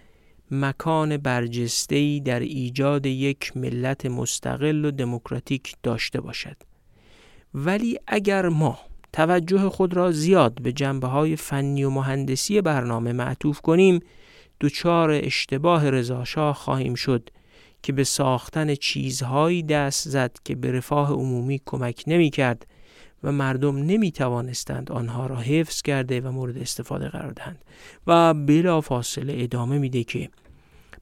مکان 0.52 1.18
برجسته‌ای 1.18 2.20
در 2.20 2.40
ایجاد 2.40 3.06
یک 3.06 3.58
ملت 3.58 4.06
مستقل 4.06 4.86
و 4.86 4.92
دموکراتیک 4.92 5.76
داشته 5.84 6.22
باشد. 6.22 6.58
ولی 7.54 8.00
اگر 8.08 8.50
ما 8.50 8.80
توجه 9.14 9.70
خود 9.70 9.94
را 9.94 10.12
زیاد 10.12 10.62
به 10.62 10.72
جنبه 10.72 11.08
های 11.08 11.36
فنی 11.36 11.84
و 11.84 11.90
مهندسی 11.90 12.62
برنامه 12.62 13.14
معطوف 13.14 13.62
کنیم 13.62 14.00
دچار 14.62 15.12
اشتباه 15.12 15.90
رضاشاه 15.90 16.56
خواهیم 16.56 16.96
شد 16.96 17.30
که 17.84 17.94
به 17.94 18.04
ساختن 18.04 18.76
چیزهایی 18.76 19.64
دست 19.64 20.10
زد 20.10 20.32
که 20.46 20.56
به 20.56 20.72
رفاه 20.72 21.12
عمومی 21.12 21.62
کمک 21.66 22.04
نمی 22.08 22.30
کرد 22.30 22.68
و 23.24 23.32
مردم 23.32 23.78
نمی 23.78 24.12
توانستند 24.12 24.92
آنها 24.92 25.28
را 25.28 25.36
حفظ 25.36 25.82
کرده 25.82 26.22
و 26.22 26.32
مورد 26.32 26.58
استفاده 26.58 27.08
قرار 27.08 27.32
دهند 27.32 27.64
و 28.08 28.34
بلا 28.34 28.82
فاصله 28.82 29.34
ادامه 29.38 29.78
میده 29.78 30.04
که 30.04 30.30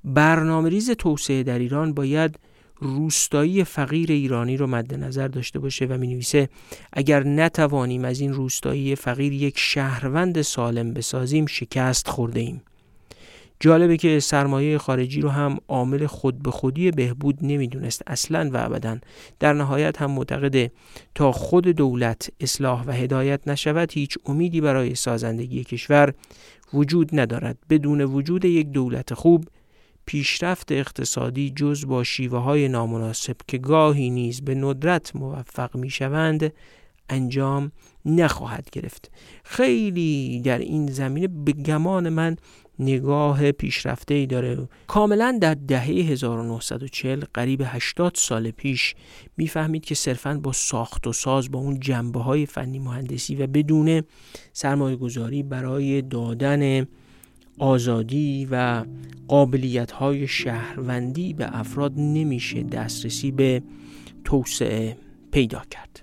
برنامه 0.03 0.69
ریز 0.69 0.91
توسعه 0.91 1.43
در 1.43 1.59
ایران 1.59 1.93
باید 1.93 2.39
روستایی 2.83 3.63
فقیر 3.63 4.11
ایرانی 4.11 4.57
رو 4.57 4.67
مد 4.67 4.95
نظر 4.95 5.27
داشته 5.27 5.59
باشه 5.59 5.85
و 5.85 5.97
می 5.97 6.07
نویسه 6.07 6.49
اگر 6.93 7.23
نتوانیم 7.23 8.05
از 8.05 8.19
این 8.19 8.33
روستایی 8.33 8.95
فقیر 8.95 9.33
یک 9.33 9.59
شهروند 9.59 10.41
سالم 10.41 10.93
بسازیم 10.93 11.45
شکست 11.45 12.07
خورده 12.07 12.39
ایم 12.39 12.61
جالبه 13.59 13.97
که 13.97 14.19
سرمایه 14.19 14.77
خارجی 14.77 15.21
رو 15.21 15.29
هم 15.29 15.57
عامل 15.67 16.05
خود 16.05 16.43
به 16.43 16.51
خودی 16.51 16.91
بهبود 16.91 17.37
نمی‌دونست 17.41 18.01
اصلا 18.07 18.49
و 18.53 18.57
ابدا. 18.57 18.97
در 19.39 19.53
نهایت 19.53 20.01
هم 20.01 20.11
معتقده 20.11 20.71
تا 21.15 21.31
خود 21.31 21.67
دولت 21.67 22.29
اصلاح 22.39 22.83
و 22.87 22.91
هدایت 22.91 23.47
نشود 23.47 23.91
هیچ 23.91 24.17
امیدی 24.25 24.61
برای 24.61 24.95
سازندگی 24.95 25.63
کشور 25.63 26.13
وجود 26.73 27.19
ندارد. 27.19 27.57
بدون 27.69 28.01
وجود 28.01 28.45
یک 28.45 28.67
دولت 28.67 29.13
خوب 29.13 29.45
پیشرفت 30.05 30.71
اقتصادی 30.71 31.49
جز 31.49 31.85
با 31.85 32.03
شیوه 32.03 32.39
های 32.39 32.67
نامناسب 32.67 33.35
که 33.47 33.57
گاهی 33.57 34.09
نیز 34.09 34.41
به 34.41 34.55
ندرت 34.55 35.15
موفق 35.15 35.75
می 35.75 35.89
شوند 35.89 36.53
انجام 37.09 37.71
نخواهد 38.05 38.69
گرفت. 38.69 39.11
خیلی 39.43 40.41
در 40.41 40.57
این 40.57 40.87
زمینه 40.87 41.27
به 41.27 41.51
گمان 41.51 42.09
من 42.09 42.37
نگاه 42.79 43.51
پیشرفته 43.51 44.13
ای 44.13 44.25
داره. 44.25 44.67
کاملا 44.87 45.37
در 45.41 45.53
دهه 45.53 45.85
1940 45.85 47.23
قریب 47.33 47.61
80 47.65 48.11
سال 48.15 48.51
پیش 48.51 48.95
می‌فهمید 49.37 49.85
که 49.85 49.95
صرفا 49.95 50.39
با 50.43 50.51
ساخت 50.51 51.07
و 51.07 51.13
ساز 51.13 51.51
با 51.51 51.59
اون 51.59 51.79
جنبه 51.79 52.19
های 52.19 52.45
فنی 52.45 52.79
مهندسی 52.79 53.35
و 53.35 53.47
بدون 53.47 54.03
سرمایه 54.53 54.95
گذاری 54.95 55.43
برای 55.43 56.01
دادن 56.01 56.87
آزادی 57.59 58.47
و 58.51 58.85
قابلیت 59.27 59.91
های 59.91 60.27
شهروندی 60.27 61.33
به 61.33 61.59
افراد 61.59 61.93
نمیشه 61.97 62.63
دسترسی 62.63 63.31
به 63.31 63.61
توسعه 64.23 64.97
پیدا 65.31 65.61
کرد. 65.69 65.99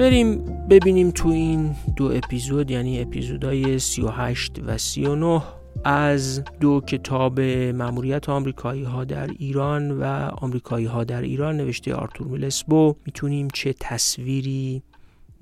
بریم 0.00 0.44
ببینیم 0.70 1.10
تو 1.10 1.28
این 1.28 1.76
دو 1.96 2.04
اپیزود 2.04 2.70
یعنی 2.70 3.00
اپیزودهای 3.00 3.78
38 3.78 4.58
و 4.66 4.78
39 4.78 5.42
از 5.84 6.44
دو 6.60 6.80
کتاب 6.80 7.40
مأموریت 7.40 8.28
آمریکایی 8.28 8.82
ها 8.82 9.04
در 9.04 9.26
ایران 9.26 9.90
و 9.90 10.04
آمریکایی 10.38 10.86
ها 10.86 11.04
در 11.04 11.22
ایران 11.22 11.56
نوشته 11.56 11.94
آرتور 11.94 12.26
میلسبو 12.26 12.96
می‌تونیم 13.06 13.48
چه 13.54 13.74
تصویری 13.80 14.82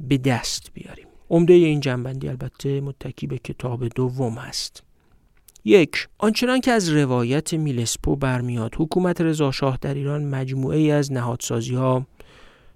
به 0.00 0.18
دست 0.18 0.70
بیاریم. 0.74 1.06
عمده 1.30 1.54
این 1.54 1.80
جنبندی 1.80 2.28
البته 2.28 2.80
متکی 2.80 3.26
به 3.26 3.38
کتاب 3.38 3.88
دوم 3.88 4.34
هست. 4.34 4.82
یک 5.64 6.08
آنچنان 6.18 6.60
که 6.60 6.70
از 6.70 6.88
روایت 6.88 7.54
میلسپو 7.54 8.16
برمیاد 8.16 8.74
حکومت 8.76 9.20
رضاشاه 9.20 9.78
در 9.80 9.94
ایران 9.94 10.24
مجموعه 10.24 10.78
ای 10.78 10.90
از 10.90 11.12
نهادسازی 11.12 11.74
ها 11.74 12.06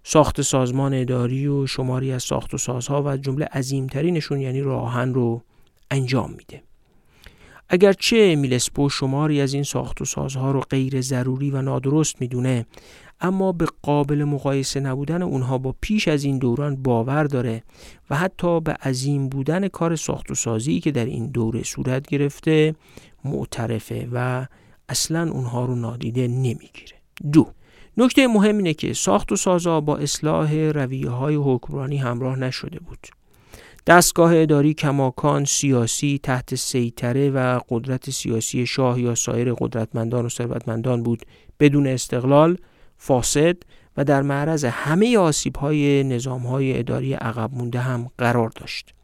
ساخت 0.04 0.40
سازمان 0.40 0.94
اداری 0.94 1.46
و 1.46 1.66
شماری 1.66 2.12
از 2.12 2.22
ساخت 2.22 2.54
و 2.54 2.58
سازها 2.58 3.02
و 3.02 3.16
جمله 3.16 3.44
عظیمترینشون 3.44 4.40
یعنی 4.40 4.60
راهن 4.60 5.14
رو 5.14 5.42
انجام 5.90 6.30
میده. 6.30 6.62
اگرچه 7.74 8.36
میلسپو 8.36 8.88
شماری 8.88 9.40
از 9.40 9.54
این 9.54 9.62
ساخت 9.62 10.00
و 10.00 10.04
سازها 10.04 10.50
رو 10.50 10.60
غیر 10.60 11.00
ضروری 11.00 11.50
و 11.50 11.62
نادرست 11.62 12.20
می‌دونه 12.20 12.66
اما 13.20 13.52
به 13.52 13.66
قابل 13.82 14.24
مقایسه 14.24 14.80
نبودن 14.80 15.22
اونها 15.22 15.58
با 15.58 15.74
پیش 15.80 16.08
از 16.08 16.24
این 16.24 16.38
دوران 16.38 16.82
باور 16.82 17.24
داره 17.24 17.62
و 18.10 18.16
حتی 18.16 18.60
به 18.60 18.72
عظیم 18.72 19.28
بودن 19.28 19.68
کار 19.68 19.96
ساخت 19.96 20.30
و 20.30 20.34
سازی 20.34 20.80
که 20.80 20.90
در 20.90 21.04
این 21.04 21.26
دوره 21.26 21.62
صورت 21.62 22.06
گرفته 22.06 22.74
معترفه 23.24 24.08
و 24.12 24.46
اصلا 24.88 25.30
اونها 25.30 25.64
رو 25.64 25.74
نادیده 25.74 26.28
نمی‌گیره. 26.28 26.96
دو 27.32 27.48
نکته 27.96 28.26
مهم 28.26 28.56
اینه 28.56 28.74
که 28.74 28.92
ساخت 28.92 29.32
و 29.32 29.36
سازا 29.36 29.80
با 29.80 29.96
اصلاح 29.96 30.54
رویه 30.54 31.10
های 31.10 31.34
حکمرانی 31.34 31.96
همراه 31.96 32.38
نشده 32.38 32.78
بود. 32.80 33.21
دستگاه 33.86 34.36
اداری 34.36 34.74
کماکان 34.74 35.44
سیاسی 35.44 36.20
تحت 36.22 36.54
سیطره 36.54 37.30
و 37.30 37.60
قدرت 37.68 38.10
سیاسی 38.10 38.66
شاه 38.66 39.00
یا 39.00 39.14
سایر 39.14 39.54
قدرتمندان 39.54 40.26
و 40.26 40.28
ثروتمندان 40.28 41.02
بود. 41.02 41.22
بدون 41.60 41.86
استقلال 41.86 42.56
فاسد 42.96 43.56
و 43.96 44.04
در 44.04 44.22
معرض 44.22 44.64
همه 44.64 45.18
آسیب 45.18 45.56
های 45.56 46.04
نظام 46.04 46.46
های 46.46 46.78
اداری 46.78 47.14
عقب 47.14 47.54
مونده 47.54 47.80
هم 47.80 48.10
قرار 48.18 48.48
داشت. 48.48 48.94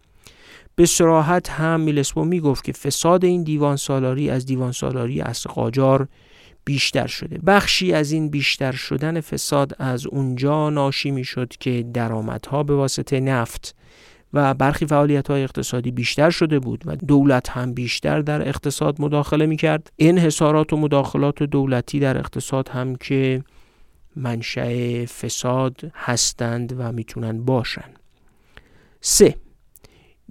به 0.74 0.86
سراحت 0.86 1.50
هم 1.50 1.80
میلسپو 1.80 2.24
می 2.24 2.40
گفت 2.40 2.64
که 2.64 2.72
فساد 2.72 3.24
این 3.24 3.42
دیوان 3.42 3.76
سالاری 3.76 4.30
از 4.30 4.46
دیوان 4.46 4.72
سالاری 4.72 5.20
اصر 5.20 5.50
قاجار 5.50 6.08
بیشتر 6.64 7.06
شده. 7.06 7.38
بخشی 7.46 7.92
از 7.92 8.12
این 8.12 8.28
بیشتر 8.28 8.72
شدن 8.72 9.20
فساد 9.20 9.72
از 9.78 10.06
اونجا 10.06 10.70
ناشی 10.70 11.10
می 11.10 11.24
شد 11.24 11.52
که 11.60 11.84
درآمدها 11.94 12.62
به 12.62 12.74
واسطه 12.74 13.20
نفت 13.20 13.74
و 14.32 14.54
برخی 14.54 14.86
فعالیت 14.86 15.30
های 15.30 15.42
اقتصادی 15.42 15.90
بیشتر 15.90 16.30
شده 16.30 16.58
بود 16.58 16.82
و 16.86 16.96
دولت 16.96 17.50
هم 17.50 17.74
بیشتر 17.74 18.20
در 18.20 18.48
اقتصاد 18.48 19.00
مداخله 19.00 19.46
می 19.46 19.56
کرد 19.56 19.92
انحصارات 19.98 20.72
و 20.72 20.76
مداخلات 20.76 21.42
دولتی 21.42 22.00
در 22.00 22.18
اقتصاد 22.18 22.68
هم 22.68 22.96
که 22.96 23.44
منشأ 24.16 25.04
فساد 25.06 25.92
هستند 25.94 26.74
و 26.78 26.92
می‌تونن 26.92 27.44
باشن. 27.44 27.90
سه 29.00 29.34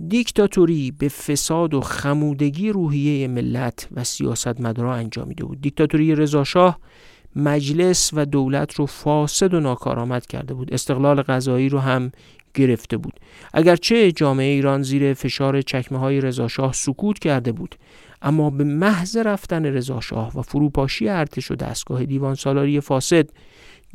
دیکتاتوری 0.08 0.92
به 0.92 1.10
فساد 1.10 1.74
و 1.74 1.82
خمودگی 1.82 2.70
روحیه 2.70 3.28
ملت 3.28 3.88
و 3.92 4.04
سیاستمدارا 4.04 4.96
انجامیده 4.96 5.46
بود. 5.46 5.62
دیکتاتوری 5.62 6.16
رضاشاه 6.16 6.80
مجلس 7.36 8.12
و 8.14 8.26
دولت 8.26 8.74
رو 8.74 8.86
فاسد 8.86 9.54
و 9.54 9.60
ناکارآمد 9.60 10.26
کرده 10.26 10.54
بود. 10.54 10.74
استقلال 10.74 11.22
غذایی 11.22 11.70
رو 11.70 11.80
هم 11.80 12.12
گرفته 12.54 12.98
بود. 12.98 13.14
اگرچه 13.54 14.12
جامعه 14.12 14.46
ایران 14.46 14.82
زیر 14.82 15.14
فشار 15.14 15.62
چکمه 15.62 16.00
های 16.00 16.22
رضاشاه 16.22 16.74
سکوت 16.74 17.20
کرده 17.20 17.52
بود 17.52 17.76
اما 18.22 18.50
به 18.50 18.64
محض 18.64 19.18
رفتن 19.18 19.66
رضاشاه 19.66 20.40
و 20.40 20.42
فروپاشی 20.42 21.10
ارتش 21.10 21.52
و 21.52 21.56
دستگاه 21.56 22.06
دیوان 22.06 22.36
سالاری 22.36 22.80
فاسد 22.80 23.30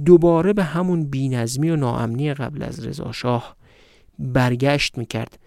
دوباره 0.05 0.53
به 0.53 0.65
همون 0.65 1.11
بینظمی 1.11 1.71
و 1.71 1.77
ناامنی 1.77 2.35
قبل 2.35 2.63
از 2.63 2.87
رضاشاه 2.87 3.57
برگشت 4.19 4.99
می‌کرد. 4.99 5.39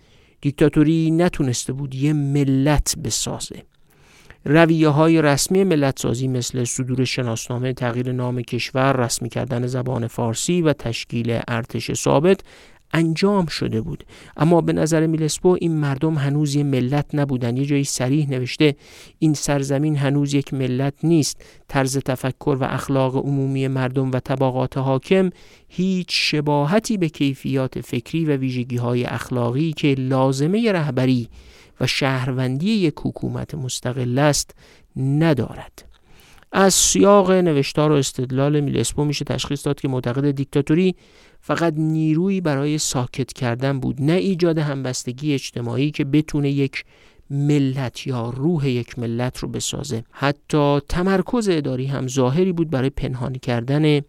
دیکتاتوری 0.41 1.11
نتونسته 1.11 1.73
بود 1.73 1.95
یه 1.95 2.13
ملت 2.13 2.95
بسازه. 3.03 3.63
رویه 4.45 4.89
های 4.89 5.21
رسمی 5.21 5.63
ملت 5.63 5.99
سازی 5.99 6.27
مثل 6.27 6.63
صدور 6.63 7.05
شناسنامه 7.05 7.73
تغییر 7.73 8.11
نام 8.11 8.41
کشور 8.41 9.05
رسمی 9.05 9.29
کردن 9.29 9.67
زبان 9.67 10.07
فارسی 10.07 10.61
و 10.61 10.73
تشکیل 10.73 11.39
ارتش 11.47 11.93
ثابت 11.93 12.39
انجام 12.93 13.45
شده 13.45 13.81
بود. 13.81 14.03
اما 14.37 14.61
به 14.61 14.73
نظر 14.73 15.07
میلسپو 15.07 15.57
این 15.61 15.77
مردم 15.77 16.15
هنوز 16.15 16.55
یه 16.55 16.63
ملت 16.63 17.05
نبودن 17.13 17.57
یه 17.57 17.65
جایی 17.65 17.83
سریح 17.83 18.29
نوشته 18.29 18.75
این 19.19 19.33
سرزمین 19.33 19.95
هنوز 19.95 20.33
یک 20.33 20.53
ملت 20.53 20.93
نیست. 21.03 21.45
طرز 21.67 21.97
تفکر 21.97 22.57
و 22.59 22.63
اخلاق 22.63 23.15
عمومی 23.15 23.67
مردم 23.67 24.11
و 24.11 24.19
طبقات 24.19 24.77
حاکم 24.77 25.29
هیچ 25.67 26.07
شباهتی 26.09 26.97
به 26.97 27.09
کیفیات 27.09 27.81
فکری 27.81 28.25
و 28.25 28.37
ویژگی 28.37 28.77
های 28.77 29.05
اخلاقی 29.05 29.73
که 29.73 29.95
لازمه 29.97 30.71
رهبری 30.71 31.29
و 31.81 31.87
شهروندی 31.87 32.69
یک 32.69 32.95
حکومت 32.97 33.55
مستقل 33.55 34.19
است 34.19 34.55
ندارد. 34.95 35.85
از 36.51 36.73
سیاق 36.73 37.31
نوشتار 37.31 37.91
و 37.91 37.95
استدلال 37.95 38.59
میلسپو 38.59 39.05
میشه 39.05 39.25
تشخیص 39.25 39.65
داد 39.65 39.81
که 39.81 39.87
معتقد 39.87 40.31
دیکتاتوری 40.31 40.95
فقط 41.47 41.73
نیرویی 41.77 42.41
برای 42.41 42.77
ساکت 42.77 43.33
کردن 43.33 43.79
بود 43.79 44.01
نه 44.01 44.13
ایجاد 44.13 44.57
همبستگی 44.57 45.33
اجتماعی 45.33 45.91
که 45.91 46.05
بتونه 46.05 46.51
یک 46.51 46.83
ملت 47.29 48.07
یا 48.07 48.29
روح 48.29 48.69
یک 48.69 48.99
ملت 48.99 49.37
رو 49.37 49.47
بسازه. 49.47 50.03
حتی 50.11 50.79
تمرکز 50.89 51.49
اداری 51.49 51.85
هم 51.85 52.07
ظاهری 52.07 52.51
بود 52.51 52.69
برای 52.69 52.89
پنهان 52.89 53.33
کردن 53.33 54.01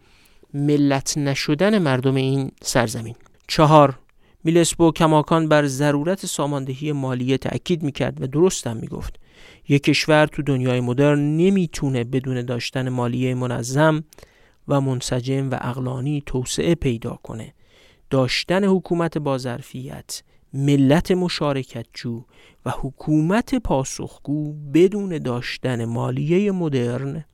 ملت 0.55 1.19
نشدن 1.19 1.79
مردم 1.79 2.15
این 2.15 2.51
سرزمین. 2.63 3.15
چهار 3.49 3.99
میلسپو 4.45 4.93
کماکان 4.93 5.49
بر 5.49 5.67
ضرورت 5.67 6.27
ساماندهی 6.27 6.93
مالیه 6.93 7.39
تأکید 7.39 7.83
می‌کرد 7.83 8.23
و 8.23 8.27
درست 8.27 8.67
هم 8.67 8.77
می‌گفت. 8.77 9.21
یک 9.69 9.83
کشور 9.83 10.27
تو 10.27 10.43
دنیای 10.43 10.81
مدرن 10.81 11.37
نمی‌تونه 11.37 12.05
بدون 12.05 12.43
داشتن 12.43 12.89
مالیه 12.89 13.35
منظم 13.35 14.05
و 14.69 14.81
منسجم 14.81 15.51
و 15.51 15.59
اقلانی 15.61 16.23
توسعه 16.27 16.75
پیدا 16.75 17.19
کنه. 17.23 17.55
داشتن 18.11 18.65
حکومت 18.65 19.19
با 19.19 19.39
ظرفیت 19.39 20.23
ملت 20.53 21.11
مشارکت 21.11 21.87
جو 21.95 22.23
و 22.67 22.71
حکومت 22.71 23.55
پاسخگو 23.55 24.53
بدون 24.75 25.19
داشتن 25.19 25.85
مالیه 25.85 26.53
مدرن 26.53 27.25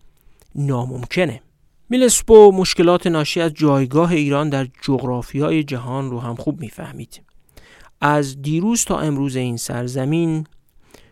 ناممکنه. 0.54 1.40
میلسپو 1.88 2.52
مشکلات 2.52 3.06
ناشی 3.06 3.40
از 3.40 3.52
جایگاه 3.54 4.12
ایران 4.12 4.48
در 4.48 4.68
جغرافیای 4.82 5.64
جهان 5.64 6.10
رو 6.10 6.20
هم 6.20 6.34
خوب 6.34 6.60
می‌فهمید. 6.60 7.22
از 8.00 8.42
دیروز 8.42 8.84
تا 8.84 8.98
امروز 8.98 9.36
این 9.36 9.56
سرزمین 9.56 10.46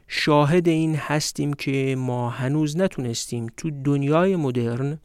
شاهد 0.09 0.69
این 0.69 0.95
هستیم 0.95 1.53
که 1.53 1.95
ما 1.99 2.31
هنوز 2.31 2.77
نتونستیم 2.77 3.47
تو 3.57 3.71
دنیای 3.85 4.37
مدرن 4.37 4.99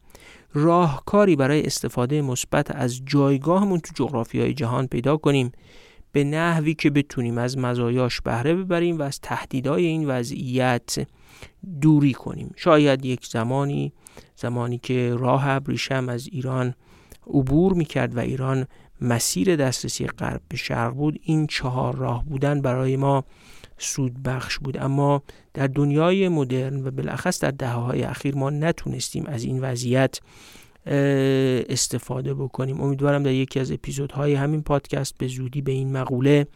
راهکاری 0.58 1.36
برای 1.36 1.62
استفاده 1.62 2.22
مثبت 2.22 2.70
از 2.70 3.00
جایگاهمون 3.06 3.80
تو 3.80 3.92
جغرافی 3.94 4.40
های 4.40 4.54
جهان 4.54 4.86
پیدا 4.86 5.16
کنیم. 5.16 5.52
به 6.12 6.24
نحوی 6.24 6.74
که 6.74 6.90
بتونیم 6.90 7.38
از 7.38 7.58
مزایاش 7.58 8.20
بهره 8.20 8.54
ببریم 8.54 8.98
و 8.98 9.02
از 9.02 9.20
تهدیدهای 9.20 9.86
این 9.86 10.08
وضعیت 10.08 11.06
دوری 11.80 12.12
کنیم. 12.12 12.52
شاید 12.56 13.04
یک 13.04 13.26
زمانی 13.26 13.92
زمانی 14.36 14.78
که 14.78 15.14
راه 15.18 15.48
ابریشم 15.48 16.08
از 16.08 16.28
ایران 16.32 16.74
عبور 17.26 17.72
می‌کرد 17.72 18.16
و 18.16 18.20
ایران 18.20 18.66
مسیر 19.00 19.56
دسترسی 19.56 20.06
غرب 20.06 20.40
به 20.48 20.56
شرق 20.56 20.94
بود 20.94 21.20
این 21.22 21.46
چهار 21.46 21.96
راه 21.96 22.24
بودن 22.24 22.60
برای 22.60 22.96
ما 22.96 23.24
سود 23.78 24.22
بخش 24.22 24.58
بود. 24.58 24.78
اما 24.78 25.22
در 25.54 25.66
دنیای 25.66 26.28
مدرن 26.28 26.86
و 26.86 26.90
بالاخص 26.90 27.40
در 27.40 27.50
دهه 27.50 27.72
های 27.72 28.02
اخیر 28.02 28.34
ما 28.34 28.50
نتونستیم 28.50 29.26
از 29.26 29.44
این 29.44 29.60
وضعیت 29.60 30.20
استفاده 31.68 32.34
بکنیم. 32.34 32.80
امیدوارم 32.80 33.22
در 33.22 33.32
یکی 33.32 33.60
از 33.60 33.72
اپیزودهای 33.72 34.34
همین 34.34 34.62
پادکست 34.62 35.14
به 35.18 35.26
زودی 35.26 35.62
به 35.62 35.72
این 35.72 35.92
مقوله 35.92 36.46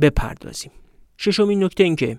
بپردازیم. 0.00 0.70
ششمین 1.18 1.64
نکته 1.64 1.84
این 1.84 1.96
که 1.96 2.18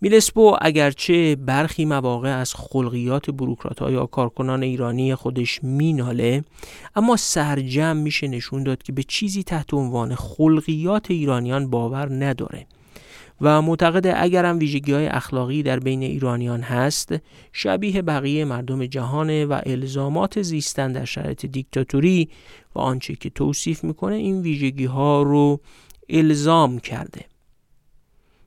میلسپو 0.00 0.56
اگرچه 0.60 1.36
برخی 1.36 1.84
مواقع 1.84 2.28
از 2.28 2.54
خلقیات 2.54 3.30
بروکرات 3.30 3.82
یا 3.82 4.06
کارکنان 4.06 4.62
ایرانی 4.62 5.14
خودش 5.14 5.64
میناله 5.64 6.44
اما 6.96 7.16
سرجم 7.16 7.96
میشه 7.96 8.28
نشون 8.28 8.62
داد 8.62 8.82
که 8.82 8.92
به 8.92 9.02
چیزی 9.02 9.42
تحت 9.42 9.74
عنوان 9.74 10.14
خلقیات 10.14 11.10
ایرانیان 11.10 11.70
باور 11.70 12.24
نداره. 12.24 12.66
و 13.40 13.62
معتقد 13.62 14.14
اگرم 14.16 14.58
ویژگی 14.58 14.92
های 14.92 15.06
اخلاقی 15.06 15.62
در 15.62 15.78
بین 15.78 16.02
ایرانیان 16.02 16.60
هست 16.60 17.14
شبیه 17.52 18.02
بقیه 18.02 18.44
مردم 18.44 18.86
جهانه 18.86 19.46
و 19.46 19.60
الزامات 19.66 20.42
زیستن 20.42 20.92
در 20.92 21.04
شرایط 21.04 21.46
دیکتاتوری 21.46 22.28
و 22.74 22.78
آنچه 22.78 23.14
که 23.14 23.30
توصیف 23.30 23.84
می‌کنه 23.84 24.14
این 24.14 24.40
ویژگی 24.40 24.84
ها 24.84 25.22
رو 25.22 25.60
الزام 26.08 26.78
کرده. 26.78 27.24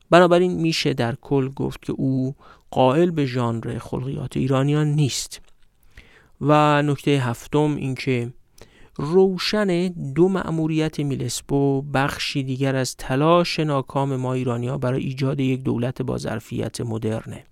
بنابراین 0.10 0.54
میشه 0.54 0.94
در 0.94 1.16
کل 1.16 1.50
گفت 1.50 1.82
که 1.82 1.94
او 1.94 2.36
قائل 2.72 3.12
به 3.12 3.26
ژانر 3.26 3.80
خلقیات 3.80 4.38
ایرانیان 4.38 4.88
نیست. 4.88 5.42
و 6.42 6.82
نکته 6.82 7.12
هفتم 7.12 7.76
اینکه 7.76 8.34
روشن 9.02 9.88
دو 9.88 10.30
مأموریت 10.30 11.00
میلسپو 11.00 11.82
بخشی 11.82 12.44
دیگر 12.44 12.76
از 12.76 12.96
تلاش 12.98 13.60
ناکام 13.60 14.16
ما 14.16 14.34
ایرانیا 14.34 14.78
برای 14.78 15.04
ایجاد 15.04 15.40
یک 15.40 15.64
دولت 15.64 16.02
با 16.02 16.18
ظرفیت 16.18 16.82
مدرنه. 16.82 17.44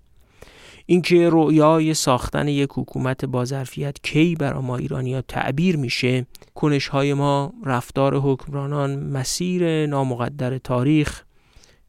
اینکه 0.85 1.29
رؤیای 1.31 1.93
ساختن 1.93 2.47
یک 2.47 2.69
حکومت 2.73 3.25
با 3.25 3.45
ظرفیت 3.45 3.97
کی 4.03 4.35
برای 4.35 4.61
ما 4.61 4.77
ایرانیا 4.77 5.21
تعبیر 5.21 5.77
میشه 5.77 6.25
کنش 6.55 6.87
های 6.87 7.13
ما 7.13 7.53
رفتار 7.65 8.17
حکمرانان 8.17 8.99
مسیر 8.99 9.85
نامقدر 9.85 10.57
تاریخ 10.57 11.23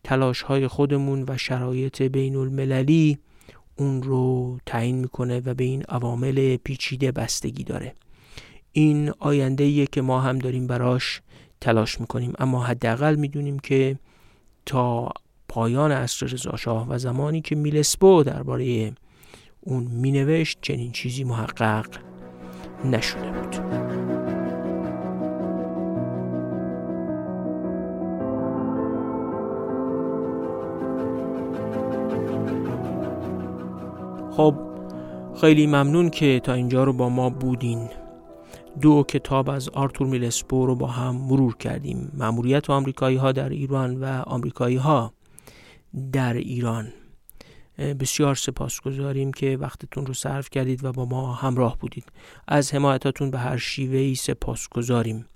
تلاش 0.04 0.42
های 0.42 0.68
خودمون 0.68 1.24
و 1.28 1.36
شرایط 1.36 2.02
بین 2.02 2.36
المللی 2.36 3.18
اون 3.76 4.02
رو 4.02 4.58
تعیین 4.66 4.98
می‌کنه 4.98 5.42
و 5.44 5.54
به 5.54 5.64
این 5.64 5.82
عوامل 5.82 6.56
پیچیده 6.56 7.12
بستگی 7.12 7.64
داره. 7.64 7.94
این 8.78 9.12
آینده 9.18 9.64
ایه 9.64 9.86
که 9.86 10.02
ما 10.02 10.20
هم 10.20 10.38
داریم 10.38 10.66
براش 10.66 11.20
تلاش 11.60 12.00
می‌کنیم. 12.00 12.32
اما 12.38 12.64
حداقل 12.64 13.14
می‌دونیم 13.14 13.58
که 13.58 13.98
تا 14.66 15.12
پایان 15.48 15.92
عصر 15.92 16.26
رضاشاه 16.26 16.88
و 16.88 16.98
زمانی 16.98 17.40
که 17.40 17.56
میلسپو 17.56 18.22
درباره 18.22 18.92
اون 19.60 19.84
مینوشت 19.84 20.58
چنین 20.62 20.92
چیزی 20.92 21.24
محقق 21.24 21.86
نشده 22.84 23.30
بود. 23.30 23.56
خب 34.36 34.54
خیلی 35.40 35.66
ممنون 35.66 36.10
که 36.10 36.40
تا 36.44 36.52
اینجا 36.52 36.84
رو 36.84 36.92
با 36.92 37.08
ما 37.08 37.30
بودین. 37.30 37.88
دو 38.80 39.04
کتاب 39.08 39.50
از 39.50 39.68
آرتور 39.68 40.06
میلسپو 40.06 40.66
رو 40.66 40.74
با 40.74 40.86
هم 40.86 41.16
مرور 41.16 41.56
کردیم. 41.56 42.12
مأموریت 42.14 42.70
آمریکایی 42.70 43.16
ها 43.16 43.32
در 43.32 43.48
ایران 43.48 43.96
و 44.00 44.22
آمریکایی 44.26 44.76
ها 44.76 45.12
در 46.12 46.34
ایران. 46.34 46.92
بسیار 47.78 48.34
سپاسگزاریم 48.34 49.32
که 49.32 49.56
وقتتون 49.56 50.06
رو 50.06 50.14
صرف 50.14 50.50
کردید 50.50 50.84
و 50.84 50.92
با 50.92 51.04
ما 51.04 51.32
همراه 51.32 51.78
بودید. 51.78 52.04
از 52.48 52.74
حمایتاتون 52.74 53.30
به 53.30 53.38
هر 53.38 53.56
شیوه 53.56 53.98
ای 53.98 54.14
سپاسگزاریم. 54.14 55.26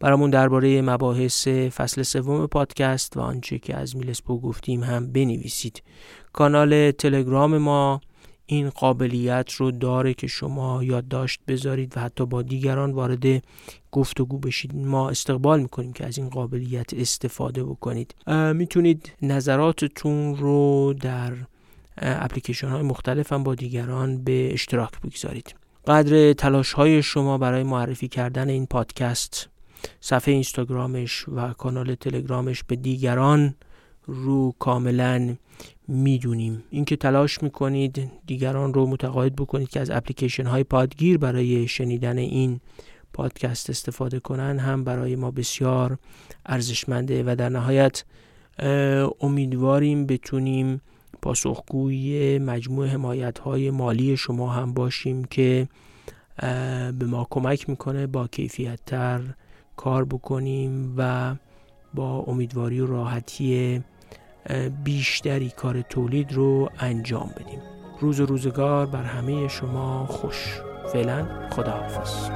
برامون 0.00 0.30
درباره 0.30 0.82
مباحث 0.82 1.48
فصل 1.48 2.02
سوم 2.02 2.46
پادکست 2.46 3.16
و 3.16 3.20
آنچه 3.20 3.58
که 3.58 3.76
از 3.76 3.96
میلسپو 3.96 4.40
گفتیم 4.40 4.82
هم 4.82 5.12
بنویسید. 5.12 5.82
کانال 6.32 6.90
تلگرام 6.90 7.58
ما 7.58 8.00
این 8.46 8.70
قابلیت 8.70 9.52
رو 9.52 9.70
داره 9.70 10.14
که 10.14 10.26
شما 10.26 10.84
یادداشت 10.84 11.40
بذارید 11.48 11.96
و 11.96 12.00
حتی 12.00 12.26
با 12.26 12.42
دیگران 12.42 12.92
وارد 12.92 13.42
گفتگو 13.92 14.38
بشید. 14.38 14.76
ما 14.76 15.10
استقبال 15.10 15.60
می‌کنیم 15.60 15.92
که 15.92 16.06
از 16.06 16.18
این 16.18 16.28
قابلیت 16.28 16.94
استفاده 16.94 17.64
بکنید. 17.64 18.14
می‌تونید 18.54 19.12
نظراتتون 19.22 20.36
رو 20.36 20.94
در 21.00 21.32
اپلیکیشن 21.98 22.68
های 22.68 22.82
مختلف 22.82 23.32
هم 23.32 23.42
با 23.42 23.54
دیگران 23.54 24.24
به 24.24 24.52
اشتراک 24.52 25.00
بگذارید. 25.00 25.54
قدر 25.86 26.32
تلاش 26.32 26.72
های 26.72 27.02
شما 27.02 27.38
برای 27.38 27.62
معرفی 27.62 28.08
کردن 28.08 28.48
این 28.48 28.66
پادکست 28.66 29.48
صفحه 30.00 30.34
اینستاگرامش 30.34 31.28
و 31.28 31.52
کانال 31.52 31.94
تلگرامش 31.94 32.64
به 32.64 32.76
دیگران 32.76 33.54
رو 34.06 34.54
کاملا 34.58 35.36
می‌دونیم. 35.88 36.62
اینکه 36.70 36.96
تلاش 36.96 37.42
می‌کنید 37.42 38.10
دیگران 38.26 38.74
رو 38.74 38.86
متقاعد 38.86 39.36
بکنید 39.36 39.68
که 39.68 39.80
از 39.80 39.90
اپلیکیشن 39.90 40.46
های 40.46 40.64
پادگیر 40.64 41.18
برای 41.18 41.68
شنیدن 41.68 42.18
این 42.18 42.60
پادکست 43.12 43.70
استفاده 43.70 44.20
کنن 44.20 44.58
هم 44.58 44.84
برای 44.84 45.16
ما 45.16 45.30
بسیار 45.30 45.98
ارزشمنده 46.46 47.22
و 47.26 47.36
در 47.38 47.48
نهایت 47.48 48.04
امیدواریم 49.20 50.06
بتونیم 50.06 50.80
پاسخگوی 51.22 52.38
مجموع 52.38 52.86
حمایت 52.86 53.38
های 53.38 53.70
مالی 53.70 54.16
شما 54.16 54.50
هم 54.50 54.72
باشیم 54.72 55.24
که 55.24 55.68
به 56.98 57.06
ما 57.06 57.26
کمک 57.30 57.68
می‌کنه 57.68 58.06
با 58.06 58.26
کیفیت 58.26 58.80
تر 58.86 59.20
کار 59.76 60.04
بکنیم 60.04 60.94
و 60.96 61.34
با 61.94 62.18
امیدواری 62.18 62.80
و 62.80 62.86
راحتی 62.86 63.82
بیشتری 64.84 65.50
کار 65.50 65.82
تولید 65.82 66.32
رو 66.32 66.70
انجام 66.78 67.30
بدیم. 67.36 67.60
روز 68.00 68.20
و 68.20 68.26
روزگار 68.26 68.86
بر 68.86 69.02
همه 69.02 69.48
شما 69.48 70.06
خوش. 70.06 70.60
فعلا 70.92 71.26
خداحافظ. 71.50 72.30